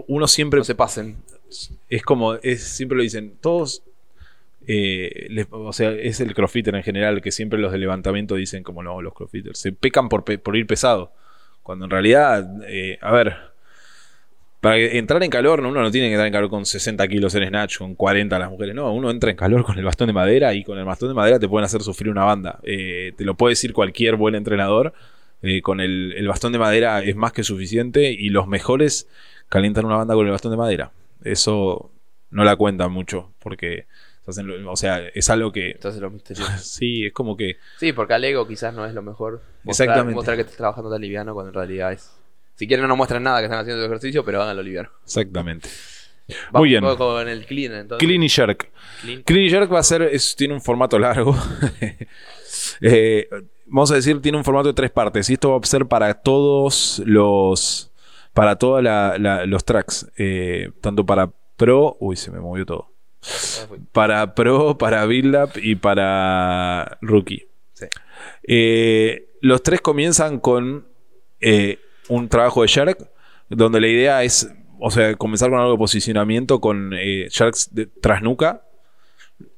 uno 0.07 0.27
siempre. 0.29 0.59
No 0.59 0.65
se 0.65 0.77
pasen. 0.77 1.17
Es 1.89 2.03
como. 2.03 2.35
Es, 2.35 2.63
siempre 2.63 2.97
lo 2.97 3.03
dicen. 3.03 3.37
Todos 3.41 3.83
eh, 4.67 5.47
o 5.51 5.73
sea, 5.73 5.91
es 5.93 6.21
el 6.21 6.35
crossfitter 6.35 6.75
en 6.75 6.83
general 6.83 7.21
que 7.21 7.31
siempre 7.31 7.59
los 7.59 7.73
de 7.73 7.79
levantamiento 7.79 8.35
dicen 8.35 8.63
como 8.63 8.83
no, 8.83 9.03
los 9.03 9.13
crossfitters 9.13 9.59
se 9.59 9.73
pecan 9.73 10.09
por, 10.09 10.25
por 10.25 10.57
ir 10.57 10.67
pesado. 10.67 11.13
Cuando 11.63 11.87
en 11.87 11.91
realidad, 11.91 12.63
eh, 12.69 12.99
a 13.01 13.13
ver, 13.13 13.37
para 14.61 14.79
entrar 14.79 15.23
en 15.23 15.31
calor, 15.31 15.61
uno 15.61 15.71
no 15.71 15.91
tiene 15.91 16.09
que 16.09 16.15
entrar 16.15 16.27
en 16.27 16.33
calor 16.33 16.51
con 16.51 16.65
60 16.65 17.07
kilos 17.09 17.35
en 17.35 17.49
snatch, 17.49 17.79
con 17.79 17.95
40 17.95 18.39
las 18.39 18.51
mujeres, 18.51 18.75
no, 18.75 18.93
uno 18.93 19.11
entra 19.11 19.31
en 19.31 19.37
calor 19.37 19.65
con 19.65 19.79
el 19.79 19.85
bastón 19.85 20.07
de 20.07 20.13
madera 20.13 20.55
y 20.55 20.65
con 20.65 20.79
el 20.79 20.85
bastón 20.85 21.09
de 21.11 21.15
madera 21.15 21.39
te 21.39 21.49
pueden 21.49 21.65
hacer 21.65 21.83
sufrir 21.83 22.11
una 22.11 22.25
banda. 22.25 22.61
Eh, 22.63 23.13
te 23.17 23.25
lo 23.25 23.35
puede 23.35 23.53
decir 23.53 23.73
cualquier 23.73 24.17
buen 24.17 24.35
entrenador. 24.35 24.95
con 25.63 25.81
el, 25.81 26.15
el 26.17 26.27
bastón 26.27 26.53
de 26.53 26.59
madera 26.59 27.03
es 27.03 27.17
más 27.17 27.33
que 27.33 27.45
suficiente 27.45 28.11
y 28.13 28.31
los 28.31 28.47
mejores 28.47 29.09
calientan 29.51 29.85
una 29.85 29.97
banda 29.97 30.15
con 30.15 30.25
el 30.27 30.33
bastón 30.33 30.53
de 30.53 30.57
madera. 30.57 30.93
Eso 31.23 31.91
no 32.31 32.45
la 32.45 32.57
cuentan 32.57 32.91
mucho 32.93 33.31
porque 33.39 33.87
o 34.27 34.77
sea, 34.77 35.07
es 35.15 35.29
algo 35.31 35.53
que. 35.53 35.73
Entonces 35.73 36.01
lo 36.01 36.11
misterioso. 36.11 36.51
sí, 36.59 37.07
es 37.07 37.13
como 37.13 37.37
que. 37.37 37.57
Sí, 37.79 37.93
porque 37.93 38.15
al 38.15 38.25
ego 38.25 38.47
quizás 38.47 38.75
no 38.75 38.87
es 38.87 38.95
lo 38.95 39.03
mejor. 39.03 39.43
Mostrar, 39.63 39.89
Exactamente. 39.89 40.15
Mostrar 40.15 40.37
que 40.37 40.43
estás 40.43 40.57
trabajando 40.57 40.91
tan 40.91 41.01
liviano 41.01 41.35
cuando 41.35 41.51
en 41.51 41.55
realidad 41.55 41.93
es. 41.93 42.11
Si 42.57 42.67
quieren, 42.67 42.87
no 42.87 42.97
muestran 42.97 43.23
nada 43.23 43.41
que 43.41 43.47
están 43.47 43.61
haciendo 43.61 43.85
ejercicio, 43.85 44.25
pero 44.25 44.41
háganlo 44.41 44.63
liviano. 44.63 44.89
Exactamente. 45.05 45.69
Muy 46.53 46.71
bien. 46.71 46.85
con 46.97 47.29
el 47.29 47.45
clean, 47.47 47.75
entonces. 47.75 48.07
Clean 48.07 48.23
y 48.23 48.29
jerk. 48.29 48.71
Clean, 49.25 49.45
y 49.45 49.51
jerk 49.51 49.73
va 49.73 49.81
a 49.81 49.83
ser. 49.83 50.11
tiene 50.37 50.55
un 50.55 50.61
formato 50.61 50.99
largo. 50.99 51.37
Eh, 52.81 53.29
vamos 53.67 53.91
a 53.91 53.97
decir, 53.97 54.23
tiene 54.23 54.39
un 54.39 54.45
formato 54.45 54.69
de 54.69 54.75
tres 54.75 54.91
partes. 54.91 55.29
Y 55.29 55.35
esto 55.35 55.51
va 55.51 55.59
a 55.59 55.67
ser 55.67 55.87
para 55.87 56.15
todos 56.15 57.03
los. 57.05 57.91
Para 58.33 58.57
todos 58.57 58.83
los 58.83 59.65
tracks. 59.65 60.11
Eh, 60.17 60.71
tanto 60.81 61.05
para 61.05 61.31
Pro. 61.57 61.97
Uy, 62.01 62.17
se 62.17 62.31
me 62.31 62.41
movió 62.41 62.65
todo. 62.65 62.94
Para 63.93 64.35
Pro, 64.35 64.79
para 64.79 65.05
Build 65.07 65.37
Up 65.37 65.51
y 65.57 65.77
para 65.77 66.99
Rookie. 67.01 67.47
Eh, 68.43 69.29
los 69.41 69.63
tres 69.63 69.81
comienzan 69.81 70.39
con 70.39 70.87
eh, 71.41 71.79
un 72.09 72.29
trabajo 72.29 72.63
de 72.63 72.69
Shark, 72.69 73.11
donde 73.49 73.81
la 73.81 73.89
idea 73.89 74.23
es, 74.23 74.51
o 74.79 74.91
sea, 74.91 75.15
comenzar 75.17 75.51
con 75.51 75.59
algo 75.59 75.73
de 75.73 75.79
posicionamiento 75.79 76.61
con 76.61 76.91
Sharks 76.91 77.75
de, 77.75 77.87
tras 77.87 78.23
nuca 78.23 78.63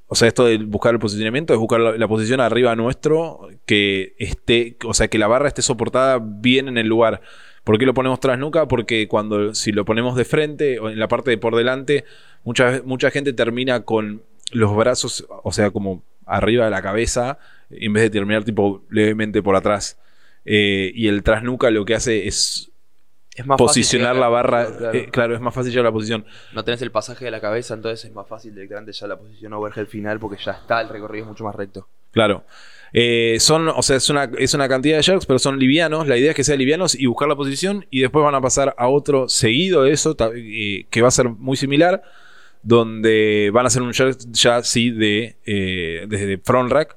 o 0.09 0.15
sea, 0.15 0.29
esto 0.29 0.45
de 0.45 0.59
buscar 0.59 0.95
el 0.95 1.01
posicionamiento 1.01 1.53
es 1.53 1.59
buscar 1.59 1.81
la, 1.81 2.09
posición 2.09 2.41
arriba 2.41 2.77
nuestro, 2.77 3.49
que 3.67 4.15
esté, 4.19 4.77
o 4.85 4.95
sea, 4.95 5.09
que 5.09 5.19
la 5.19 5.27
barra 5.27 5.49
esté 5.49 5.63
soportada 5.63 6.21
bien 6.23 6.69
en 6.69 6.79
el 6.79 6.87
lugar. 6.87 7.23
¿Por 7.67 7.81
qué 7.81 7.85
lo 7.85 7.95
ponemos 7.95 8.21
tras 8.21 8.39
nuca? 8.39 8.69
Porque 8.69 9.09
cuando 9.09 9.53
si 9.53 9.73
lo 9.73 9.85
ponemos 9.85 10.15
de 10.15 10.25
frente 10.25 10.79
o 10.79 10.89
en 10.89 11.01
la 11.01 11.09
parte 11.09 11.33
de 11.33 11.37
por 11.37 11.57
delante, 11.57 12.05
mucha, 12.45 12.81
mucha 12.85 13.11
gente 13.11 13.33
termina 13.33 13.81
con 13.81 14.23
los 14.53 14.77
brazos, 14.77 15.27
o 15.29 15.51
sea, 15.51 15.73
como 15.73 16.05
arriba 16.27 16.67
de 16.67 16.71
la 16.71 16.81
cabeza, 16.81 17.41
en 17.71 17.93
vez 17.93 18.05
de 18.05 18.11
terminar 18.11 18.45
tipo 18.45 18.85
levemente 18.89 19.43
por 19.43 19.57
atrás. 19.57 19.99
Eh, 20.45 20.93
y 20.95 21.09
el 21.09 21.25
tras 21.25 21.43
nuca 21.43 21.69
lo 21.73 21.85
que 21.85 21.97
hace 21.97 22.29
es 22.29 22.71
posicionar 23.59 24.15
la 24.15 24.29
barra. 24.29 24.69
Eh, 24.93 25.09
claro. 25.11 25.35
es 25.35 25.41
más 25.41 25.53
fácil 25.53 25.73
ya 25.73 25.83
la 25.83 25.91
posición. 25.91 26.25
No 26.55 26.63
tenés 26.63 26.83
el 26.83 26.93
pasaje 26.93 27.25
de 27.25 27.33
la 27.33 27.41
cabeza, 27.41 27.75
entonces 27.75 28.05
es 28.05 28.15
más 28.15 28.29
fácil 28.29 28.55
directamente 28.55 28.93
ya 28.93 29.09
la 29.09 29.19
posición 29.19 29.53
overhead 29.55 29.87
final 29.87 30.21
porque 30.21 30.41
ya 30.41 30.53
está, 30.53 30.83
el 30.83 30.89
recorrido 30.89 31.25
es 31.25 31.31
mucho 31.31 31.43
más 31.43 31.57
recto. 31.57 31.89
Claro. 32.13 32.45
Eh, 32.93 33.37
son, 33.41 33.69
o 33.69 33.83
sea, 33.83 33.97
es 33.97 34.09
una, 34.11 34.31
es 34.39 34.55
una 34.55 34.69
cantidad 34.69 34.97
de 34.97 35.03
jerks, 35.03 35.27
pero 35.27 35.39
son 35.39 35.59
livianos. 35.59 36.07
La 36.07 36.17
idea 36.17 36.31
es 36.31 36.37
que 36.37 36.45
sean 36.45 36.59
livianos 36.59 36.95
y 36.95 37.07
buscar 37.07 37.29
la 37.29 37.37
posición. 37.37 37.87
Y 37.91 38.01
después 38.01 38.25
van 38.25 38.35
a 38.35 38.41
pasar 38.41 38.75
a 38.79 38.89
otro 38.89 39.29
seguido 39.29 39.85
de 39.85 39.93
eso, 39.93 40.17
eh, 40.35 40.87
que 40.91 41.03
va 41.03 41.09
a 41.09 41.13
ser 41.13 41.29
muy 41.29 41.57
similar. 41.57 42.03
Donde 42.63 43.51
van 43.53 43.67
a 43.67 43.69
hacer 43.69 43.83
un 43.83 43.93
jerk 43.93 44.19
ya 44.31 44.63
sí 44.63 44.91
de 44.91 45.37
desde 46.09 46.39
front 46.39 46.73
rack. 46.73 46.97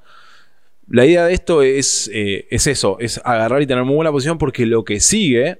La 0.88 1.06
idea 1.06 1.26
de 1.26 1.34
esto 1.34 1.62
es, 1.62 2.10
es 2.12 2.66
eso, 2.66 2.98
es 3.00 3.22
agarrar 3.24 3.62
y 3.62 3.68
tener 3.68 3.84
muy 3.84 3.94
buena 3.94 4.12
posición 4.12 4.40
porque 4.40 4.66
lo 4.66 4.84
que 4.84 5.00
sigue 5.00 5.60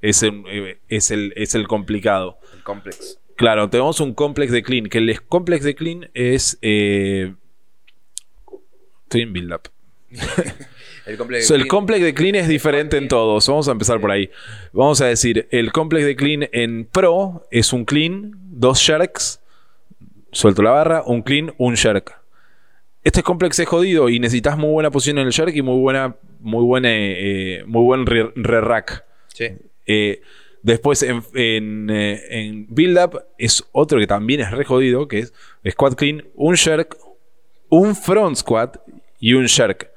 es 0.00 0.22
el, 0.22 0.44
eh, 0.48 0.78
es 0.88 1.10
el, 1.10 1.32
es 1.36 1.54
el 1.54 1.66
complicado. 1.66 2.38
El 2.54 2.62
complex. 2.62 3.18
Claro, 3.36 3.68
tenemos 3.68 4.00
un 4.00 4.14
complex 4.14 4.52
de 4.52 4.62
clean, 4.62 4.86
que 4.86 4.98
el 4.98 5.22
complex 5.22 5.64
de 5.64 5.74
clean 5.74 6.10
es... 6.14 6.58
Eh, 6.62 7.34
estoy 9.16 9.22
en 9.22 9.32
build 9.32 9.52
up. 9.52 9.70
el, 11.06 11.16
complex 11.16 11.48
de, 11.48 11.56
el 11.56 11.66
complex 11.66 12.02
de 12.02 12.14
clean 12.14 12.34
es 12.36 12.48
diferente 12.48 12.96
en 12.96 13.08
todos. 13.08 13.46
Vamos 13.48 13.68
a 13.68 13.72
empezar 13.72 14.00
por 14.00 14.10
ahí. 14.10 14.30
Vamos 14.72 15.00
a 15.00 15.06
decir, 15.06 15.48
el 15.50 15.72
complex 15.72 16.06
de 16.06 16.16
clean 16.16 16.48
en 16.52 16.84
pro 16.84 17.46
es 17.50 17.72
un 17.72 17.84
clean, 17.84 18.32
dos 18.36 18.78
sharks, 18.78 19.40
suelto 20.32 20.62
la 20.62 20.70
barra, 20.70 21.02
un 21.04 21.22
clean, 21.22 21.54
un 21.58 21.74
shark. 21.74 22.20
Este 23.02 23.22
complex 23.22 23.58
es 23.58 23.68
jodido 23.68 24.08
y 24.08 24.18
necesitas 24.18 24.58
muy 24.58 24.70
buena 24.70 24.90
posición 24.90 25.18
en 25.18 25.26
el 25.26 25.32
shark 25.32 25.54
y 25.54 25.62
muy 25.62 25.78
buena, 25.78 26.16
muy 26.40 26.64
buena, 26.64 26.88
eh, 26.92 27.62
muy 27.66 27.84
buen 27.84 28.04
re-rack. 28.04 29.04
Sí. 29.28 29.50
Eh, 29.86 30.22
después 30.62 31.04
en, 31.04 31.88
eh, 31.88 32.66
Build 32.68 32.98
Up 32.98 33.22
es 33.38 33.64
otro 33.70 34.00
que 34.00 34.08
también 34.08 34.40
es 34.40 34.50
re 34.50 34.64
jodido, 34.64 35.06
que 35.06 35.20
es 35.20 35.32
Squad 35.70 35.94
Clean, 35.94 36.24
un 36.34 36.56
Shark, 36.56 36.96
un 37.68 37.94
Front 37.94 38.36
Squad 38.36 38.70
y 39.18 39.34
un 39.34 39.46
Shark. 39.46 39.90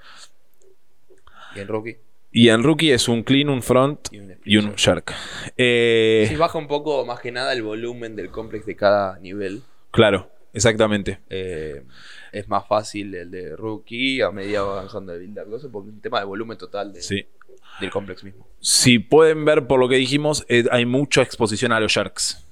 ¿Y 1.56 1.60
en 1.60 1.68
Rookie? 1.68 1.98
Y 2.32 2.50
en 2.50 2.64
Rookie 2.64 2.92
es 2.92 3.08
un 3.08 3.24
Clean, 3.24 3.50
un 3.50 3.64
Front 3.64 4.10
y 4.46 4.58
un, 4.58 4.76
Shark. 4.76 5.14
Eh, 5.58 6.26
si 6.30 6.36
baja 6.36 6.58
un 6.58 6.68
poco 6.68 7.06
más 7.06 7.20
que 7.20 7.32
nada 7.32 7.54
el 7.54 7.64
volumen 7.64 8.16
del 8.16 8.30
complex 8.30 8.66
de 8.66 8.76
cada 8.76 9.18
nivel. 9.20 9.64
Claro, 9.92 10.32
exactamente. 10.54 11.20
es 11.30 12.48
más 12.48 12.68
fácil 12.68 13.16
el 13.16 13.32
de 13.32 13.56
Rookie 13.56 14.22
a 14.22 14.32
medida 14.32 14.60
avanzando 14.60 15.14
de 15.14 15.20
Build 15.20 15.40
Up, 15.40 15.72
porque 15.72 15.90
es 15.90 15.96
un 15.96 16.02
tema 16.02 16.20
de 16.20 16.26
volumen 16.26 16.58
total 16.58 16.94
de, 16.94 17.02
sí 17.02 17.26
del 17.80 17.90
complex 17.90 18.24
mismo. 18.24 18.48
Si 18.60 19.00
pueden 19.00 19.46
ver 19.46 19.68
por 19.68 19.80
lo 19.80 19.88
que 19.90 19.96
dijimos, 19.96 20.46
eh, 20.50 20.66
hay 20.72 20.86
mucha 20.86 21.22
exposición 21.22 21.72
a 21.72 21.80
los 21.80 21.92
sharks. 21.92 22.46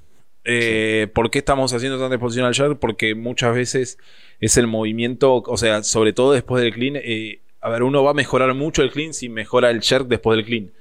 Eh, 0.49 1.07
¿Por 1.13 1.29
qué 1.29 1.39
estamos 1.39 1.73
haciendo 1.73 1.99
tanta 1.99 2.15
exposición 2.15 2.45
al 2.45 2.53
shark? 2.53 2.79
Porque 2.79 3.15
muchas 3.15 3.53
veces 3.53 3.97
es 4.39 4.55
el 4.55 4.65
movimiento, 4.65 5.43
o 5.45 5.57
sea, 5.57 5.83
sobre 5.83 6.13
todo 6.13 6.31
después 6.31 6.63
del 6.63 6.73
clean. 6.73 6.95
Eh, 6.95 7.41
a 7.59 7.69
ver, 7.69 7.83
uno 7.83 8.01
va 8.01 8.11
a 8.11 8.13
mejorar 8.13 8.53
mucho 8.53 8.81
el 8.81 8.89
clean 8.89 9.13
si 9.13 9.27
mejora 9.27 9.69
el 9.69 9.81
shark 9.81 10.07
después 10.07 10.37
del 10.37 10.45
clean. 10.45 10.71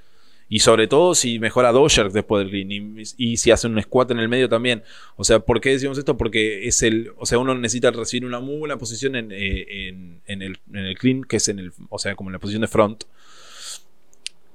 Y 0.48 0.60
sobre 0.60 0.86
todo 0.86 1.16
si 1.16 1.40
mejora 1.40 1.72
dos 1.72 1.92
sharks 1.92 2.14
después 2.14 2.44
del 2.44 2.50
clean. 2.50 2.96
Y, 3.18 3.36
si 3.38 3.50
hace 3.50 3.66
un 3.66 3.82
squat 3.82 4.12
en 4.12 4.20
el 4.20 4.28
medio 4.28 4.48
también. 4.48 4.84
O 5.16 5.24
sea, 5.24 5.40
¿por 5.40 5.60
qué 5.60 5.70
decimos 5.70 5.98
esto? 5.98 6.16
Porque 6.16 6.68
es 6.68 6.82
el. 6.82 7.10
O 7.16 7.26
sea, 7.26 7.38
uno 7.38 7.52
necesita 7.56 7.90
recibir 7.90 8.24
una 8.24 8.38
muy 8.38 8.58
buena 8.58 8.76
posición 8.76 9.16
en, 9.16 9.32
el, 9.32 10.20
en, 10.26 10.42
el, 10.42 10.96
clean, 10.96 11.24
que 11.24 11.38
es 11.38 11.48
en 11.48 11.58
el. 11.58 11.72
O 11.88 11.98
sea, 11.98 12.14
como 12.14 12.30
en 12.30 12.34
la 12.34 12.38
posición 12.38 12.60
de 12.60 12.68
front. 12.68 13.02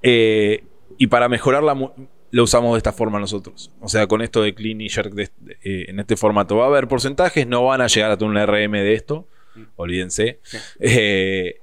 Eh, 0.04 0.63
y 0.97 1.08
para 1.08 1.28
mejorarla 1.28 1.76
lo 2.32 2.44
usamos 2.44 2.74
de 2.74 2.78
esta 2.78 2.94
forma 2.94 3.20
nosotros. 3.20 3.72
O 3.80 3.89
sea, 3.89 4.08
con 4.08 4.22
esto 4.22 4.41
de 4.41 4.54
clean 4.54 4.82
y 4.82 4.89
jerk 4.89 5.17
eh, 5.17 5.86
en 5.88 6.00
este 6.00 6.15
formato. 6.15 6.56
Va 6.56 6.65
a 6.65 6.67
haber 6.67 6.88
porcentajes, 6.88 7.46
no 7.46 7.65
van 7.65 7.82
a 7.82 7.88
llegar 7.88 8.12
a 8.12 8.17
tener 8.17 8.32
un 8.32 8.48
RM 8.48 8.72
de 8.72 8.94
esto. 8.94 9.28
Olvídense. 9.76 10.39
Eh, 10.80 11.60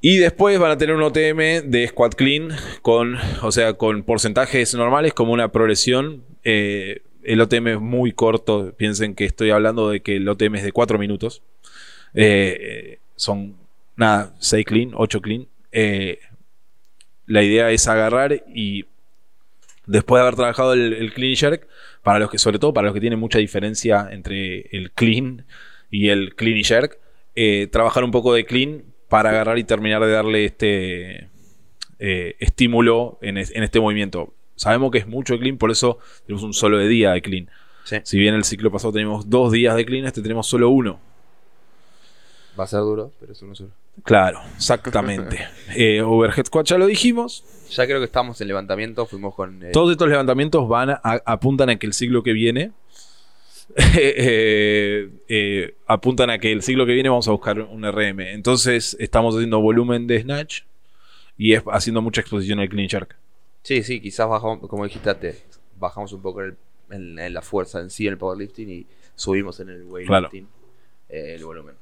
y 0.00 0.18
después 0.18 0.58
van 0.58 0.72
a 0.72 0.78
tener 0.78 0.94
un 0.94 1.02
OTM 1.02 1.70
de 1.70 1.86
squat 1.88 2.14
clean 2.14 2.50
con, 2.82 3.16
o 3.42 3.52
sea, 3.52 3.74
con 3.74 4.02
porcentajes 4.02 4.74
normales 4.74 5.14
como 5.14 5.32
una 5.32 5.52
progresión. 5.52 6.24
el 6.42 7.40
OTM 7.40 7.68
es 7.68 7.80
muy 7.80 8.12
corto. 8.12 8.74
Piensen 8.76 9.14
que 9.14 9.24
estoy 9.24 9.50
hablando 9.50 9.88
de 9.88 10.00
que 10.00 10.16
el 10.16 10.28
OTM 10.28 10.56
es 10.56 10.64
de 10.64 10.72
4 10.72 10.98
minutos. 10.98 11.42
son, 13.16 13.56
nada, 13.96 14.34
6 14.40 14.66
clean, 14.66 14.90
8 14.94 15.20
clean 15.20 15.46
la 17.26 17.42
idea 17.42 17.70
es 17.70 17.88
agarrar 17.88 18.44
y 18.54 18.84
después 19.86 20.18
de 20.18 20.22
haber 20.22 20.36
trabajado 20.36 20.74
el, 20.74 21.12
clean 21.12 21.36
jerk, 21.36 21.66
para 22.02 22.18
los 22.18 22.30
que, 22.30 22.38
sobre 22.38 22.58
todo 22.58 22.72
para 22.72 22.86
los 22.86 22.94
que 22.94 23.00
tienen 23.00 23.18
mucha 23.18 23.38
diferencia 23.38 24.08
entre 24.10 24.62
el 24.72 24.92
clean 24.92 25.44
y 25.90 26.08
el 26.08 26.34
clean 26.34 26.56
y 26.56 26.64
jerk, 26.64 26.98
eh, 27.34 27.68
trabajar 27.70 28.04
un 28.04 28.10
poco 28.10 28.32
de 28.34 28.44
clean 28.44 28.84
para 29.08 29.30
agarrar 29.30 29.58
y 29.58 29.64
terminar 29.64 30.02
de 30.02 30.10
darle 30.10 30.44
este 30.44 31.28
eh, 31.98 32.36
estímulo 32.38 33.18
en, 33.22 33.36
este 33.36 33.80
movimiento. 33.80 34.32
Sabemos 34.56 34.90
que 34.90 34.98
es 34.98 35.06
mucho 35.06 35.38
clean, 35.38 35.58
por 35.58 35.70
eso 35.70 35.98
tenemos 36.26 36.42
un 36.42 36.54
solo 36.54 36.78
de 36.78 36.88
día 36.88 37.12
de 37.12 37.22
clean. 37.22 37.48
Si 38.04 38.18
bien 38.18 38.34
el 38.34 38.44
ciclo 38.44 38.70
pasado 38.70 38.92
tenemos 38.92 39.28
dos 39.28 39.52
días 39.52 39.74
de 39.74 39.84
clean, 39.84 40.06
este 40.06 40.22
tenemos 40.22 40.46
solo 40.46 40.70
uno. 40.70 41.00
Va 42.58 42.64
a 42.64 42.66
ser 42.66 42.80
duro, 42.80 43.12
pero 43.18 43.32
es 43.32 43.42
uno 43.42 43.54
solo. 43.54 43.81
Claro, 44.04 44.40
exactamente. 44.56 45.46
eh, 45.76 46.00
overhead 46.02 46.46
squat 46.46 46.66
ya 46.66 46.78
lo 46.78 46.86
dijimos. 46.86 47.44
Ya 47.70 47.86
creo 47.86 48.00
que 48.00 48.04
estamos 48.04 48.40
en 48.40 48.48
levantamiento, 48.48 49.06
fuimos 49.06 49.34
con... 49.34 49.62
Eh, 49.62 49.70
Todos 49.72 49.92
estos 49.92 50.08
levantamientos 50.08 50.68
van 50.68 50.90
a, 50.90 51.00
apuntan 51.02 51.70
a 51.70 51.76
que 51.76 51.86
el 51.86 51.92
siglo 51.92 52.22
que 52.22 52.32
viene... 52.32 52.72
Eh, 53.96 55.08
eh, 55.28 55.74
apuntan 55.86 56.28
a 56.28 56.38
que 56.38 56.52
el 56.52 56.62
siglo 56.62 56.84
que 56.84 56.92
viene 56.92 57.08
vamos 57.08 57.26
a 57.28 57.30
buscar 57.30 57.58
un 57.58 57.90
RM. 57.90 58.20
Entonces 58.20 58.94
estamos 59.00 59.34
haciendo 59.34 59.60
volumen 59.60 60.06
de 60.06 60.20
snatch 60.20 60.62
y 61.38 61.54
es 61.54 61.62
haciendo 61.70 62.02
mucha 62.02 62.20
exposición 62.20 62.58
al 62.58 62.68
clean 62.68 62.88
shark. 62.88 63.16
Sí, 63.62 63.82
sí, 63.82 64.00
quizás 64.00 64.28
bajamos, 64.28 64.68
como 64.68 64.84
dijiste 64.84 65.08
antes, 65.08 65.42
bajamos 65.78 66.12
un 66.12 66.20
poco 66.20 66.42
en, 66.90 67.32
la 67.32 67.40
fuerza 67.40 67.80
en 67.80 67.88
sí, 67.88 68.06
en 68.06 68.12
el 68.12 68.18
powerlifting 68.18 68.68
y 68.68 68.86
subimos 69.14 69.58
en 69.60 69.70
el 69.70 69.84
weightlifting 69.84 70.46
el 71.08 71.44
volumen. 71.44 71.74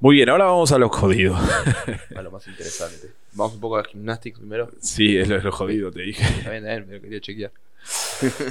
Muy 0.00 0.16
bien, 0.16 0.28
ahora 0.28 0.46
vamos 0.46 0.72
a 0.72 0.78
lo 0.78 0.88
jodido. 0.88 1.36
A 1.36 2.22
lo 2.22 2.30
más 2.30 2.46
interesante. 2.46 3.12
Vamos 3.32 3.54
un 3.54 3.60
poco 3.60 3.78
a 3.78 3.84
gimnastics 3.84 4.38
primero. 4.38 4.70
Sí, 4.80 5.16
es 5.16 5.28
lo, 5.28 5.52
jodido, 5.52 5.90
te 5.90 6.02
dije. 6.02 6.22
Está 6.22 6.50
bien, 6.50 6.66
está 6.66 6.76
bien, 6.76 6.88
me 6.88 7.00
quería 7.00 7.20
chequear. 7.20 7.52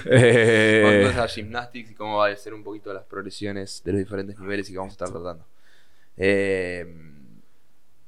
eh... 0.05 1.01
Vamos 1.05 1.17
a 1.17 1.27
gymnastics 1.27 1.91
y 1.91 1.93
cómo 1.95 2.17
va 2.17 2.27
a 2.27 2.35
ser 2.35 2.53
un 2.53 2.63
poquito 2.63 2.93
las 2.93 3.03
progresiones 3.03 3.81
de 3.83 3.91
los 3.91 3.99
diferentes 3.99 4.39
niveles 4.39 4.69
y 4.69 4.71
que 4.71 4.77
vamos 4.77 4.93
a 4.93 4.95
estar 4.95 5.09
tratando. 5.09 5.45
Eh... 6.17 6.85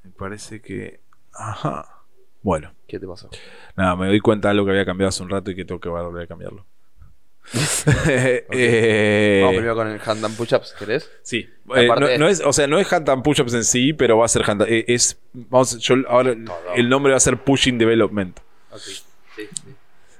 Me 0.03 0.11
parece 0.11 0.61
que. 0.61 1.01
Ajá. 1.34 2.03
Bueno. 2.41 2.74
¿Qué 2.88 2.97
te 2.97 3.05
pasó? 3.05 3.30
Nada, 3.76 3.95
me 3.97 4.07
doy 4.07 4.22
cuenta 4.22 4.47
de 4.47 4.53
lo 4.53 4.63
que 4.63 4.72
había 4.72 4.86
cambiado 4.86 5.09
hace 5.09 5.22
un 5.22 5.30
rato 5.30 5.51
y 5.51 5.55
que 5.55 5.65
tengo 5.65 5.82
que 5.82 5.89
volver 5.89 6.24
a 6.24 6.28
cambiarlo. 6.28 6.65
Eh, 8.49 9.39
vamos 9.41 9.55
primero 9.55 9.75
con 9.75 9.87
el 9.87 10.01
hand 10.03 10.35
push-ups, 10.35 10.75
¿querés? 10.77 11.09
Sí. 11.23 11.47
Eh, 11.75 11.87
no, 12.19 12.27
es, 12.27 12.41
o 12.43 12.53
sea, 12.53 12.67
no 12.67 12.79
es 12.79 12.91
hand 12.91 13.23
push-ups 13.23 13.53
en 13.53 13.63
sí, 13.63 13.93
pero 13.93 14.17
va 14.17 14.25
a 14.25 14.27
ser 14.27 14.49
hand 14.49 14.63
eh, 14.67 14.85
es, 14.87 15.17
vamos, 15.33 15.77
yo, 15.79 15.95
ahora 16.07 16.35
el 16.75 16.89
nombre 16.89 17.11
va 17.11 17.17
a 17.17 17.21
ser 17.21 17.37
pushing 17.37 17.77
development. 17.77 18.39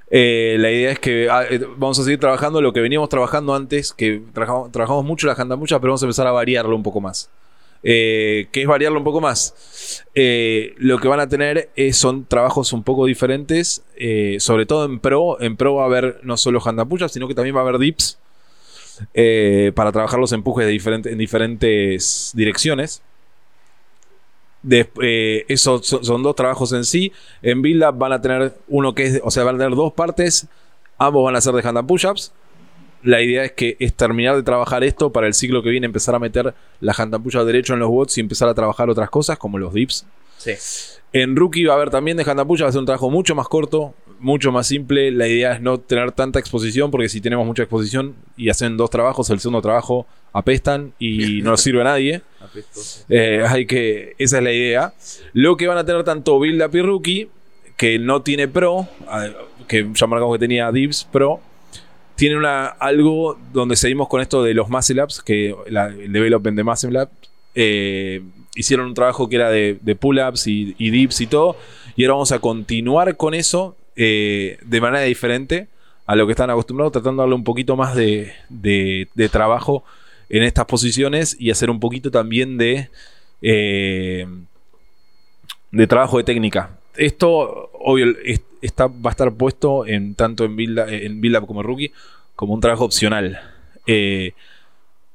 la 0.10 0.72
idea 0.72 0.92
es 0.92 1.00
que 1.00 1.30
ah, 1.30 1.46
vamos 1.78 2.00
a 2.00 2.04
seguir 2.04 2.20
trabajando 2.20 2.62
lo 2.62 2.72
que 2.74 2.82
veníamos 2.82 3.10
trabajando 3.10 3.56
antes, 3.56 3.94
que 3.94 4.22
trabajamos, 4.34 5.06
mucho 5.06 5.28
la 5.28 5.34
hand 5.34 5.58
push 5.60 5.70
pero 5.70 5.82
vamos 5.82 6.04
a 6.04 6.06
empezar 6.06 6.28
a 6.28 6.32
variarlo 6.32 6.76
un 6.76 6.84
poco 6.84 7.02
más. 7.02 7.30
Eh, 7.90 8.50
que 8.52 8.64
es 8.64 8.68
variarlo 8.68 8.98
un 8.98 9.06
poco 9.06 9.22
más. 9.22 10.04
Eh, 10.14 10.74
lo 10.76 11.00
que 11.00 11.08
van 11.08 11.22
a 11.22 11.30
tener 11.30 11.70
son 11.94 12.26
trabajos 12.26 12.74
un 12.74 12.84
poco 12.84 13.06
diferentes, 13.06 13.82
sobre 14.40 14.66
todo 14.66 14.84
en 14.84 15.00
Pro. 15.00 15.40
En 15.40 15.56
Pro 15.56 15.76
va 15.76 15.84
a 15.84 15.86
haber 15.86 16.20
no 16.24 16.36
solo 16.36 16.62
hand 16.66 16.82
sino 17.10 17.30
que 17.30 17.34
también 17.34 17.56
va 17.56 17.62
a 17.62 17.64
haber 17.64 17.78
dips 17.78 18.20
para 19.74 19.94
trabajar 19.94 20.20
los 20.20 20.34
empujes 20.34 20.68
de 20.68 21.10
en 21.10 21.18
diferentes 21.18 22.34
direcciones. 22.36 23.02
Esos 24.70 25.88
son, 25.88 26.24
dos 26.24 26.36
trabajos 26.36 26.74
en 26.74 26.84
sí. 26.84 27.14
En 27.42 27.62
Build 27.62 27.86
Up 27.86 27.98
van 27.98 28.12
a 28.12 28.22
tener 28.22 28.58
uno 28.68 28.94
que 28.94 29.06
es, 29.06 29.22
o 29.24 29.32
sea, 29.32 29.46
van 29.46 29.56
a 29.56 29.60
tener 29.60 29.78
dos 29.78 29.94
partes. 29.94 30.46
Ambos 30.98 31.24
van 31.24 31.38
a 31.38 31.42
ser 31.42 31.54
de 31.54 31.66
hand 31.66 31.88
push-ups 31.88 32.34
la 33.04 33.22
idea 33.22 33.46
es 33.46 33.52
que 33.54 33.78
es 33.80 33.94
terminar 33.94 34.36
de 34.36 34.44
trabajar 34.44 34.84
esto 34.84 35.12
para 35.12 35.28
el 35.28 35.34
ciclo 35.34 35.64
que 35.64 35.70
viene 35.70 35.86
empezar 35.86 36.16
a 36.16 36.20
meter 36.20 36.54
la 36.82 36.94
handappulla 36.98 37.44
derecho 37.44 37.74
en 37.74 37.80
los 37.80 37.90
bots 37.90 38.18
y 38.18 38.22
empezar 38.22 38.50
a 38.50 38.54
trabajar 38.54 38.90
otras 38.90 39.10
cosas 39.10 39.38
como 39.38 39.58
los 39.58 39.74
dips. 39.74 40.06
Sí. 40.38 40.54
En 41.14 41.36
Rookie 41.36 41.66
va 41.66 41.74
a 41.74 41.78
haber 41.78 41.90
también 41.90 42.18
de 42.18 42.24
handappulla, 42.24 42.66
va 42.66 42.70
a 42.70 42.72
ser 42.72 42.80
un 42.80 42.86
trabajo 42.86 43.10
mucho 43.10 43.34
más 43.34 43.48
corto, 43.48 43.94
mucho 44.20 44.52
más 44.52 44.68
simple. 44.68 45.12
La 45.12 45.28
idea 45.28 45.54
es 45.54 45.62
no 45.62 45.80
tener 45.80 46.12
tanta 46.12 46.40
exposición 46.40 46.92
porque 46.92 47.10
si 47.10 47.22
tenemos 47.22 47.46
mucha 47.46 47.64
exposición 47.64 48.16
y 48.36 48.50
hacen 48.50 48.78
dos 48.78 48.90
trabajos, 48.90 49.30
el 49.30 49.40
segundo 49.40 49.62
trabajo 49.62 50.06
apestan 50.34 50.94
y 51.00 51.42
no 51.44 51.56
sirve 51.58 51.82
a 51.82 51.86
nadie. 51.86 52.22
Eh, 53.10 53.44
hay 53.48 53.66
que, 53.66 54.16
esa 54.18 54.38
es 54.38 54.44
la 54.44 54.52
idea. 54.52 54.94
Lo 55.34 55.58
que 55.58 55.68
van 55.68 55.78
a 55.78 55.86
tener 55.86 56.04
tanto 56.04 56.40
Build 56.40 56.62
Up 56.62 56.76
y 56.76 56.82
Rookie, 56.82 57.30
que 57.78 58.00
no 58.00 58.22
tiene 58.22 58.48
Pro, 58.48 58.88
que 59.68 59.88
ya 59.94 60.08
marcamos 60.08 60.36
que 60.36 60.40
tenía 60.40 60.72
Dips 60.72 61.08
Pro, 61.12 61.40
tiene 62.18 62.36
una, 62.36 62.66
algo 62.66 63.38
donde 63.54 63.76
seguimos 63.76 64.10
con 64.10 64.22
esto 64.22 64.44
de 64.44 64.56
los 64.56 64.70
Muscle 64.70 65.04
Ups, 65.04 65.22
que 65.22 65.56
el 65.68 66.12
development 66.12 66.58
de 66.58 66.64
Muscle 66.64 67.04
Ups. 67.04 67.12
Eh, 67.54 68.22
hicieron 68.56 68.88
un 68.88 68.94
trabajo 68.96 69.30
que 69.30 69.36
era 69.36 69.52
de, 69.52 69.98
pull-ups 70.00 70.48
y, 70.48 70.74
dips 70.74 71.22
y 71.22 71.28
todo. 71.28 71.56
Y 71.96 72.04
ahora 72.04 72.16
vamos 72.16 72.32
a 72.32 72.40
continuar 72.40 73.16
con 73.18 73.36
eso 73.36 73.78
eh, 73.96 74.58
de 74.66 74.82
manera 74.82 75.04
diferente 75.04 75.68
a 76.08 76.16
lo 76.16 76.26
que 76.26 76.32
están 76.32 76.50
acostumbrados, 76.50 76.92
tratando 76.92 77.22
de 77.22 77.26
darle 77.26 77.36
un 77.36 77.44
poquito 77.44 77.76
más 77.76 77.96
de, 77.96 78.34
trabajo 79.32 79.84
en 80.30 80.42
estas 80.42 80.66
posiciones 80.66 81.38
y 81.40 81.52
hacer 81.52 81.70
un 81.70 81.80
poquito 81.80 82.10
también 82.10 82.58
de, 82.58 82.90
eh, 83.44 84.26
de 85.72 85.88
trabajo 85.88 86.18
de 86.18 86.24
técnica. 86.24 86.77
Esto, 86.98 87.72
obvio, 87.74 88.16
está, 88.62 88.88
va 88.88 89.10
a 89.10 89.10
estar 89.10 89.34
puesto 89.34 89.86
en 89.86 90.16
tanto 90.16 90.46
en 90.46 90.56
Build, 90.56 90.80
en 90.90 91.22
Build 91.22 91.38
Up 91.38 91.48
como 91.48 91.64
Rookie 91.64 91.92
como 92.36 92.54
un 92.54 92.62
trabajo 92.62 92.86
opcional. 92.86 93.40
Eh, 93.86 94.34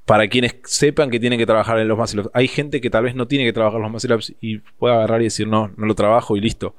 para 0.05 0.29
quienes 0.29 0.57
sepan 0.65 1.11
que 1.11 1.21
tienen 1.21 1.39
que 1.39 1.47
trabajar 1.47 1.79
en 1.79 1.87
los 1.87 1.97
muscle 1.97 2.25
Hay 2.33 2.49
gente 2.49 2.81
que 2.81 2.91
tal 2.91 3.05
vez 3.05 3.15
no 3.15 3.29
tiene 3.29 3.45
que 3.45 3.53
trabajar 3.53 3.81
los 3.81 3.91
muscle 3.91 4.15
ups 4.15 4.35
y 4.41 4.59
puede 4.59 4.95
agarrar 4.95 5.21
y 5.21 5.25
decir 5.25 5.47
no, 5.47 5.71
no 5.77 5.87
lo 5.87 5.95
trabajo 5.95 6.37
y 6.37 6.41
listo. 6.41 6.75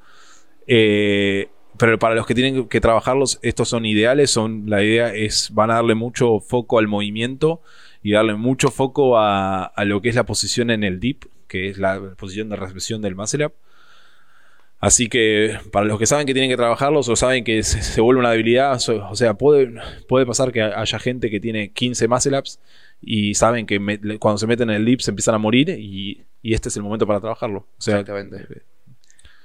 Eh, 0.67 1.49
pero 1.77 1.97
para 1.97 2.15
los 2.15 2.27
que 2.27 2.35
tienen 2.35 2.67
que 2.67 2.81
trabajarlos, 2.81 3.39
estos 3.41 3.69
son 3.69 3.85
ideales. 3.85 4.29
Son, 4.29 4.69
la 4.69 4.83
idea 4.83 5.13
es, 5.13 5.49
van 5.53 5.71
a 5.71 5.75
darle 5.75 5.95
mucho 5.95 6.39
foco 6.39 6.77
al 6.77 6.87
movimiento 6.87 7.61
y 8.03 8.11
darle 8.11 8.35
mucho 8.35 8.69
foco 8.69 9.17
a, 9.17 9.63
a 9.65 9.85
lo 9.85 10.01
que 10.01 10.09
es 10.09 10.15
la 10.15 10.25
posición 10.25 10.69
en 10.69 10.83
el 10.83 10.99
dip, 10.99 11.23
que 11.47 11.69
es 11.69 11.77
la 11.77 12.15
posición 12.17 12.49
de 12.49 12.57
recepción 12.57 13.01
del 13.01 13.15
muscle 13.15 13.45
up. 13.45 13.53
Así 14.83 15.07
que 15.07 15.57
para 15.71 15.85
los 15.85 15.97
que 15.97 16.05
saben 16.05 16.27
que 16.27 16.33
tienen 16.33 16.51
que 16.51 16.57
trabajarlos 16.57 17.07
o 17.07 17.15
saben 17.15 17.45
que 17.45 17.63
se, 17.63 18.01
vuelve 18.01 18.19
una 18.19 18.31
debilidad, 18.31 18.73
o 18.89 19.15
sea, 19.15 19.33
puede, 19.33 19.75
puede 20.09 20.25
pasar 20.25 20.51
que 20.51 20.61
haya 20.61 20.99
gente 20.99 21.29
que 21.29 21.39
tiene 21.39 21.71
15 21.71 22.05
muscle 22.09 22.37
ups 22.37 22.59
y 23.01 23.33
saben 23.33 23.65
que 23.65 23.79
cuando 24.19 24.37
se 24.39 24.45
meten 24.45 24.69
en 24.69 24.75
el 24.75 24.83
dip 24.83 24.99
se 24.99 25.11
empiezan 25.11 25.35
a 25.35 25.37
morir 25.37 25.69
y, 25.69 26.25
este 26.43 26.67
es 26.67 26.75
el 26.75 26.83
momento 26.83 27.07
para 27.07 27.21
trabajarlo. 27.21 27.65
Exactamente. 27.77 28.45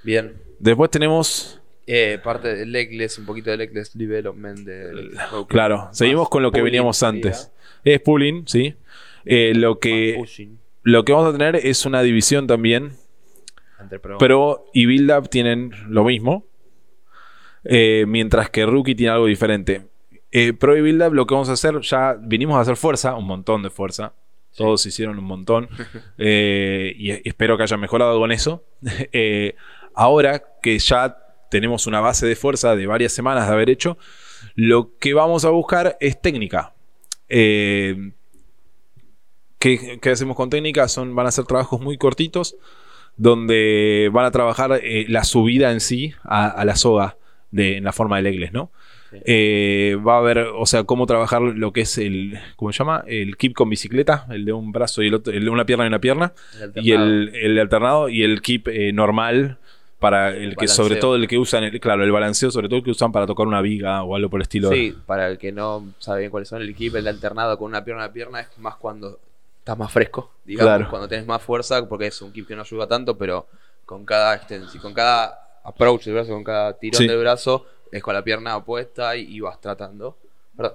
Bien. 0.03 0.33
Después 0.59 0.91
tenemos... 0.91 1.61
Eh, 1.87 2.19
parte 2.21 2.53
del 2.53 2.73
legless, 2.73 3.17
un 3.17 3.25
poquito 3.25 3.49
de 3.49 3.55
legless 3.55 3.97
development. 3.97 4.67
claro, 5.47 5.87
seguimos 5.93 6.27
con 6.27 6.43
lo 6.43 6.51
que 6.51 6.61
veníamos 6.61 7.01
antes. 7.01 7.49
Es 7.85 8.01
pulling, 8.01 8.45
sí. 8.45 8.75
Eh, 9.23 9.53
lo, 9.55 9.79
que, 9.79 10.21
lo 10.83 11.05
que 11.05 11.13
vamos 11.13 11.33
a 11.33 11.37
tener 11.37 11.55
es 11.55 11.85
una 11.85 12.01
división 12.01 12.45
también 12.45 12.91
Pro. 13.99 14.65
y 14.73 14.85
Build 14.85 15.11
Up 15.11 15.29
tienen 15.29 15.71
lo 15.87 16.03
mismo. 16.03 16.45
Eh, 17.63 18.05
mientras 18.07 18.49
que 18.49 18.65
Rookie 18.65 18.95
tiene 18.95 19.11
algo 19.11 19.25
diferente. 19.25 19.87
Eh, 20.31 20.53
Pro 20.53 20.77
y 20.77 20.81
Build 20.81 21.03
Up 21.03 21.13
lo 21.13 21.25
que 21.25 21.33
vamos 21.33 21.49
a 21.49 21.53
hacer, 21.53 21.79
ya 21.81 22.15
vinimos 22.19 22.57
a 22.57 22.61
hacer 22.61 22.75
fuerza, 22.75 23.15
un 23.15 23.25
montón 23.25 23.63
de 23.63 23.69
fuerza. 23.69 24.13
Todos 24.55 24.85
hicieron 24.85 25.17
un 25.17 25.25
montón. 25.25 25.69
Eh, 26.21 26.93
y 26.97 27.11
espero 27.27 27.55
que 27.55 27.63
hayan 27.63 27.79
mejorado 27.79 28.19
con 28.19 28.31
eso. 28.31 28.65
ahora 29.95 30.43
que 30.61 30.77
ya 30.79 31.17
tenemos 31.49 31.87
una 31.87 32.01
base 32.01 32.27
de 32.27 32.35
fuerza 32.35 32.75
de 32.75 32.85
varias 32.85 33.13
semanas 33.13 33.47
de 33.47 33.53
haber 33.53 33.69
hecho, 33.69 33.97
lo 34.55 34.97
que 34.97 35.13
vamos 35.13 35.45
a 35.45 35.49
buscar 35.49 35.97
es 35.99 36.21
técnica. 36.21 36.73
¿qué, 39.59 39.99
hacemos 40.11 40.35
con 40.35 40.49
técnica? 40.49 40.87
Son, 40.87 41.15
van 41.15 41.27
a 41.27 41.31
ser 41.31 41.45
trabajos 41.45 41.79
muy 41.79 41.97
cortitos 41.97 42.57
donde 43.17 44.09
van 44.13 44.25
a 44.25 44.31
trabajar 44.31 44.79
eh, 44.83 45.05
la 45.09 45.23
subida 45.23 45.71
en 45.71 45.79
sí 45.79 46.13
a, 46.23 46.63
la 46.65 46.75
soga 46.75 47.17
de, 47.51 47.77
en 47.77 47.83
la 47.83 47.93
forma 47.93 48.17
del 48.17 48.27
egles, 48.27 48.53
¿no? 48.53 48.71
Eh, 49.11 49.97
va 50.07 50.15
a 50.15 50.17
haber, 50.19 50.37
o 50.37 50.65
sea, 50.65 50.83
cómo 50.83 51.07
trabajar 51.07 51.41
lo 51.41 51.73
que 51.73 51.81
es 51.81 51.97
el, 51.97 52.39
¿cómo 52.55 52.71
se 52.71 52.79
llama? 52.79 53.03
El 53.07 53.37
keep 53.37 53.53
con 53.53 53.69
bicicleta, 53.69 54.27
el 54.29 54.45
de 54.45 54.53
un 54.53 54.71
brazo 54.71 55.01
y 55.01 55.07
el 55.07 55.15
otro, 55.15 55.33
el 55.33 55.43
de 55.43 55.49
una 55.49 55.65
pierna 55.65 55.85
y 55.85 55.87
una 55.87 55.99
pierna, 55.99 56.33
y 56.75 56.91
el, 56.91 57.57
alternado 57.59 58.09
y 58.09 58.23
el 58.23 58.41
keep 58.41 58.67
eh, 58.67 58.93
normal 58.93 59.57
para 59.99 60.29
el 60.35 60.55
que 60.55 60.67
sobre 60.67 60.95
todo 60.95 61.15
el 61.15 61.27
que 61.27 61.37
usan, 61.37 61.63
el, 61.63 61.79
claro, 61.79 62.03
el 62.03 62.11
balanceo 62.11 62.51
sobre 62.51 62.69
todo 62.69 62.77
el 62.77 62.85
que 62.85 62.91
usan 62.91 63.11
para 63.11 63.27
tocar 63.27 63.47
una 63.47 63.61
viga 63.61 64.03
o 64.03 64.15
algo 64.15 64.29
por 64.29 64.39
el 64.39 64.43
estilo. 64.43 64.69
Sí, 64.69 64.95
para 65.05 65.27
el 65.27 65.37
que 65.37 65.51
no 65.51 65.93
sabe 65.99 66.19
bien 66.19 66.31
cuáles 66.31 66.47
son, 66.47 66.61
el 66.61 66.73
keep, 66.75 66.95
el 66.95 67.03
de 67.03 67.09
alternado 67.09 67.57
con 67.57 67.67
una 67.67 67.83
pierna 67.83 68.03
y 68.03 68.05
una 68.05 68.13
pierna 68.13 68.39
es 68.41 68.47
más 68.59 68.75
cuando 68.75 69.19
estás 69.69 69.77
más 69.77 69.91
fresco, 69.91 70.31
digamos, 70.43 70.89
cuando 70.89 71.07
tienes 71.07 71.27
más 71.27 71.43
fuerza, 71.43 71.87
porque 71.87 72.07
es 72.07 72.19
un 72.23 72.31
keep 72.31 72.47
que 72.47 72.55
no 72.55 72.63
ayuda 72.63 72.87
tanto, 72.87 73.15
pero 73.15 73.45
con 73.85 74.03
cada 74.03 74.35
extensión, 74.35 74.81
con 74.81 74.95
cada 74.95 75.59
approach 75.63 76.05
del 76.05 76.15
brazo, 76.15 76.31
con 76.31 76.43
cada 76.43 76.73
tirón 76.73 77.05
del 77.05 77.19
brazo, 77.19 77.67
es 77.91 78.01
con 78.01 78.15
la 78.15 78.23
pierna 78.23 78.57
opuesta 78.57 79.15
y, 79.15 79.39
vas 79.39 79.61
tratando. 79.61 80.17
Perdón. 80.57 80.73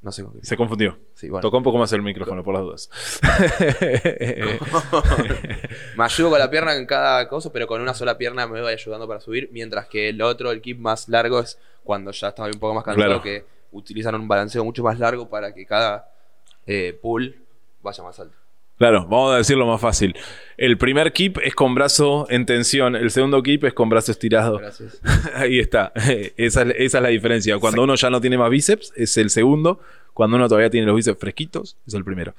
No 0.00 0.12
sé 0.12 0.24
con 0.24 0.32
qué. 0.32 0.44
Se 0.44 0.56
confundió. 0.56 0.98
Tocó 1.40 1.58
un 1.58 1.62
poco 1.62 1.78
más 1.78 1.92
el 1.92 2.02
micrófono 2.02 2.42
por 2.42 2.54
las 2.54 2.62
dudas. 2.62 2.90
me 5.96 6.04
ayudo 6.04 6.30
con 6.30 6.38
la 6.38 6.50
pierna 6.50 6.74
en 6.74 6.86
cada 6.86 7.28
cosa, 7.28 7.52
pero 7.52 7.66
con 7.66 7.80
una 7.80 7.94
sola 7.94 8.18
pierna 8.18 8.46
me 8.46 8.60
voy 8.60 8.72
ayudando 8.72 9.06
para 9.06 9.20
subir. 9.20 9.48
Mientras 9.52 9.86
que 9.86 10.08
el 10.08 10.20
otro, 10.22 10.50
el 10.50 10.60
keep 10.60 10.78
más 10.78 11.08
largo, 11.08 11.40
es 11.40 11.58
cuando 11.84 12.10
ya 12.10 12.28
estaba 12.28 12.48
un 12.48 12.58
poco 12.58 12.74
más 12.74 12.84
cansado, 12.84 13.22
que 13.22 13.44
utilizan 13.70 14.14
un 14.16 14.26
balanceo 14.26 14.64
mucho 14.64 14.82
más 14.82 14.98
largo 14.98 15.28
para 15.28 15.52
que 15.52 15.66
cada 15.66 16.08
eh, 16.68 16.98
pool 17.00 17.34
vaya 17.82 18.04
más 18.04 18.20
alto. 18.20 18.36
Claro, 18.76 19.06
vamos 19.06 19.34
a 19.34 19.38
decirlo 19.38 19.66
más 19.66 19.80
fácil. 19.80 20.14
El 20.56 20.78
primer 20.78 21.12
keep 21.12 21.40
es 21.42 21.54
con 21.54 21.74
brazo 21.74 22.26
en 22.30 22.46
tensión, 22.46 22.94
el 22.94 23.10
segundo 23.10 23.42
keep 23.42 23.64
es 23.64 23.72
con 23.72 23.88
brazo 23.88 24.12
estirado. 24.12 24.58
Gracias. 24.58 25.00
Ahí 25.34 25.58
está. 25.58 25.92
Esa 26.36 26.62
es, 26.62 26.92
la 26.92 27.08
diferencia. 27.08 27.58
Cuando 27.58 27.82
uno 27.82 27.96
ya 27.96 28.08
no 28.10 28.20
tiene 28.20 28.38
más 28.38 28.50
bíceps, 28.50 28.92
es 28.94 29.16
el 29.16 29.30
segundo. 29.30 29.80
Cuando 30.14 30.36
uno 30.36 30.46
todavía 30.46 30.70
tiene 30.70 30.86
los 30.86 30.94
bíceps 30.94 31.18
fresquitos, 31.18 31.76
es 31.86 31.94
el 31.94 32.04
primero. 32.04 32.34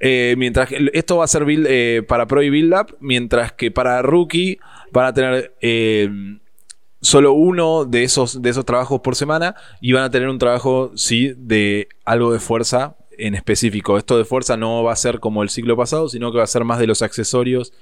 Eh, 0.00 0.34
mientras 0.38 0.68
que 0.68 0.90
esto 0.94 1.18
va 1.18 1.24
a 1.24 1.28
ser 1.28 1.44
eh, 1.48 2.02
para 2.06 2.26
Pro 2.26 2.42
y 2.42 2.48
Build 2.48 2.74
Up, 2.74 2.96
mientras 3.00 3.52
que 3.52 3.70
para 3.70 4.00
Rookie 4.02 4.58
van 4.92 5.06
a 5.06 5.12
tener 5.12 5.52
solo 7.00 7.32
uno 7.32 7.84
de 7.84 8.04
esos, 8.04 8.40
de 8.40 8.50
esos 8.50 8.64
trabajos 8.64 9.00
por 9.00 9.16
semana 9.16 9.54
y 9.80 9.92
van 9.92 10.04
a 10.04 10.10
tener 10.10 10.28
un 10.28 10.38
trabajo, 10.38 10.92
sí, 10.96 11.34
de 11.36 11.88
algo 12.04 12.32
de 12.32 12.40
fuerza 12.40 12.96
en 13.18 13.34
específico. 13.34 13.98
Esto 13.98 14.18
de 14.18 14.24
fuerza 14.24 14.56
no 14.56 14.82
va 14.82 14.92
a 14.92 14.96
ser 14.96 15.20
como 15.20 15.42
el 15.42 15.50
ciclo 15.50 15.76
pasado, 15.76 16.08
sino 16.08 16.32
que 16.32 16.38
va 16.38 16.44
a 16.44 16.48
ser 16.48 16.64
más 16.64 16.78
de 16.78 16.86
los 16.86 17.02
accesorios, 17.02 17.72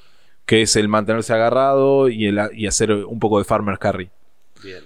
que 0.47 0.63
es 0.63 0.77
el 0.77 0.89
mantenerse 0.89 1.33
agarrado 1.33 2.09
y, 2.09 2.27
el, 2.27 2.41
y 2.53 2.67
hacer 2.67 2.93
un 2.93 3.19
poco 3.19 3.39
de 3.39 3.45
farmer 3.45 3.79
carry. 3.79 4.11
Bien. 4.63 4.85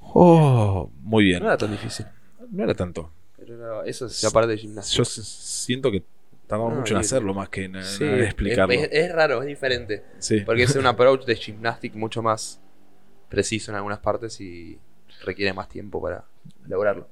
Oh, 0.00 0.90
muy 1.00 1.24
bien. 1.24 1.40
No 1.40 1.46
era 1.46 1.56
tan 1.56 1.70
difícil. 1.70 2.06
No 2.50 2.64
era 2.64 2.74
tanto. 2.74 3.10
Pero 3.36 3.84
eso 3.84 4.06
es 4.06 4.30
parte 4.32 4.50
de 4.50 4.58
gimnasia. 4.58 4.96
Yo 4.96 5.04
siento 5.04 5.90
que 5.90 6.02
tardamos 6.46 6.78
mucho 6.78 6.94
en 6.94 7.00
hacerlo 7.00 7.34
más 7.34 7.48
que 7.48 7.64
en, 7.64 7.76
explicarlo. 7.76 8.72
Es, 8.74 9.12
raro, 9.12 9.42
es 9.42 9.48
diferente. 9.48 10.04
Sí. 10.18 10.40
Porque 10.40 10.62
es 10.62 10.76
un 10.76 10.86
approach 10.86 11.24
de 11.24 11.36
gymnastic 11.36 11.94
mucho 11.94 12.22
más 12.22 12.60
preciso 13.28 13.72
en 13.72 13.76
algunas 13.76 13.98
partes 13.98 14.40
y 14.40 14.78
requiere 15.24 15.52
más 15.52 15.68
tiempo 15.68 16.00
para 16.00 16.24
lograrlo. 16.66 17.08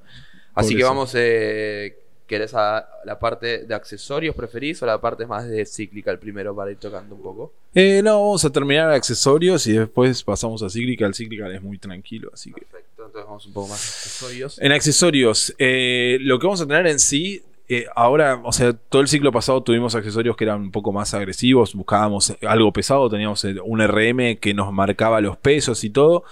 Así 0.54 0.76
que 0.76 0.84
vamos, 0.84 1.12
eh, 1.14 1.98
¿querés 2.26 2.54
a 2.54 2.88
la 3.04 3.18
parte 3.18 3.64
de 3.64 3.74
accesorios 3.74 4.34
preferís 4.34 4.82
o 4.82 4.86
la 4.86 5.00
parte 5.00 5.26
más 5.26 5.48
de 5.48 5.64
cíclica 5.64 6.10
el 6.10 6.18
primero 6.18 6.54
para 6.54 6.70
ir 6.70 6.78
tocando 6.78 7.14
un 7.14 7.22
poco? 7.22 7.52
Eh, 7.74 8.00
no, 8.02 8.20
vamos 8.20 8.44
a 8.44 8.50
terminar 8.50 8.90
accesorios 8.90 9.66
y 9.66 9.72
después 9.72 10.22
pasamos 10.22 10.62
a 10.62 10.68
cíclica. 10.68 11.06
El 11.06 11.14
cíclica 11.14 11.48
es 11.52 11.62
muy 11.62 11.78
tranquilo, 11.78 12.30
así 12.32 12.52
que... 12.52 12.60
Perfecto, 12.62 13.06
entonces 13.06 13.26
vamos 13.26 13.46
un 13.46 13.52
poco 13.52 13.68
más 13.68 13.80
a 13.80 13.88
accesorios. 13.88 14.58
En 14.60 14.72
accesorios, 14.72 15.54
eh, 15.58 16.18
lo 16.20 16.38
que 16.38 16.46
vamos 16.46 16.60
a 16.60 16.66
tener 16.66 16.86
en 16.86 16.98
sí 16.98 17.42
eh, 17.68 17.86
ahora, 17.94 18.40
o 18.44 18.52
sea, 18.52 18.74
todo 18.74 19.00
el 19.00 19.08
ciclo 19.08 19.32
pasado 19.32 19.62
tuvimos 19.62 19.94
accesorios 19.94 20.36
que 20.36 20.44
eran 20.44 20.60
un 20.60 20.70
poco 20.70 20.92
más 20.92 21.14
agresivos, 21.14 21.74
buscábamos 21.74 22.36
algo 22.42 22.70
pesado, 22.70 23.08
teníamos 23.08 23.44
un 23.64 23.80
RM 23.80 24.36
que 24.36 24.52
nos 24.52 24.70
marcaba 24.72 25.22
los 25.22 25.38
pesos 25.38 25.82
y 25.82 25.88
todo. 25.88 26.24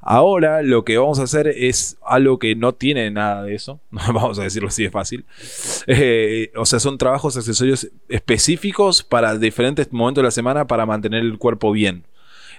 Ahora 0.00 0.62
lo 0.62 0.84
que 0.84 0.98
vamos 0.98 1.18
a 1.18 1.24
hacer 1.24 1.48
es 1.48 1.96
algo 2.04 2.38
que 2.38 2.54
no 2.54 2.74
tiene 2.74 3.10
nada 3.10 3.42
de 3.42 3.54
eso, 3.54 3.80
vamos 3.90 4.38
a 4.38 4.42
decirlo 4.42 4.68
así 4.68 4.82
de 4.82 4.90
fácil. 4.90 5.24
Eh, 5.86 6.52
o 6.56 6.66
sea, 6.66 6.80
son 6.80 6.98
trabajos, 6.98 7.36
accesorios 7.36 7.88
específicos 8.08 9.02
para 9.02 9.36
diferentes 9.38 9.92
momentos 9.92 10.22
de 10.22 10.26
la 10.26 10.30
semana 10.30 10.66
para 10.66 10.86
mantener 10.86 11.22
el 11.22 11.38
cuerpo 11.38 11.72
bien. 11.72 12.04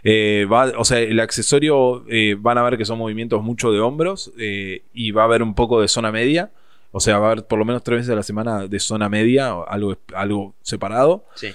o 0.03 0.85
sea, 0.85 0.99
el 0.99 1.19
accesorio 1.19 2.05
van 2.39 2.57
a 2.57 2.63
ver 2.63 2.77
que 2.77 2.85
son 2.85 2.97
movimientos 2.97 3.41
mucho 3.43 3.71
de 3.71 3.79
hombros 3.79 4.31
y 4.37 5.11
va 5.11 5.23
a 5.23 5.25
haber 5.25 5.43
un 5.43 5.55
poco 5.55 5.81
de 5.81 5.87
zona 5.87 6.11
media. 6.11 6.51
O 6.97 7.01
sea, 7.01 7.19
va 7.19 7.27
a 7.27 7.31
haber 7.31 7.45
por 7.45 7.59
lo 7.59 7.65
menos 7.65 7.83
tres 7.83 7.99
veces 7.99 8.13
a 8.13 8.15
la 8.15 8.23
semana 8.23 8.67
de 8.67 8.79
zona 8.79 9.09
media, 9.09 9.51
algo, 9.67 9.97
algo 10.13 10.55
separado. 10.61 11.25
Sí. 11.35 11.49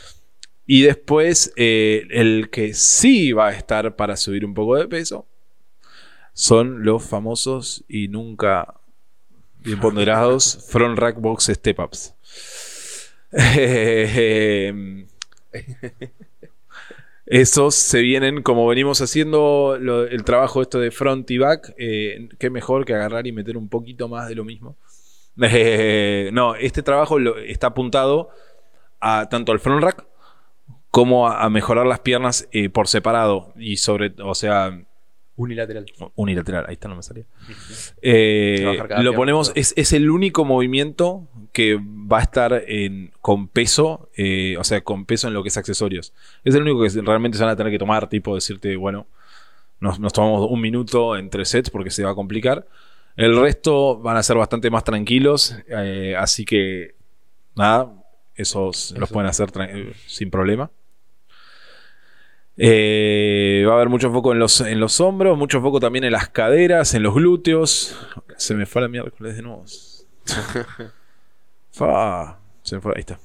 Y 0.72 0.82
después, 0.82 1.52
eh, 1.56 2.06
el 2.10 2.48
que 2.48 2.74
sí 2.74 3.32
va 3.32 3.48
a 3.48 3.52
estar 3.52 3.96
para 3.96 4.16
subir 4.16 4.44
un 4.44 4.54
poco 4.54 4.76
de 4.76 4.86
peso 4.86 5.26
son 6.32 6.84
los 6.84 7.04
famosos 7.04 7.84
y 7.88 8.08
nunca 8.08 8.74
bien 9.58 9.80
ponderados 9.80 10.66
front 10.70 10.98
rack 10.98 11.20
box 11.20 11.50
step 11.54 11.78
ups. 11.80 12.14
Esos 17.26 17.76
se 17.76 18.00
vienen 18.00 18.42
como 18.42 18.66
venimos 18.66 19.00
haciendo 19.00 19.76
el 19.76 20.24
trabajo 20.24 20.62
esto 20.62 20.80
de 20.80 20.90
front 20.90 21.30
y 21.30 21.38
back. 21.38 21.74
Eh, 21.78 22.28
qué 22.40 22.50
mejor 22.50 22.84
que 22.84 22.94
agarrar 22.94 23.28
y 23.28 23.32
meter 23.32 23.56
un 23.56 23.68
poquito 23.68 24.08
más 24.08 24.28
de 24.28 24.34
lo 24.34 24.44
mismo. 24.44 24.76
Eh, 25.40 26.30
no, 26.32 26.56
este 26.56 26.82
trabajo 26.82 27.20
está 27.46 27.68
apuntado 27.68 28.30
a 29.00 29.28
tanto 29.28 29.52
al 29.52 29.60
front 29.60 29.82
rack 29.82 30.04
como 30.90 31.28
a, 31.28 31.48
mejorar 31.50 31.86
las 31.86 32.00
piernas 32.00 32.48
eh, 32.50 32.68
por 32.68 32.88
separado 32.88 33.52
y 33.56 33.76
sobre, 33.76 34.12
o 34.24 34.34
sea, 34.34 34.84
Unilateral. 35.40 35.86
Unilateral, 36.16 36.66
ahí 36.68 36.74
está, 36.74 36.88
no 36.88 36.96
me 36.96 37.02
salía. 37.02 37.24
Eh, 38.02 38.78
lo 39.02 39.14
ponemos, 39.14 39.52
es, 39.54 39.92
el 39.92 40.10
único 40.10 40.44
movimiento 40.44 41.26
que 41.52 41.76
va 41.76 42.18
a 42.18 42.22
estar 42.22 42.64
en, 42.66 43.10
con 43.20 43.48
peso, 43.48 44.10
o 44.58 44.64
sea, 44.64 44.82
con 44.82 45.06
peso 45.06 45.28
en 45.28 45.34
lo 45.34 45.42
que 45.42 45.48
es 45.48 45.56
accesorios. 45.56 46.12
Es 46.44 46.54
el 46.54 46.62
único 46.62 46.82
que 46.82 47.00
realmente 47.02 47.38
se 47.38 47.44
van 47.44 47.52
a 47.52 47.56
tener 47.56 47.72
que 47.72 47.78
tomar, 47.78 48.08
tipo 48.08 48.34
decirte, 48.34 48.76
bueno, 48.76 49.06
nos, 49.80 49.98
nos 49.98 50.12
tomamos 50.12 50.50
un 50.50 50.60
minuto 50.60 51.16
en 51.16 51.30
tres 51.30 51.48
sets 51.48 51.70
porque 51.70 51.90
se 51.90 52.04
va 52.04 52.10
a 52.10 52.14
complicar. 52.14 52.66
El 53.16 53.40
resto 53.40 53.98
van 53.98 54.16
a 54.16 54.22
ser 54.22 54.36
bastante 54.36 54.70
más 54.70 54.84
tranquilos, 54.84 55.56
eh, 55.68 56.14
así 56.18 56.44
que 56.44 56.94
nada, 57.56 57.92
esos 58.34 58.94
los 58.96 59.10
pueden 59.10 59.28
hacer 59.28 59.50
sin 60.06 60.30
problema. 60.30 60.70
Eh, 62.62 63.64
va 63.66 63.72
a 63.72 63.76
haber 63.76 63.88
mucho 63.88 64.12
foco 64.12 64.32
en 64.32 64.38
los, 64.38 64.60
en 64.60 64.80
los 64.80 65.00
hombros, 65.00 65.38
mucho 65.38 65.62
foco 65.62 65.80
también 65.80 66.04
en 66.04 66.12
las 66.12 66.28
caderas, 66.28 66.92
en 66.92 67.02
los 67.02 67.14
glúteos. 67.14 67.98
Se 68.36 68.54
me 68.54 68.66
fue 68.66 68.82
la 68.82 68.88
miércoles 68.88 69.34
de 69.34 69.40
nuevo. 69.40 69.64
Se 72.62 72.74
me 72.74 72.82
fue, 72.82 72.92
ahí 72.94 73.00
está. 73.00 73.18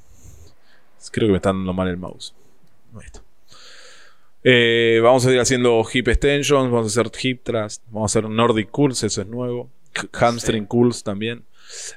Creo 1.11 1.27
que 1.27 1.31
me 1.33 1.37
está 1.37 1.49
dando 1.49 1.73
mal 1.73 1.89
el 1.89 1.97
mouse. 1.97 2.33
Ahí 2.93 3.01
está. 3.05 3.21
Eh, 4.41 5.01
vamos 5.03 5.25
a 5.25 5.31
ir 5.33 5.39
haciendo 5.41 5.83
hip 5.93 6.07
extensions, 6.07 6.71
vamos 6.71 6.97
a 6.97 7.01
hacer 7.01 7.11
hip 7.21 7.43
thrust, 7.43 7.83
vamos 7.87 8.15
a 8.15 8.19
hacer 8.19 8.29
Nordic 8.29 8.71
curls, 8.71 9.03
eso 9.03 9.21
es 9.21 9.27
nuevo. 9.27 9.69
Hamstring 10.13 10.65
curls 10.65 11.03
también. 11.03 11.43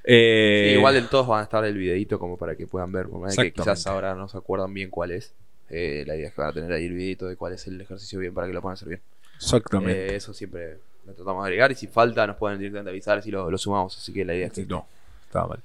Eh, 0.02 0.74
igual 0.76 0.94
del 0.94 1.08
todos 1.08 1.28
van 1.28 1.38
a 1.38 1.42
estar 1.44 1.64
el 1.64 1.78
videito 1.78 2.18
como 2.18 2.36
para 2.36 2.56
que 2.56 2.66
puedan 2.66 2.90
ver, 2.90 3.06
que 3.36 3.52
quizás 3.52 3.86
ahora 3.86 4.16
no 4.16 4.28
se 4.28 4.36
acuerdan 4.36 4.74
bien 4.74 4.90
cuál 4.90 5.12
es. 5.12 5.36
Eh, 5.70 6.04
la 6.06 6.16
idea 6.16 6.28
es 6.28 6.34
que 6.34 6.40
van 6.40 6.50
a 6.50 6.52
tener 6.52 6.72
ahí 6.72 6.86
el 6.86 6.94
videito 6.94 7.26
de 7.26 7.36
cuál 7.36 7.52
es 7.52 7.66
el 7.66 7.80
ejercicio 7.80 8.18
bien 8.18 8.32
para 8.32 8.46
que 8.46 8.52
lo 8.52 8.62
puedan 8.62 8.74
hacer 8.74 8.88
bien. 8.88 9.00
Exactamente. 9.36 10.16
eso 10.16 10.34
siempre 10.34 10.78
lo 11.06 11.14
tratamos 11.14 11.44
de 11.44 11.48
agregar 11.48 11.70
y 11.72 11.74
si 11.74 11.86
falta 11.86 12.26
nos 12.26 12.36
pueden 12.36 12.58
directamente 12.58 12.90
avisar 12.90 13.22
si 13.22 13.30
lo, 13.30 13.56
sumamos. 13.58 13.96
Así 13.96 14.12
que 14.12 14.24
la 14.24 14.34
idea 14.34 14.46
es 14.46 14.52
que... 14.52 14.66
No, 14.66 14.86
estaba 15.24 15.48
mal. 15.48 15.62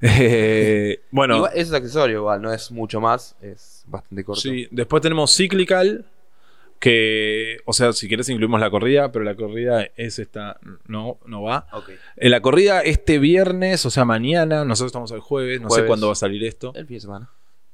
bueno. 1.10 1.36
Igual, 1.36 1.52
eso 1.54 1.70
es 1.70 1.72
accesorio, 1.72 2.18
igual, 2.18 2.42
no 2.42 2.52
es 2.52 2.70
mucho 2.70 3.00
más, 3.00 3.36
es 3.40 3.84
bastante 3.86 4.24
corto. 4.24 4.40
Sí, 4.40 4.68
después 4.70 5.02
tenemos 5.02 5.34
Cyclical, 5.34 6.04
que, 6.78 7.58
o 7.64 7.72
sea, 7.72 7.92
si 7.92 8.08
quieres 8.08 8.28
incluimos 8.28 8.60
la 8.60 8.70
corrida, 8.70 9.10
pero 9.10 9.24
la 9.24 9.34
corrida 9.34 9.88
es 9.96 10.18
esta, 10.18 10.58
no, 10.86 11.18
no 11.24 11.42
va. 11.42 11.66
En 12.16 12.30
la 12.30 12.40
corrida 12.40 12.80
este 12.80 13.18
viernes, 13.18 13.86
o 13.86 13.90
sea, 13.90 14.04
mañana, 14.04 14.64
nosotros 14.64 14.90
estamos 14.90 15.10
el 15.12 15.20
jueves, 15.20 15.60
no 15.60 15.70
sé 15.70 15.86
cuándo 15.86 16.06
va 16.06 16.12
a 16.12 16.16
salir 16.16 16.44
esto. 16.44 16.72
El 16.74 16.86
fin 16.86 16.96
de 16.96 17.00
semana. 17.00 17.30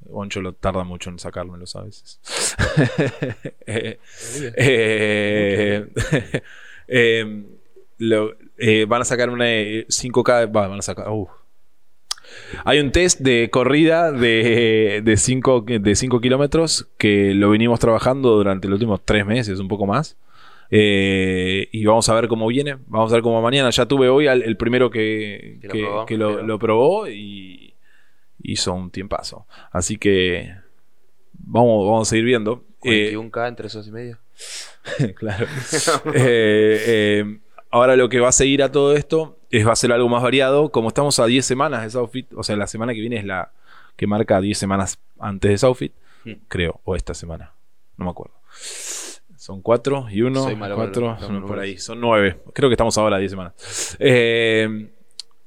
Boncho 0.09 0.41
lo 0.41 0.53
tarda 0.53 0.85
mucho 0.85 1.11
en 1.11 1.19
sacármelo, 1.19 1.65
a 1.75 1.83
veces. 1.83 2.21
eh, 3.67 3.99
eh, 4.57 5.87
eh, 6.89 7.45
eh, 8.59 8.87
van 8.89 9.03
a 9.03 9.05
sacar 9.05 9.31
una 9.31 9.47
5K, 9.47 10.53
van 10.53 10.79
a 10.79 10.83
sacar, 10.83 11.11
uh, 11.11 11.29
hay 12.65 12.81
un 12.81 12.93
test 12.93 13.21
de 13.21 13.51
corrida 13.51 14.13
de 14.13 15.15
5 15.17 15.65
de 15.81 15.95
cinco 15.97 16.21
kilómetros 16.21 16.89
que 16.99 17.35
lo 17.35 17.51
venimos 17.51 17.81
trabajando 17.81 18.31
durante 18.31 18.69
los 18.69 18.77
últimos 18.77 19.01
tres 19.05 19.27
meses, 19.27 19.59
un 19.59 19.69
poco 19.69 19.87
más. 19.87 20.17
Eh, 20.75 21.69
y 21.71 21.85
vamos 21.85 22.09
a 22.09 22.15
ver 22.15 22.29
cómo 22.29 22.47
viene. 22.47 22.79
Vamos 22.87 23.13
a 23.13 23.17
ver 23.17 23.23
cómo 23.23 23.43
mañana. 23.43 23.69
Ya 23.71 23.87
tuve 23.87 24.09
hoy 24.09 24.27
el 24.27 24.57
primero 24.57 24.91
que, 24.91 25.59
lo, 26.11 26.59
probó, 26.59 27.09
y 27.09 27.72
hizo 28.43 28.75
un 28.75 28.91
tiempazo. 28.91 29.47
Así 29.71 29.97
que 29.97 30.55
vamos, 31.33 31.87
vamos 31.87 32.09
a 32.09 32.11
seguir 32.11 32.25
viendo. 32.25 32.65
41K 32.83 33.49
entre 33.49 33.67
esos 33.69 33.87
y 33.87 33.93
medio. 33.93 34.19
claro. 35.17 35.47
eh, 36.15 36.85
eh 36.87 37.39
Ahora 37.73 37.97
lo 37.97 38.11
que 38.11 38.21
va 38.21 38.29
a 38.29 38.33
seguir 38.33 38.63
a 38.63 38.71
todo 38.71 38.95
esto 38.95 39.39
es 39.51 39.67
va 39.67 39.73
a 39.73 39.77
ser 39.77 39.93
algo 39.93 40.07
más 40.07 40.23
variado. 40.23 40.71
Como 40.71 40.89
estamos 40.89 41.19
a 41.19 41.25
10 41.25 41.45
semanas 41.45 41.83
de 41.83 41.91
Southfit, 41.91 42.31
o 42.35 42.43
sea, 42.43 42.55
la 42.55 42.67
semana 42.67 42.93
que 42.93 43.01
viene 43.01 43.17
es 43.17 43.25
la 43.25 43.51
que 43.97 44.07
marca 44.07 44.43
10 44.43 44.59
semanas 44.59 45.01
antes 45.19 45.51
de 45.51 45.57
Southfit, 45.57 45.95
hmm. 46.25 46.33
creo, 46.49 46.83
o 46.85 46.95
esta 46.97 47.15
semana, 47.15 47.55
no 47.97 48.05
me 48.05 48.11
acuerdo. 48.11 48.35
Son 49.37 49.63
4 49.63 50.09
y 50.11 50.21
1, 50.21 50.49
4, 50.59 51.17
por 51.47 51.59
ahí, 51.59 51.79
son 51.79 51.99
9. 51.99 52.41
Creo 52.53 52.69
que 52.69 52.75
estamos 52.75 52.97
ahora 52.99 53.17
a 53.17 53.19
10 53.19 53.31
semanas. 53.31 53.97
Eh, 53.99 54.91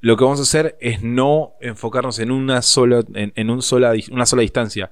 lo 0.06 0.18
que 0.18 0.24
vamos 0.24 0.40
a 0.40 0.44
hacer 0.44 0.78
es 0.80 1.02
no 1.02 1.54
enfocarnos 1.62 2.20
en 2.20 2.30
una 2.30 2.62
sola, 2.62 3.04
en, 3.16 3.50
un 3.50 3.64
sola, 3.64 3.94
una 4.12 4.28
sola 4.28 4.44
distancia. 4.44 4.92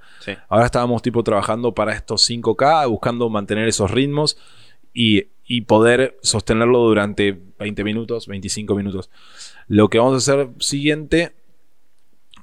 Ahora 0.49 0.65
estábamos 0.65 1.03
tipo 1.03 1.23
trabajando 1.23 1.75
para 1.75 1.93
estos 1.93 2.27
5K, 2.27 2.89
buscando 2.89 3.29
mantener 3.29 3.67
esos 3.67 3.91
ritmos 3.91 4.37
y 4.91 5.27
y 5.45 5.61
poder 5.61 6.17
sostenerlo 6.21 6.79
durante 6.79 7.37
20 7.59 7.83
minutos, 7.83 8.27
25 8.27 8.75
minutos. 8.75 9.09
Lo 9.67 9.89
que 9.89 9.99
vamos 9.99 10.13
a 10.13 10.17
hacer 10.17 10.49
siguiente, 10.59 11.33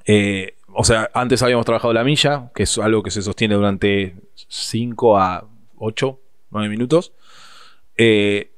eh, 0.05 0.55
o 0.73 0.83
sea, 0.83 1.09
antes 1.13 1.41
habíamos 1.43 1.65
trabajado 1.65 1.93
la 1.93 2.03
milla, 2.03 2.51
que 2.53 2.63
es 2.63 2.77
algo 2.77 3.03
que 3.03 3.11
se 3.11 3.21
sostiene 3.21 3.55
durante 3.55 4.15
5 4.47 5.17
a 5.17 5.47
8, 5.77 6.19
9 6.51 6.69
minutos. 6.69 7.13
Eh, 7.97 8.50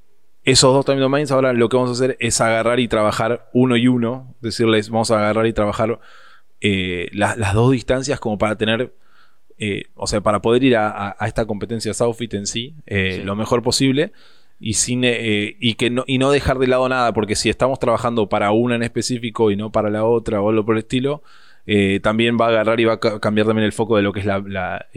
esos 0.44 0.74
dos 0.74 0.86
time 0.86 1.00
domains, 1.00 1.32
ahora 1.32 1.54
lo 1.54 1.70
que 1.70 1.78
vamos 1.78 1.92
a 1.92 1.94
hacer 1.94 2.18
es 2.20 2.42
agarrar 2.42 2.80
y 2.80 2.88
trabajar 2.88 3.50
uno 3.54 3.78
y 3.78 3.88
uno, 3.88 4.36
decirles, 4.42 4.90
vamos 4.90 5.10
a 5.12 5.18
agarrar 5.18 5.48
y 5.48 5.54
trabajar 5.54 6.00
eh, 6.60 7.10
las 7.14 7.54
dos 7.54 7.72
distancias 7.72 8.20
como 8.20 8.38
para 8.38 8.58
tener 8.58 8.94
eh, 9.58 9.84
o 9.96 10.08
sea, 10.08 10.22
para 10.22 10.42
poder 10.42 10.64
ir 10.64 10.76
a, 10.76 11.16
esta 11.22 11.46
competencia 11.46 11.94
Southfit 11.94 12.34
en 12.34 12.48
sí, 12.48 12.76
eh, 12.86 13.22
lo 13.24 13.36
mejor 13.36 13.62
posible 13.62 14.12
y, 14.60 14.74
sin, 14.74 15.04
y, 15.06 15.74
que 15.76 15.90
no, 15.90 16.04
y 16.08 16.18
no 16.18 16.32
dejar 16.32 16.60
de 16.60 16.68
lado 16.68 16.90
nada, 16.90 17.14
porque 17.14 17.36
si 17.36 17.50
estamos 17.50 17.80
trabajando 17.80 18.28
para 18.28 18.52
una 18.52 18.76
en 18.76 18.84
específico 18.84 19.52
y 19.52 19.56
no 19.56 19.72
para 19.72 19.90
la 19.90 20.04
otra 20.04 20.42
o 20.42 20.50
algo 20.50 20.66
por 20.66 20.76
el 20.76 20.80
estilo, 20.80 21.22
también 22.02 22.38
va 22.40 22.48
a 22.48 22.50
agarrar 22.50 22.80
y 22.80 22.86
va 22.86 22.94
a 22.94 23.20
cambiar 23.20 23.48
también 23.48 23.66
el 23.66 23.74
foco 23.74 23.96
de 23.96 24.04
lo 24.04 24.12
que 24.12 24.22
es 24.22 24.26
la, 24.26 24.88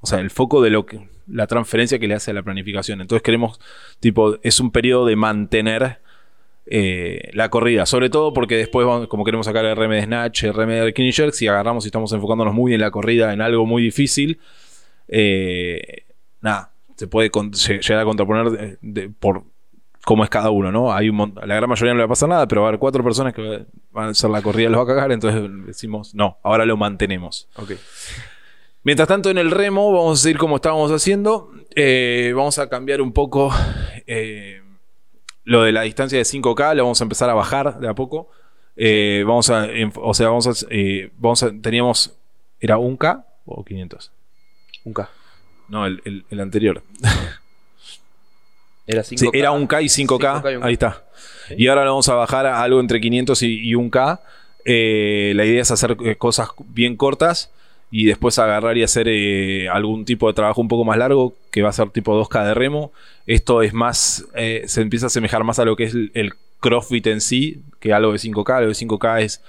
o 0.00 0.06
sea, 0.06 0.20
el 0.20 0.30
foco 0.30 0.62
de 0.62 0.70
lo 0.70 0.86
que 0.86 1.13
la 1.26 1.46
transferencia 1.46 1.98
que 1.98 2.08
le 2.08 2.14
hace 2.14 2.30
a 2.30 2.34
la 2.34 2.42
planificación. 2.42 3.00
Entonces 3.00 3.22
queremos, 3.22 3.60
tipo, 4.00 4.36
es 4.42 4.60
un 4.60 4.70
periodo 4.70 5.06
de 5.06 5.16
mantener 5.16 5.98
eh, 6.66 7.30
la 7.34 7.50
corrida. 7.50 7.86
Sobre 7.86 8.10
todo 8.10 8.32
porque 8.32 8.56
después, 8.56 8.86
como 9.08 9.24
queremos 9.24 9.46
sacar 9.46 9.64
el 9.64 9.76
RM 9.76 9.90
de 9.90 10.02
Snatch, 10.04 10.44
el 10.44 10.54
RM 10.54 10.84
de 10.84 10.94
Kidney 10.94 11.12
si 11.32 11.46
agarramos 11.46 11.84
y 11.84 11.88
estamos 11.88 12.12
enfocándonos 12.12 12.54
muy 12.54 12.74
en 12.74 12.80
la 12.80 12.90
corrida, 12.90 13.32
en 13.32 13.40
algo 13.40 13.66
muy 13.66 13.82
difícil, 13.82 14.38
eh, 15.08 16.04
nada, 16.40 16.70
se 16.96 17.06
puede 17.06 17.30
llegar 17.30 18.00
a 18.00 18.04
contraponer 18.04 18.78
por 19.18 19.44
cómo 20.04 20.24
es 20.24 20.30
cada 20.30 20.50
uno, 20.50 20.70
¿no? 20.70 20.92
Hay 20.92 21.08
un 21.08 21.34
la 21.34 21.54
gran 21.54 21.68
mayoría 21.68 21.92
no 21.92 21.98
le 21.98 22.04
va 22.04 22.06
a 22.06 22.08
pasar 22.08 22.28
nada, 22.28 22.46
pero 22.46 22.62
va 22.62 22.68
a 22.68 22.70
haber 22.70 22.80
cuatro 22.80 23.02
personas 23.02 23.34
que 23.34 23.66
van 23.90 24.06
a 24.06 24.10
hacer 24.10 24.30
la 24.30 24.42
corrida 24.42 24.68
los 24.68 24.78
va 24.78 24.84
a 24.84 24.86
cagar, 24.86 25.12
entonces 25.12 25.42
decimos, 25.66 26.14
no, 26.14 26.38
ahora 26.42 26.64
lo 26.66 26.76
mantenemos. 26.76 27.48
Mientras 28.84 29.08
tanto, 29.08 29.30
en 29.30 29.38
el 29.38 29.50
remo, 29.50 29.92
vamos 29.92 30.20
a 30.20 30.22
seguir 30.22 30.38
como 30.38 30.56
estábamos 30.56 30.90
haciendo. 30.92 31.50
Eh, 31.74 32.32
vamos 32.36 32.58
a 32.58 32.68
cambiar 32.68 33.00
un 33.02 33.12
poco. 33.12 33.52
Lo 35.44 35.62
de 35.62 35.72
la 35.72 35.82
distancia 35.82 36.18
de 36.18 36.24
5K 36.24 36.74
lo 36.74 36.84
vamos 36.84 37.00
a 37.00 37.04
empezar 37.04 37.28
a 37.28 37.34
bajar 37.34 37.78
de 37.78 37.88
a 37.88 37.94
poco. 37.94 38.30
Eh, 38.76 39.22
vamos 39.26 39.50
a, 39.50 39.68
o 39.96 40.14
sea, 40.14 40.28
vamos 40.28 40.46
a, 40.46 40.66
eh, 40.70 41.10
vamos 41.18 41.42
a, 41.42 41.52
teníamos, 41.60 42.16
¿era 42.60 42.78
un 42.78 42.96
K 42.96 43.24
o 43.44 43.62
500? 43.62 44.10
Un 44.84 44.94
K. 44.94 45.10
No, 45.68 45.86
el, 45.86 46.24
anterior. 46.40 46.82
Era 48.86 49.02
5K. 49.02 49.30
era 49.34 49.52
un 49.52 49.66
K 49.66 49.82
y 49.82 49.86
5K, 49.86 50.60
ahí 50.62 50.72
está. 50.72 51.04
Y 51.56 51.68
ahora 51.68 51.84
vamos 51.84 52.08
a 52.08 52.14
bajar 52.14 52.46
a 52.46 52.62
algo 52.62 52.80
entre 52.80 53.00
500 53.00 53.42
y, 53.42 53.74
un 53.74 53.90
K. 53.90 54.22
Eh, 54.64 55.32
la 55.36 55.44
idea 55.44 55.60
es 55.60 55.70
hacer 55.70 56.16
cosas 56.16 56.48
bien 56.68 56.96
cortas 56.96 57.50
y 57.96 58.06
después 58.06 58.38
agarrar 58.38 58.76
y 58.76 58.82
hacer 58.82 59.08
algún 59.70 60.04
tipo 60.04 60.26
de 60.26 60.34
trabajo 60.34 60.60
un 60.60 60.68
poco 60.68 60.84
más 60.84 60.98
largo, 60.98 61.34
que 61.52 61.62
va 61.62 61.68
a 61.68 61.72
ser 61.72 61.90
tipo 61.90 62.20
2K 62.20 62.46
de 62.46 62.54
remo. 62.54 62.92
Esto 63.26 63.62
es 63.62 63.72
más, 63.72 64.26
se 64.34 64.80
empieza 64.80 65.06
a 65.06 65.08
asemejar 65.08 65.44
más 65.44 65.58
a 65.60 65.64
lo 65.64 65.76
que 65.76 65.84
es 65.84 65.94
el 65.94 66.32
CrossFit 66.58 67.06
en 67.06 67.20
sí, 67.20 67.62
que 67.78 67.92
algo 67.92 68.12
de 68.12 68.18
5K, 68.18 68.56
algo 68.56 68.68
de 68.68 68.74
5K 68.74 69.22
es, 69.22 69.40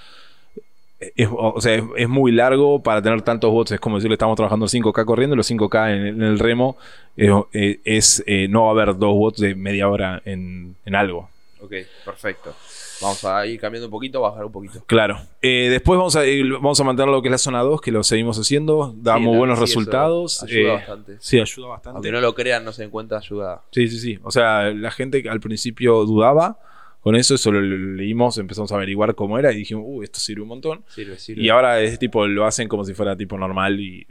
o 1.32 1.62
sea, 1.62 1.84
es, 1.98 2.10
muy 2.10 2.32
largo 2.32 2.82
para 2.82 3.02
tener 3.02 3.22
tantos 3.22 3.52
bots. 3.52 3.72
Es 3.72 3.80
como 3.80 3.98
decirle, 3.98 4.16
estamos 4.16 4.36
trabajando 4.36 4.66
5K 4.66 5.06
corriendo, 5.06 5.36
los 5.36 5.50
5K 5.50 6.10
en, 6.10 6.22
el 6.22 6.40
remo 6.40 6.78
eh, 7.18 7.80
es, 7.84 8.24
eh, 8.28 8.48
no 8.50 8.64
va 8.64 8.68
a 8.68 8.72
haber 8.72 8.98
dos 8.98 9.16
bots 9.16 9.40
de 9.40 9.56
media 9.56 9.88
hora 9.88 10.22
en, 10.26 10.76
algo. 10.94 11.30
Ok, 11.62 11.74
perfecto. 12.04 12.56
Vamos 13.02 13.24
a 13.26 13.46
ir 13.46 13.60
cambiando 13.60 13.88
un 13.88 13.92
poquito, 13.92 14.22
bajar 14.22 14.46
un 14.46 14.52
poquito. 14.52 14.84
Claro. 14.86 15.20
Eh, 15.42 15.68
después 15.70 15.98
vamos 15.98 16.16
a, 16.16 16.22
vamos 16.62 16.80
a 16.80 16.84
mantener 16.84 17.12
lo 17.12 17.22
que 17.22 17.28
es 17.28 17.32
la 17.32 17.38
zona 17.38 17.62
2, 17.62 17.82
que 17.82 17.92
lo 17.92 18.04
seguimos 18.04 18.38
haciendo. 18.38 18.94
Damos 18.98 19.36
buenos 19.36 19.60
resultados. 19.60 20.44
Ayuda 20.44 20.74
bastante. 20.74 21.18
Sí, 21.20 21.40
ayuda 21.40 21.68
bastante. 21.68 21.98
Aunque 21.98 22.12
no 22.12 22.22
lo 22.22 22.34
crean, 22.34 22.64
no 22.64 22.72
se 22.72 22.84
den 22.84 22.92
cuenta, 22.92 23.18
ayuda. 23.18 23.64
Sí, 23.72 23.88
sí, 23.88 24.00
sí. 24.00 24.20
O 24.24 24.32
sea, 24.32 24.72
la 24.72 24.92
gente 24.92 25.24
al 25.30 25.40
principio 25.40 26.06
dudaba 26.06 26.60
con 27.06 27.16
eso, 27.16 27.36
eso 27.36 27.52
lo 27.52 27.62
leímos, 27.62 28.36
empezamos 28.40 28.72
a 28.72 28.76
averiguar 28.78 29.14
cómo 29.14 29.38
era 29.38 29.52
y 29.52 29.58
dijimos, 29.58 29.84
uh, 29.86 30.02
esto 30.02 30.20
sirve 30.20 30.42
un 30.42 30.48
montón. 30.48 30.84
Sirve, 30.88 31.20
sirve. 31.20 31.44
Y 31.44 31.50
ahora 31.50 31.80
es 31.80 32.00
tipo, 32.00 32.26
lo 32.26 32.48
hacen 32.48 32.68
como 32.68 32.84
si 32.84 32.96
fuera 32.96 33.16
tipo 33.16 33.38
normal 33.38 33.80
y, 33.80 34.08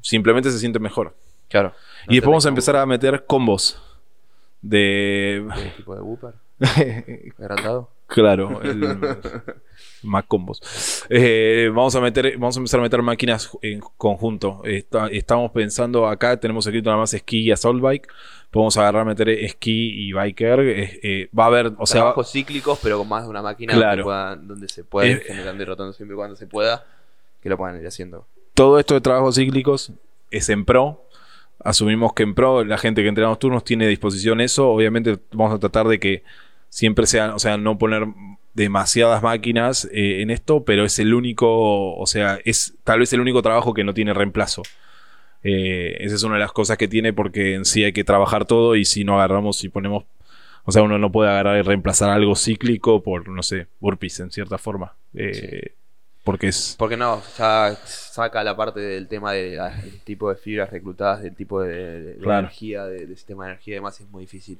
simplemente 0.00 0.52
se 0.52 0.60
siente 0.60 0.78
mejor. 0.78 1.16
Claro. 1.48 1.74
y 2.06 2.14
después 2.14 2.30
vamos 2.30 2.46
a 2.46 2.48
empezar 2.48 2.76
a 2.76 2.86
meter 2.86 3.24
combos 3.26 3.82
de... 4.62 5.44
¿Qué 5.52 5.72
tipo 5.78 5.96
de 5.96 6.00
Whooper? 6.00 6.34
¿Agrandado? 7.40 7.90
Claro, 8.12 8.60
más 10.02 10.24
combos. 10.24 11.04
Eh, 11.08 11.70
vamos 11.74 11.94
a 11.94 12.00
meter, 12.00 12.36
vamos 12.36 12.56
a 12.56 12.60
empezar 12.60 12.80
a 12.80 12.82
meter 12.82 13.02
máquinas 13.02 13.50
en 13.62 13.80
conjunto. 13.96 14.62
estamos 14.64 15.50
pensando 15.52 16.06
acá, 16.06 16.38
tenemos 16.38 16.66
escrito 16.66 16.90
nada 16.90 17.00
más 17.00 17.14
esquí 17.14 17.40
y 17.40 17.50
assault 17.50 17.80
bike 17.80 18.08
podemos 18.52 18.76
agarrar, 18.76 19.06
meter 19.06 19.30
esquí 19.30 20.08
y 20.08 20.12
biker. 20.12 20.60
Eh, 20.60 21.28
va 21.36 21.44
a 21.44 21.46
haber, 21.48 21.72
o 21.78 21.86
sea. 21.86 22.02
Trabajos 22.02 22.30
cíclicos, 22.30 22.78
pero 22.80 22.98
con 22.98 23.08
más 23.08 23.24
de 23.24 23.30
una 23.30 23.42
máquina 23.42 23.74
donde, 24.36 24.68
se 24.68 24.84
puede 24.84 25.10
ir 25.10 25.20
generando 25.22 25.62
y 25.62 25.66
rotando 25.66 25.92
siempre 25.92 26.14
cuando 26.14 26.36
se 26.36 26.46
pueda, 26.46 26.84
que 27.42 27.48
lo 27.48 27.56
puedan 27.56 27.80
ir 27.80 27.86
haciendo. 27.86 28.26
Todo 28.54 28.78
esto 28.78 28.94
de 28.94 29.00
trabajos 29.00 29.34
cíclicos 29.34 29.92
es 30.30 30.48
en 30.50 30.64
pro. 30.64 31.02
Asumimos 31.64 32.12
que 32.12 32.24
en 32.24 32.34
pro 32.34 32.62
la 32.62 32.76
gente 32.76 33.02
que 33.02 33.08
entrena 33.08 33.30
los 33.30 33.38
turnos 33.38 33.64
tiene 33.64 33.86
a 33.86 33.88
disposición 33.88 34.40
eso. 34.40 34.68
Obviamente 34.68 35.18
vamos 35.32 35.54
a 35.54 35.58
tratar 35.58 35.88
de 35.88 35.98
que 35.98 36.22
siempre 36.72 37.06
sea, 37.06 37.34
o 37.34 37.38
sea, 37.38 37.58
no 37.58 37.76
poner 37.76 38.06
demasiadas 38.54 39.22
máquinas 39.22 39.84
eh, 39.92 40.22
en 40.22 40.30
esto, 40.30 40.64
pero 40.64 40.86
es 40.86 40.98
el 40.98 41.12
único, 41.12 41.94
o 41.94 42.06
sea, 42.06 42.38
es 42.46 42.74
tal 42.82 43.00
vez 43.00 43.12
el 43.12 43.20
único 43.20 43.42
trabajo 43.42 43.74
que 43.74 43.84
no 43.84 43.92
tiene 43.92 44.14
reemplazo. 44.14 44.62
Eh, 45.44 45.98
esa 46.00 46.14
es 46.14 46.22
una 46.22 46.36
de 46.36 46.40
las 46.40 46.52
cosas 46.52 46.78
que 46.78 46.88
tiene 46.88 47.12
porque 47.12 47.54
en 47.54 47.66
sí 47.66 47.84
hay 47.84 47.92
que 47.92 48.04
trabajar 48.04 48.46
todo 48.46 48.74
y 48.74 48.86
si 48.86 49.04
no 49.04 49.16
agarramos 49.16 49.62
y 49.64 49.68
ponemos... 49.68 50.04
O 50.64 50.72
sea, 50.72 50.82
uno 50.82 50.98
no 50.98 51.12
puede 51.12 51.28
agarrar 51.28 51.58
y 51.58 51.62
reemplazar 51.62 52.08
algo 52.08 52.36
cíclico 52.36 53.02
por, 53.02 53.28
no 53.28 53.42
sé, 53.42 53.66
burpees 53.78 54.20
en 54.20 54.30
cierta 54.30 54.56
forma. 54.56 54.94
Eh, 55.12 55.74
porque 56.24 56.48
es... 56.48 56.76
Porque 56.78 56.96
no, 56.96 57.20
ya 57.36 57.76
saca 57.84 58.42
la 58.42 58.56
parte 58.56 58.80
del 58.80 59.08
tema 59.08 59.32
del 59.32 59.60
tipo 60.04 60.30
de 60.30 60.36
fibras 60.36 60.70
reclutadas, 60.70 61.22
del 61.22 61.34
tipo 61.34 61.60
de, 61.60 62.14
energía, 62.14 62.86
del 62.86 63.14
sistema 63.14 63.44
de 63.44 63.50
energía 63.50 63.72
y 63.72 63.74
demás, 63.74 64.00
es 64.00 64.08
muy 64.08 64.22
difícil. 64.22 64.58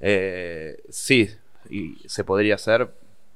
Eh, 0.00 0.82
sí, 0.88 1.30
y 1.70 1.96
se 2.06 2.24
podría 2.24 2.56
hacer, 2.56 2.90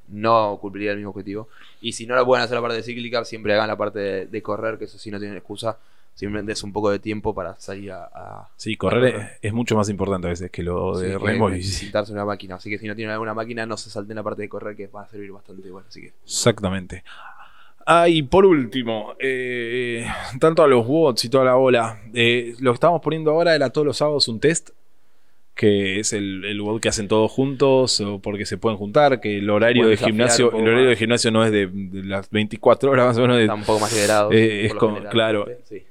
no 0.09 0.59
cumpliría 0.61 0.93
el 0.93 0.99
mismo 0.99 1.11
objetivo. 1.11 1.49
Y 1.81 1.93
si 1.93 2.07
no 2.07 2.15
lo 2.15 2.25
pueden 2.25 2.45
hacer 2.45 2.55
la 2.55 2.63
parte 2.63 2.77
de 2.77 2.83
cíclica, 2.83 3.25
siempre 3.25 3.55
hagan 3.55 3.69
la 3.69 3.77
parte 3.77 3.99
de, 3.99 4.27
de 4.27 4.43
correr, 4.43 4.79
que 4.79 4.85
eso 4.85 4.99
sí 4.99 5.11
no 5.11 5.19
tienen 5.19 5.37
excusa. 5.37 5.79
Simplemente 6.17 6.53
es 6.53 6.63
un 6.63 6.73
poco 6.73 6.91
de 6.91 6.99
tiempo 6.99 7.35
para 7.35 7.61
salir 7.61 7.93
a... 7.93 8.49
sí, 8.57 8.75
correr 8.77 9.37
es, 9.43 9.53
mucho 9.53 9.77
más 9.77 9.91
importante 9.91 10.27
a 10.27 10.31
veces 10.31 10.51
que 10.51 10.63
lo 10.63 10.99
de 10.99 11.19
remo 11.19 11.51
y... 11.51 11.63
Sentarse 11.63 12.11
una 12.11 12.25
máquina, 12.25 12.55
así 12.55 12.71
que 12.71 12.79
si 12.79 12.87
no 12.87 12.97
tienen 12.97 13.13
alguna 13.13 13.35
máquina 13.35 13.67
no 13.67 13.77
se 13.77 13.91
salten 13.91 14.17
la 14.17 14.23
parte 14.23 14.41
de 14.41 14.49
correr 14.49 14.75
que 14.75 14.87
va 14.87 15.03
a 15.03 15.09
servir 15.09 15.31
bastante 15.31 15.69
igual, 15.69 15.85
así 15.87 16.01
que... 16.01 16.15
Exactamente. 16.25 17.05
Ah, 17.85 18.09
y 18.09 18.23
por 18.23 18.47
último, 18.47 19.15
eh, 19.19 20.07
tanto 20.41 20.63
a 20.63 20.67
los 20.67 20.87
bots 20.87 21.27
y 21.27 21.29
toda 21.29 21.45
la 21.45 21.55
bola, 21.55 22.01
eh, 22.15 22.55
lo 22.61 22.71
que 22.73 22.77
estamos 22.77 23.03
poniendo 23.03 23.33
ahora 23.33 23.55
era 23.55 23.69
todos 23.69 23.87
los 23.87 23.99
sábados 23.99 24.27
un 24.29 24.41
test, 24.41 24.71
que 25.57 25.99
es 25.99 26.13
el, 26.13 26.45
el 26.45 26.63
que 26.81 26.91
hacen 26.91 27.09
todos 27.09 27.33
juntos 27.33 28.01
o 28.03 28.21
porque 28.21 28.45
se 28.45 28.59
pueden 28.59 28.77
juntar, 28.77 29.21
que 29.21 29.39
el 29.39 29.49
horario 29.49 29.89
de 29.89 29.97
gimnasio, 29.97 30.53
el 30.53 30.69
horario 30.69 30.91
de 30.91 30.97
gimnasio 30.97 31.31
no 31.31 31.45
es 31.45 31.51
de, 31.51 31.69
las 32.05 32.31
24 32.31 32.91
horas 32.91 33.07
más 33.07 33.19
o 33.19 33.23
menos. 33.23 33.39
Está 33.39 33.55
un 33.55 33.65
poco 33.65 33.81
más 33.81 33.93
liberado. 33.93 34.31
Eh, 34.33 34.67
es 34.67 34.75
claro. 35.11 35.47
Sí. 35.65 35.83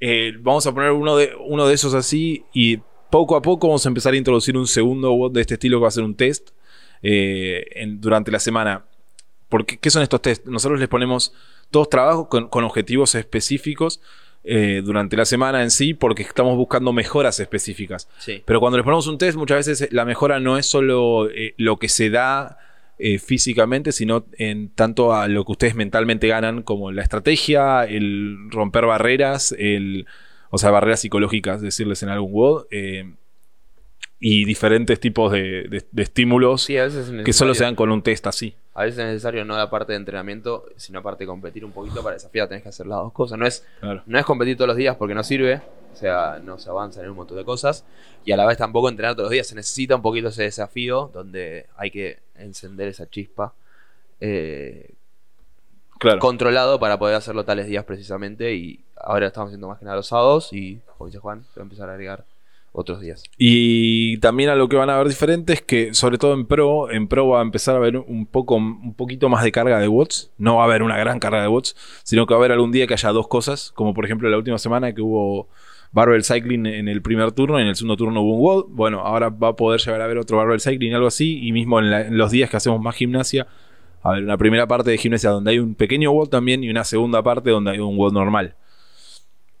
Eh, 0.00 0.34
vamos 0.40 0.66
a 0.66 0.74
poner 0.74 0.90
uno 0.90 1.16
de, 1.16 1.30
uno 1.46 1.66
de 1.68 1.74
esos 1.74 1.94
así 1.94 2.44
y 2.52 2.78
poco 3.08 3.36
a 3.36 3.42
poco 3.42 3.68
vamos 3.68 3.86
a 3.86 3.88
empezar 3.88 4.12
a 4.12 4.16
introducir 4.16 4.56
un 4.56 4.66
segundo 4.66 5.12
bot 5.12 5.32
de 5.32 5.40
este 5.40 5.54
estilo 5.54 5.78
que 5.78 5.82
va 5.82 5.88
a 5.88 5.92
ser 5.92 6.02
un 6.02 6.16
test 6.16 6.50
eh, 7.00 7.64
durante 7.98 8.32
la 8.32 8.40
semana. 8.40 8.84
Porque, 9.48 9.78
¿Qué 9.78 9.90
son 9.90 10.02
estos 10.02 10.20
tests? 10.20 10.48
Nosotros 10.48 10.80
les 10.80 10.88
ponemos 10.88 11.32
todos 11.70 11.88
trabajos 11.88 12.26
con, 12.26 12.64
objetivos 12.64 13.14
específicos 13.14 14.00
eh, 14.46 14.82
durante 14.84 15.16
la 15.16 15.24
semana 15.24 15.62
en 15.62 15.70
sí 15.70 15.92
porque 15.94 16.22
estamos 16.22 16.56
buscando 16.56 16.92
mejoras 16.92 17.40
específicas. 17.40 18.08
Pero 18.44 18.60
cuando 18.60 18.78
les 18.78 18.84
ponemos 18.84 19.06
un 19.06 19.18
test, 19.18 19.36
muchas 19.36 19.66
veces 19.66 19.92
la 19.92 20.04
mejora 20.04 20.40
no 20.40 20.56
es 20.56 20.66
solo 20.66 21.28
lo 21.56 21.78
que 21.78 21.88
se 21.88 22.10
da 22.10 22.58
eh, 22.98 23.18
físicamente, 23.18 23.92
sino 23.92 24.24
en 24.38 24.70
tanto 24.70 25.12
a 25.12 25.28
lo 25.28 25.44
que 25.44 25.52
ustedes 25.52 25.74
mentalmente 25.74 26.28
ganan, 26.28 26.62
como 26.62 26.92
la 26.92 27.02
estrategia, 27.02 27.84
el 27.84 28.48
romper 28.50 28.86
barreras, 28.86 29.54
el, 29.58 30.06
o 30.48 30.56
sea, 30.56 30.70
barreras 30.70 31.00
psicológicas, 31.00 31.60
decirles 31.60 32.02
en 32.02 32.08
algún 32.08 32.32
WOD, 32.32 32.66
eh, 32.70 33.12
y 34.18 34.44
diferentes 34.44 34.98
tipos 34.98 35.32
de, 35.32 35.84
estímulos 35.96 36.66
que 36.66 37.32
solo 37.32 37.54
se 37.54 37.64
dan 37.64 37.74
con 37.74 37.90
un 37.90 38.02
test 38.02 38.26
así. 38.26 38.54
A 38.74 38.84
veces 38.84 38.98
es 38.98 39.06
necesario 39.06 39.44
no 39.44 39.56
la 39.56 39.70
parte 39.70 39.92
de 39.92 39.98
entrenamiento, 39.98 40.66
sino 40.76 41.02
parte 41.02 41.24
de 41.24 41.28
competir 41.28 41.64
un 41.64 41.72
poquito 41.72 42.02
para 42.02 42.14
desafiar, 42.14 42.48
tenés 42.48 42.62
que 42.62 42.70
hacer 42.70 42.86
las 42.86 42.98
dos 42.98 43.12
cosas. 43.12 43.38
No 43.38 43.46
es, 43.46 43.64
no 44.06 44.18
es 44.18 44.24
competir 44.24 44.56
todos 44.56 44.68
los 44.68 44.76
días 44.76 44.96
porque 44.96 45.14
no 45.14 45.22
sirve, 45.22 45.62
o 45.92 45.96
sea, 45.96 46.40
no 46.42 46.58
se 46.58 46.68
avanza 46.68 47.02
en 47.02 47.10
un 47.10 47.16
montón 47.16 47.36
de 47.36 47.44
cosas. 47.44 47.84
Y 48.24 48.32
a 48.32 48.36
la 48.36 48.46
vez 48.46 48.58
tampoco 48.58 48.88
entrenar 48.88 49.14
todos 49.14 49.24
los 49.24 49.32
días. 49.32 49.46
Se 49.46 49.54
necesita 49.54 49.96
un 49.96 50.02
poquito 50.02 50.28
ese 50.28 50.42
desafío 50.42 51.10
donde 51.12 51.66
hay 51.76 51.90
que 51.90 52.18
encender 52.36 52.88
esa 52.88 53.08
chispa. 53.08 53.54
Eh, 54.20 54.94
controlado 56.20 56.78
para 56.78 56.98
poder 56.98 57.16
hacerlo 57.16 57.44
tales 57.44 57.66
días 57.66 57.84
precisamente. 57.84 58.54
Y 58.54 58.84
ahora 58.96 59.28
estamos 59.28 59.48
haciendo 59.48 59.68
más 59.68 59.78
que 59.78 59.86
nada 59.86 59.96
los 59.96 60.08
sábados. 60.08 60.52
Y, 60.52 60.80
como 60.98 61.06
dice 61.06 61.18
Juan, 61.18 61.44
se 61.44 61.60
va 61.60 61.62
a 61.62 61.64
empezar 61.64 61.88
a 61.88 61.92
agregar 61.92 62.24
otros 62.76 63.00
días. 63.00 63.24
Y 63.38 64.18
también 64.18 64.50
a 64.50 64.54
lo 64.54 64.68
que 64.68 64.76
van 64.76 64.90
a 64.90 64.98
ver 64.98 65.08
diferente 65.08 65.54
es 65.54 65.62
que, 65.62 65.94
sobre 65.94 66.18
todo 66.18 66.34
en 66.34 66.46
Pro, 66.46 66.90
en 66.90 67.08
Pro 67.08 67.28
va 67.28 67.40
a 67.40 67.42
empezar 67.42 67.74
a 67.74 67.78
haber 67.78 67.96
un 67.96 68.26
poco, 68.26 68.56
un 68.56 68.94
poquito 68.94 69.28
más 69.28 69.42
de 69.42 69.50
carga 69.50 69.78
de 69.78 69.88
bots. 69.88 70.30
No 70.36 70.56
va 70.56 70.62
a 70.62 70.66
haber 70.66 70.82
una 70.82 70.98
gran 70.98 71.18
carga 71.18 71.40
de 71.40 71.48
bots, 71.48 71.74
sino 72.04 72.26
que 72.26 72.34
va 72.34 72.38
a 72.38 72.40
haber 72.40 72.52
algún 72.52 72.72
día 72.72 72.86
que 72.86 72.94
haya 72.94 73.10
dos 73.12 73.28
cosas, 73.28 73.72
como 73.72 73.94
por 73.94 74.04
ejemplo 74.04 74.28
la 74.28 74.36
última 74.36 74.58
semana 74.58 74.94
que 74.94 75.00
hubo 75.00 75.48
Barbell 75.92 76.22
Cycling 76.22 76.66
en 76.66 76.88
el 76.88 77.00
primer 77.00 77.32
turno 77.32 77.58
y 77.58 77.62
en 77.62 77.68
el 77.68 77.76
segundo 77.76 77.96
turno 77.96 78.20
hubo 78.20 78.34
un 78.34 78.42
WOD. 78.42 78.66
Bueno, 78.68 79.00
ahora 79.00 79.30
va 79.30 79.48
a 79.48 79.56
poder 79.56 79.80
llegar 79.80 80.02
a 80.02 80.06
ver 80.06 80.18
otro 80.18 80.36
Barbell 80.36 80.60
Cycling, 80.60 80.94
algo 80.94 81.06
así. 81.06 81.46
Y 81.46 81.52
mismo 81.52 81.80
en, 81.80 82.16
los 82.16 82.30
días 82.30 82.50
que 82.50 82.58
hacemos 82.58 82.80
más 82.80 82.94
gimnasia, 82.94 83.46
a 84.02 84.12
ver, 84.12 84.24
una 84.24 84.36
primera 84.36 84.66
parte 84.66 84.90
de 84.90 84.98
gimnasia 84.98 85.30
donde 85.30 85.52
hay 85.52 85.58
un 85.58 85.74
pequeño 85.74 86.12
WOD 86.12 86.28
también 86.28 86.62
y 86.62 86.68
una 86.68 86.84
segunda 86.84 87.22
parte 87.22 87.50
donde 87.50 87.70
hay 87.70 87.78
un 87.78 87.96
WOD 87.96 88.12
normal. 88.12 88.54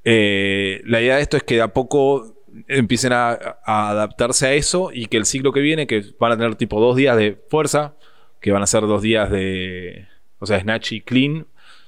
Eh, 0.04 0.82
la 0.84 1.00
idea 1.00 1.16
de 1.16 1.22
esto 1.22 1.38
es 1.38 1.42
que 1.42 1.56
de 1.56 1.62
a 1.62 1.72
poco 1.72 2.35
empiecen 2.68 3.12
a, 3.12 3.32
adaptarse 3.64 4.46
a 4.46 4.54
eso 4.54 4.90
y 4.92 5.06
que 5.06 5.16
el 5.16 5.26
ciclo 5.26 5.52
que 5.52 5.60
viene, 5.60 5.86
que 5.86 6.04
van 6.18 6.32
a 6.32 6.36
tener 6.36 6.54
tipo 6.56 6.80
dos 6.80 6.96
días 6.96 7.16
de 7.16 7.38
fuerza, 7.48 7.94
que 8.40 8.52
van 8.52 8.62
a 8.62 8.66
ser 8.66 8.82
dos 8.82 9.02
días 9.02 9.30
de, 9.30 10.06
o 10.38 10.46
sea, 10.46 10.60
snatch 10.60 10.92
y 10.92 11.00
clean, 11.00 11.46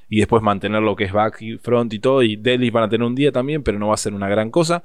y 0.08 0.18
después 0.18 0.42
mantener 0.42 0.82
lo 0.82 0.96
que 0.96 1.04
es 1.04 1.12
back 1.12 1.42
y 1.42 1.58
front 1.58 1.92
y 1.92 1.98
todo. 1.98 2.22
Y 2.22 2.36
deadlift 2.36 2.72
van 2.72 2.84
a 2.84 2.88
tener 2.88 3.06
un 3.06 3.14
día 3.14 3.30
también, 3.30 3.62
pero 3.62 3.78
no 3.78 3.88
va 3.88 3.94
a 3.94 3.98
ser 3.98 4.14
una 4.14 4.28
gran 4.28 4.50
cosa. 4.50 4.82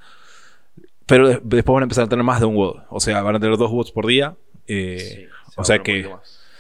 Pero 1.06 1.40
después 1.44 1.74
van 1.74 1.84
a 1.84 1.86
empezar 1.86 2.06
a 2.06 2.10
tener 2.10 2.24
más 2.24 2.40
de 2.40 2.46
un 2.46 2.56
WOD. 2.56 2.84
O 2.90 3.00
sea, 3.00 3.22
van 3.22 3.36
a 3.36 3.40
tener 3.40 3.58
dos 3.58 3.72
WODs 3.72 3.92
por 3.92 4.06
día. 4.06 4.36
Eh, 4.68 5.30
o 5.56 5.64
sea 5.64 5.80
que 5.80 6.10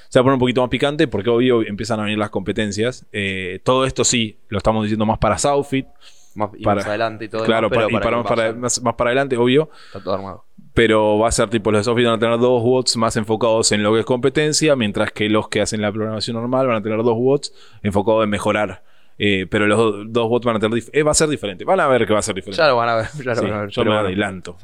se 0.09 0.19
va 0.19 0.21
a 0.21 0.23
poner 0.23 0.33
un 0.33 0.39
poquito 0.39 0.61
más 0.61 0.69
picante 0.69 1.07
porque 1.07 1.29
obvio 1.29 1.65
empiezan 1.65 1.99
a 1.99 2.03
venir 2.03 2.17
las 2.17 2.29
competencias. 2.29 3.05
Eh, 3.11 3.59
todo 3.63 3.85
esto 3.85 4.03
sí, 4.03 4.37
lo 4.47 4.59
estamos 4.59 4.83
diciendo 4.83 5.05
más 5.05 5.17
para 5.17 5.37
Southfit. 5.37 5.87
Más, 6.35 6.49
para, 6.63 6.81
adelante 6.81 7.25
y 7.25 7.29
todo. 7.29 7.45
Claro, 7.45 7.67
y 7.67 7.69
para, 7.69 8.53
más, 8.53 8.79
para, 8.79 9.09
adelante, 9.09 9.37
obvio. 9.37 9.69
Está 9.87 10.03
todo 10.03 10.15
armado. 10.15 10.45
pero 10.73 11.19
va 11.19 11.27
a 11.27 11.31
ser 11.31 11.49
tipo 11.49 11.71
los 11.71 11.81
de 11.81 11.83
Sophie 11.83 12.05
van 12.05 12.15
a 12.15 12.19
tener 12.19 12.39
dos 12.39 12.63
bots 12.63 12.97
más 12.97 13.15
enfocados 13.17 13.71
en 13.71 13.83
lo 13.83 13.93
que 13.93 13.99
es 13.99 14.05
competencia, 14.05 14.75
mientras 14.75 15.11
que 15.11 15.29
los 15.29 15.47
que 15.49 15.61
hacen 15.61 15.81
la 15.81 15.91
programación 15.91 16.35
normal 16.35 16.67
van 16.67 16.77
a 16.77 16.81
tener 16.81 16.97
dos 17.03 17.17
bots 17.17 17.53
enfocados 17.83 18.23
en 18.23 18.29
mejorar. 18.29 18.83
Eh, 19.19 19.45
pero 19.49 19.67
los 19.67 20.11
dos 20.11 20.27
bots 20.27 20.45
van 20.45 20.55
a 20.55 20.59
tener 20.59 20.83
eh, 20.91 21.03
va 21.03 21.11
a 21.11 21.13
ser 21.15 21.29
diferente. 21.29 21.63
Van 21.63 21.79
a 21.79 21.87
ver 21.87 22.07
que 22.07 22.13
va 22.13 22.19
a 22.19 22.23
ser 22.23 22.35
diferente. 22.35 22.57
Ya 22.57 22.67
lo 22.67 22.77
van 22.77 22.89
a 22.89 22.95
ver. 22.95 23.07
Ya 23.23 23.35
lo 23.35 23.41
van 23.43 23.53
a 23.53 23.61
ver 23.61 23.69
yo 23.69 23.85
me 23.85 23.95
adelanto. 23.95 24.57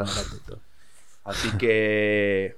Así 1.24 1.56
que 1.58 2.56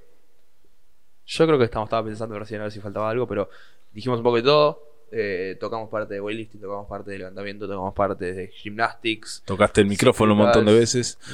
yo 1.25 1.45
creo 1.45 1.57
que 1.57 1.65
estamos 1.65 1.87
estaba 1.87 2.05
pensando 2.05 2.37
recién 2.39 2.61
a 2.61 2.65
ver 2.65 2.71
si 2.71 2.79
faltaba 2.79 3.09
algo, 3.09 3.27
pero 3.27 3.49
dijimos 3.91 4.19
un 4.19 4.23
poco 4.23 4.37
de 4.37 4.43
todo. 4.43 4.90
Eh, 5.13 5.57
tocamos 5.59 5.89
parte 5.89 6.13
de 6.13 6.21
weightlifting, 6.21 6.61
tocamos 6.61 6.87
parte 6.87 7.11
de 7.11 7.17
levantamiento, 7.17 7.67
tocamos 7.67 7.93
parte 7.93 8.33
de 8.33 8.47
gymnastics. 8.47 9.43
Tocaste 9.43 9.81
el 9.81 9.87
micrófono 9.87 10.31
un 10.31 10.39
montón 10.39 10.65
de 10.65 10.73
veces. 10.73 11.19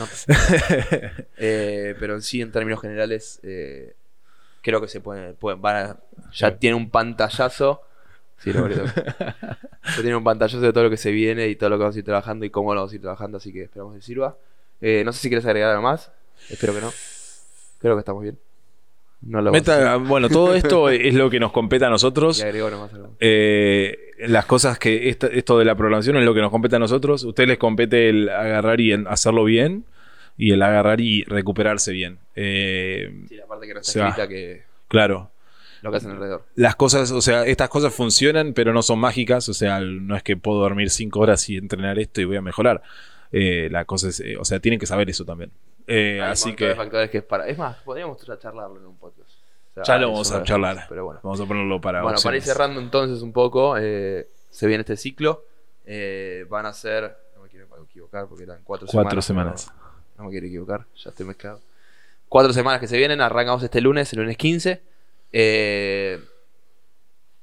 Eh, 1.39 1.95
pero 1.99 2.15
en 2.15 2.21
sí, 2.23 2.41
en 2.41 2.51
términos 2.51 2.81
generales, 2.81 3.39
eh, 3.43 3.95
creo 4.61 4.81
que 4.81 4.87
se 4.87 4.99
pueden, 4.99 5.35
pueden 5.35 5.61
ya 6.33 6.57
tiene 6.57 6.75
un 6.75 6.89
pantallazo. 6.89 7.83
Sí, 8.39 8.51
lo 8.51 8.67
ya 8.69 8.93
tiene 9.95 10.15
un 10.15 10.23
pantallazo 10.23 10.59
de 10.59 10.73
todo 10.73 10.85
lo 10.85 10.89
que 10.89 10.97
se 10.97 11.11
viene 11.11 11.47
y 11.47 11.55
todo 11.55 11.69
lo 11.69 11.77
que 11.77 11.83
vamos 11.83 11.95
a 11.95 11.99
ir 11.99 12.05
trabajando 12.05 12.45
y 12.45 12.49
cómo 12.49 12.73
lo 12.73 12.81
vamos 12.81 12.91
a 12.91 12.95
ir 12.95 13.01
trabajando, 13.01 13.37
así 13.37 13.53
que 13.53 13.63
esperamos 13.63 13.95
que 13.95 14.01
sirva. 14.01 14.37
no 14.81 15.13
sé 15.13 15.19
si 15.19 15.29
quieres 15.29 15.45
agregar 15.45 15.69
algo 15.69 15.83
más. 15.83 16.11
Espero 16.49 16.73
que 16.73 16.81
no. 16.81 16.91
Creo 17.79 17.95
que 17.95 17.99
estamos 17.99 18.23
bien 18.23 18.39
bueno, 19.21 20.29
todo 20.29 20.55
esto 20.55 20.89
es 20.89 21.13
lo 21.13 21.29
que 21.29 21.39
nos 21.39 21.51
compete 21.51 21.85
a 21.85 21.89
nosotros. 21.89 22.43
Eh, 23.19 24.13
las 24.19 24.45
cosas 24.45 24.79
que 24.79 25.09
esto 25.09 25.59
de 25.59 25.65
la 25.65 25.75
programación 25.75 26.17
es 26.17 26.25
lo 26.25 26.33
que 26.33 26.41
nos 26.41 26.51
compete 26.51 26.75
a 26.75 26.79
nosotros. 26.79 27.23
A 27.23 27.27
ustedes 27.27 27.49
les 27.49 27.57
compete 27.57 28.09
el 28.09 28.29
agarrar 28.29 28.79
y 28.79 28.93
hacerlo 28.93 29.43
bien 29.43 29.85
y 30.37 30.51
el 30.51 30.61
agarrar 30.61 31.01
y 31.01 31.23
recuperarse 31.23 31.91
bien. 31.91 32.19
Eh, 32.35 33.25
sí, 33.27 33.35
la 33.35 33.47
parte 33.47 33.67
que 33.67 33.73
no 33.73 33.79
está 33.79 34.07
escrita 34.07 34.27
que. 34.27 34.63
Claro. 34.87 35.31
Lo 35.81 35.91
que 35.91 35.97
hacen 35.97 36.11
alrededor. 36.11 36.45
Las 36.55 36.75
cosas, 36.75 37.11
o 37.11 37.21
sea, 37.21 37.45
estas 37.45 37.69
cosas 37.69 37.93
funcionan, 37.93 38.53
pero 38.53 38.73
no 38.73 38.81
son 38.81 38.99
mágicas. 38.99 39.49
O 39.49 39.53
sea, 39.53 39.79
no 39.79 40.15
es 40.15 40.23
que 40.23 40.37
puedo 40.37 40.59
dormir 40.59 40.89
cinco 40.89 41.19
horas 41.19 41.47
y 41.49 41.57
entrenar 41.57 41.99
esto 41.99 42.21
y 42.21 42.25
voy 42.25 42.37
a 42.37 42.41
mejorar. 42.41 42.81
Eh, 43.31 43.67
la 43.71 43.85
cosa 43.85 44.09
es, 44.09 44.23
o 44.39 44.45
sea, 44.45 44.59
tienen 44.59 44.79
que 44.79 44.85
saber 44.85 45.09
eso 45.09 45.25
también. 45.25 45.51
Eh, 45.87 46.21
así 46.21 46.53
que. 46.53 46.75
factores 46.75 47.09
que 47.09 47.19
es 47.19 47.23
para. 47.23 47.47
Es 47.47 47.57
más, 47.57 47.77
podríamos 47.77 48.17
charlarlo 48.39 48.77
en 48.77 48.85
un 48.85 48.97
podcast. 48.97 49.31
ya 49.85 49.97
lo 49.97 50.11
vamos 50.11 50.31
a 50.33 50.43
charlar. 50.43 50.85
Pero 50.89 51.05
bueno. 51.05 51.21
Vamos 51.23 51.39
a 51.39 51.45
ponerlo 51.45 51.79
para. 51.79 52.03
Bueno, 52.03 52.19
para 52.21 52.35
ir 52.35 52.43
cerrando 52.43 52.81
entonces 52.81 53.21
un 53.21 53.31
poco, 53.31 53.77
eh, 53.79 54.27
se 54.49 54.67
viene 54.67 54.81
este 54.81 54.97
ciclo. 54.97 55.45
Eh, 55.85 56.45
van 56.49 56.65
a 56.65 56.73
ser. 56.73 57.17
No 57.35 57.43
me 57.43 57.47
quiero 57.47 57.67
equivocar 57.83 58.27
porque 58.27 58.43
eran 58.43 58.59
cuatro, 58.63 58.87
cuatro 58.91 59.21
semanas. 59.21 59.71
No, 60.17 60.25
me 60.25 60.31
quiero 60.31 60.47
equivocar, 60.47 60.85
ya 60.95 61.09
estoy 61.09 61.25
mezclado. 61.25 61.61
Cuatro 62.27 62.51
semanas 62.51 62.81
que 62.81 62.87
se 62.87 62.97
vienen, 62.97 63.21
arrancamos 63.21 63.63
este 63.63 63.79
lunes, 63.79 64.11
el 64.11 64.19
lunes 64.19 64.35
15. 64.35 64.81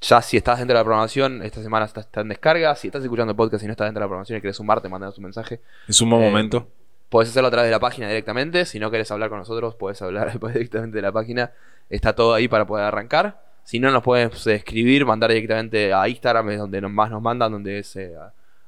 ya 0.01 0.21
si 0.21 0.37
estás 0.37 0.59
dentro 0.59 0.75
de 0.75 0.81
la 0.81 0.85
programación, 0.85 1.43
esta 1.43 1.63
semana 1.63 1.87
está, 1.87 2.21
en 2.21 2.29
descarga. 2.29 2.75
Si 2.75 2.89
estás 2.89 3.03
escuchando 3.03 3.31
el 3.31 3.37
podcast 3.37 3.65
y 3.65 3.67
no 3.67 3.73
estás 3.73 3.87
dentro 3.87 4.01
de 4.01 4.05
la 4.05 4.09
programación 4.09 4.37
y 4.37 4.41
quieres 4.43 4.57
sumarte, 4.57 4.89
mandanos 4.91 5.17
un 5.17 5.25
mensaje. 5.25 5.61
Es 5.89 5.99
un 6.03 6.11
buen 6.11 6.21
momento. 6.21 6.69
Puedes 7.15 7.31
hacerlo 7.31 7.47
a 7.47 7.51
través 7.53 7.69
de 7.69 7.71
la 7.71 7.79
página 7.79 8.09
directamente. 8.09 8.65
Si 8.65 8.81
no 8.81 8.91
quieres 8.91 9.09
hablar 9.13 9.29
con 9.31 9.39
nosotros, 9.39 9.77
puedes 9.77 10.03
hablar 10.03 10.37
directamente 10.53 10.97
de 10.97 11.03
la 11.03 11.13
página. 11.13 11.53
Está 11.89 12.13
todo 12.13 12.35
ahí 12.35 12.49
para 12.49 12.67
poder 12.67 12.87
arrancar. 12.87 13.41
Si 13.63 13.79
no, 13.79 13.93
nos 13.93 14.03
puedes 14.03 14.45
escribir, 14.49 15.07
mandar 15.07 15.31
directamente 15.31 15.93
a 15.93 16.09
Instagram, 16.09 16.51
es 16.51 16.59
donde 16.59 16.81
más 16.81 17.13
nos 17.13 17.23
mandan, 17.23 17.53
donde 17.53 17.79
es 17.79 17.95
eh, 17.95 18.17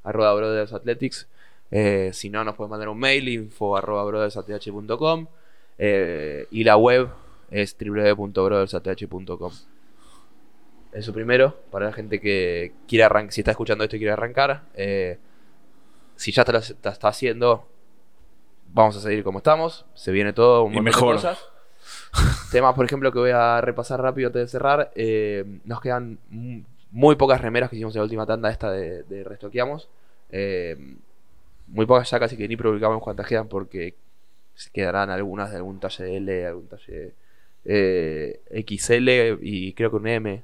arroba 0.05 0.33
brothers 0.35 0.73
athletics. 0.73 1.27
Eh, 1.73 2.11
si 2.13 2.31
no, 2.31 2.45
nos 2.45 2.55
puedes 2.55 2.71
mandar 2.71 2.89
un 2.89 3.01
mail, 3.01 3.29
info 3.29 3.73
brothersath.com. 3.83 5.27
Eh, 5.79 6.47
y 6.53 6.63
la 6.63 6.77
web 6.77 7.09
es 7.51 7.77
www.brothersath.com. 7.77 9.53
Eso 10.93 11.13
primero, 11.13 11.57
para 11.73 11.87
la 11.87 11.93
gente 11.93 12.21
que 12.21 12.75
quiere 12.87 13.03
arrancar, 13.03 13.33
si 13.33 13.41
está 13.41 13.51
escuchando 13.51 13.83
esto 13.83 13.97
y 13.97 13.99
quiere 13.99 14.13
arrancar. 14.13 14.63
si 16.15 16.31
ya 16.31 16.45
te 16.45 16.57
está 16.57 17.09
haciendo, 17.09 17.67
vamos 18.73 18.97
a 18.97 19.01
seguir 19.01 19.25
como 19.25 19.39
estamos. 19.39 19.87
Se 19.95 20.13
viene 20.13 20.33
todo 20.33 20.65
un 20.65 20.73
montón 20.75 20.93
de 20.93 20.99
cosas. 20.99 21.45
Temas, 22.51 22.75
por 22.75 22.85
ejemplo, 22.85 23.13
que 23.13 23.19
voy 23.19 23.31
a 23.31 23.61
repasar 23.61 24.01
rápido 24.01 24.29
antes 24.29 24.43
de 24.43 24.49
cerrar. 24.49 24.91
Eh, 24.95 25.45
nos 25.65 25.81
quedan 25.81 26.19
muy 26.91 27.17
pocas 27.17 27.41
remeras 27.41 27.71
que 27.71 27.77
hicimos 27.77 27.95
en 27.95 28.01
la 28.01 28.05
última 28.05 28.27
tanda 28.27 28.51
esta 28.51 28.71
de, 28.71 29.25
restoqueamos. 29.25 29.89
Eh, 30.31 30.77
muy 31.69 31.87
pocas 31.87 32.11
ya 32.11 32.19
casi 32.19 32.37
que 32.37 32.49
ni 32.49 32.57
publicamos 32.57 33.03
cuántas 33.03 33.27
quedan 33.27 33.49
porque 33.49 33.95
quedarán 34.73 35.11
algunas 35.11 35.51
de 35.51 35.57
algún 35.57 35.79
talle 35.81 36.17
L, 36.17 36.47
algún 36.47 36.69
talle 36.69 37.15
eh, 37.65 38.41
XL 38.67 39.09
y 39.43 39.73
creo 39.75 39.91
que 39.91 39.97
un 39.97 40.07
M. 40.07 40.43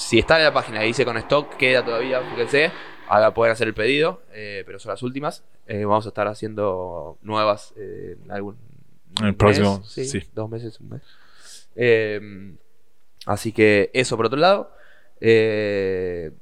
Si 0.00 0.18
está 0.18 0.38
en 0.38 0.44
la 0.44 0.52
página 0.52 0.82
y 0.82 0.88
dice 0.88 1.04
con 1.04 1.16
stock, 1.18 1.56
queda 1.56 1.84
todavía, 1.84 2.22
fíjense. 2.22 2.72
Ahora 3.06 3.34
pueden 3.34 3.52
hacer 3.52 3.68
el 3.68 3.74
pedido, 3.74 4.22
pero 4.32 4.78
son 4.78 4.90
las 4.90 5.02
últimas. 5.02 5.44
Eh, 5.66 5.84
vamos 5.84 6.06
a 6.06 6.08
estar 6.08 6.26
haciendo 6.26 7.18
nuevas 7.22 7.74
eh, 7.76 8.16
en 8.24 8.32
algún. 8.32 8.56
el 9.22 9.34
próximo, 9.36 9.84
sí, 9.84 10.22
Dos 10.34 10.48
meses, 10.48 10.80
un 10.80 10.88
mes. 10.88 12.56
Así 13.26 13.52
que 13.52 13.90
eso 13.92 14.16
por 14.16 14.26
otro 14.26 14.38
lado. 14.38 14.72
Eh, 15.20 16.32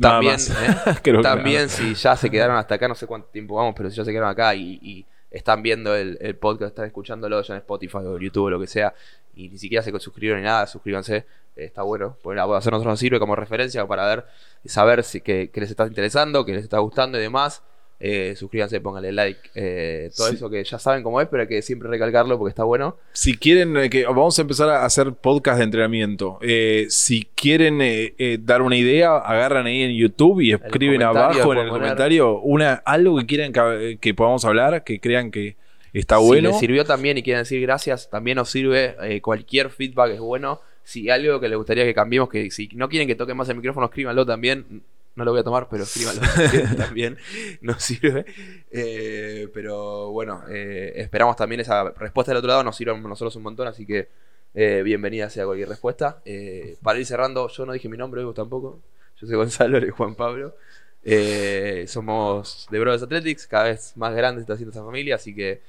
también, 0.00 0.36
también 1.22 1.68
si 1.68 1.94
ya 1.94 2.16
se 2.16 2.30
quedaron 2.30 2.56
hasta 2.56 2.76
acá, 2.76 2.86
no 2.86 2.94
sé 2.94 3.06
cuánto 3.06 3.28
tiempo 3.28 3.56
vamos, 3.56 3.74
pero 3.76 3.90
si 3.90 3.96
ya 3.96 4.04
se 4.04 4.12
quedaron 4.12 4.30
acá 4.30 4.54
y, 4.54 5.04
están 5.28 5.62
viendo 5.62 5.94
el, 5.94 6.36
podcast, 6.36 6.70
están 6.70 6.86
escuchándolo 6.86 7.42
ya 7.42 7.54
en 7.54 7.58
Spotify 7.58 7.98
o 7.98 8.18
YouTube 8.18 8.44
o 8.44 8.50
lo 8.50 8.60
que 8.60 8.66
sea, 8.66 8.94
y 9.34 9.48
ni 9.48 9.58
siquiera 9.58 9.82
se 9.82 9.90
suscribieron 9.98 10.40
ni 10.40 10.46
nada, 10.46 10.66
suscríbanse 10.66 11.26
está 11.56 11.82
bueno. 11.82 12.16
Pues 12.22 12.38
a 12.38 12.46
nosotros 12.46 12.84
nos 12.84 12.98
sirve 12.98 13.18
como 13.18 13.34
referencia 13.34 13.86
para 13.86 14.06
ver, 14.06 14.24
saber 14.64 15.02
si 15.02 15.20
que, 15.20 15.50
les 15.54 15.70
está 15.70 15.86
interesando, 15.86 16.44
que 16.44 16.52
les 16.52 16.64
está 16.64 16.78
gustando 16.78 17.18
y 17.18 17.22
demás. 17.22 17.62
Eh, 17.98 18.34
suscríbanse, 18.36 18.78
pónganle 18.82 19.10
like, 19.10 19.40
eh, 19.54 20.10
todo 20.14 20.28
eso 20.28 20.50
que 20.50 20.62
ya 20.62 20.78
saben 20.78 21.02
cómo 21.02 21.18
es, 21.22 21.28
pero 21.28 21.44
hay 21.44 21.48
que 21.48 21.62
siempre 21.62 21.88
recalcarlo 21.88 22.38
porque 22.38 22.50
está 22.50 22.62
bueno. 22.62 22.98
Si 23.14 23.38
quieren, 23.38 23.74
eh, 23.78 23.88
que 23.88 24.04
vamos 24.04 24.38
a 24.38 24.42
empezar 24.42 24.68
a 24.68 24.84
hacer 24.84 25.14
podcast 25.14 25.56
de 25.56 25.64
entrenamiento. 25.64 26.38
si 26.90 27.26
quieren 27.34 27.80
dar 28.44 28.60
una 28.60 28.76
idea, 28.76 29.16
agarran 29.16 29.64
ahí 29.64 29.82
en 29.82 29.96
YouTube 29.96 30.42
y 30.42 30.52
escriben 30.52 31.02
abajo 31.02 31.54
en 31.54 31.60
el 31.60 31.70
comentario 31.70 32.38
una, 32.40 32.74
algo 32.84 33.16
que 33.18 33.24
quieran 33.24 33.52
que, 33.52 33.96
que, 33.98 34.12
podamos 34.12 34.44
hablar, 34.44 34.84
que 34.84 35.00
crean 35.00 35.30
que 35.30 35.56
está 35.94 36.18
bueno. 36.18 36.48
Si 36.50 36.52
les 36.52 36.60
sirvió 36.60 36.84
también 36.84 37.16
y 37.16 37.22
quieren 37.22 37.44
decir 37.44 37.62
gracias, 37.62 38.10
también 38.10 38.36
nos 38.36 38.50
sirve. 38.50 39.22
cualquier 39.22 39.70
feedback 39.70 40.10
es 40.10 40.20
bueno 40.20 40.60
si 40.86 41.10
algo 41.10 41.40
que 41.40 41.48
les 41.48 41.58
gustaría 41.58 41.84
que 41.84 41.92
cambiemos, 41.92 42.28
que 42.28 42.48
si 42.52 42.68
no 42.74 42.88
quieren 42.88 43.08
que 43.08 43.16
toque 43.16 43.34
más 43.34 43.48
el 43.48 43.56
micrófono, 43.56 43.86
escríbanlo 43.86 44.24
también. 44.24 44.84
No 45.16 45.24
lo 45.24 45.32
voy 45.32 45.40
a 45.40 45.42
tomar, 45.42 45.66
pero 45.68 45.82
escríbanlo 45.82 46.22
también. 46.76 47.18
Nos 47.60 47.82
sirve. 47.82 48.24
Eh, 48.70 49.48
pero 49.52 50.12
bueno, 50.12 50.44
eh, 50.48 50.92
esperamos 50.94 51.34
también 51.34 51.60
esa 51.60 51.90
respuesta 51.90 52.30
del 52.30 52.38
otro 52.38 52.50
lado. 52.50 52.62
Nos 52.62 52.76
sirve 52.76 52.92
a 52.92 52.98
nosotros 53.00 53.34
un 53.34 53.42
montón, 53.42 53.66
así 53.66 53.84
que 53.84 54.06
eh, 54.54 54.82
bienvenida 54.84 55.28
sea 55.28 55.44
cualquier 55.44 55.70
respuesta. 55.70 56.22
para 56.82 57.00
ir 57.00 57.04
cerrando, 57.04 57.48
yo 57.48 57.66
no 57.66 57.72
dije 57.72 57.88
mi 57.88 57.96
nombre, 57.96 58.22
vos 58.22 58.36
tampoco. 58.36 58.78
Yo 59.20 59.26
soy 59.26 59.34
Gonzalo 59.34 59.84
y 59.84 59.90
Juan 59.90 60.14
Pablo. 60.14 60.54
somos 61.88 62.68
de 62.70 62.78
Brothers 62.78 63.02
Athletics, 63.02 63.48
cada 63.48 63.64
vez 63.64 63.92
más 63.96 64.14
grande 64.14 64.42
está 64.42 64.52
haciendo 64.52 64.70
esta 64.70 64.84
familia, 64.84 65.16
así 65.16 65.34
que 65.34 65.60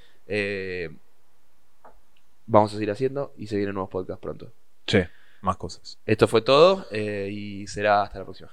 vamos 2.46 2.72
a 2.72 2.76
seguir 2.76 2.92
haciendo 2.92 3.34
y 3.36 3.48
se 3.48 3.56
vienen 3.56 3.74
nuevos 3.74 3.90
podcasts 3.90 4.22
pronto. 4.22 4.52
Sí, 4.88 5.00
más 5.42 5.58
cosas. 5.58 6.00
Esto 6.06 6.28
fue 6.28 6.42
todo 6.42 6.88
eh, 6.92 7.30
y 7.32 7.68
será 7.68 8.04
hasta 8.04 8.20
la 8.20 8.26
próxima. 8.26 8.52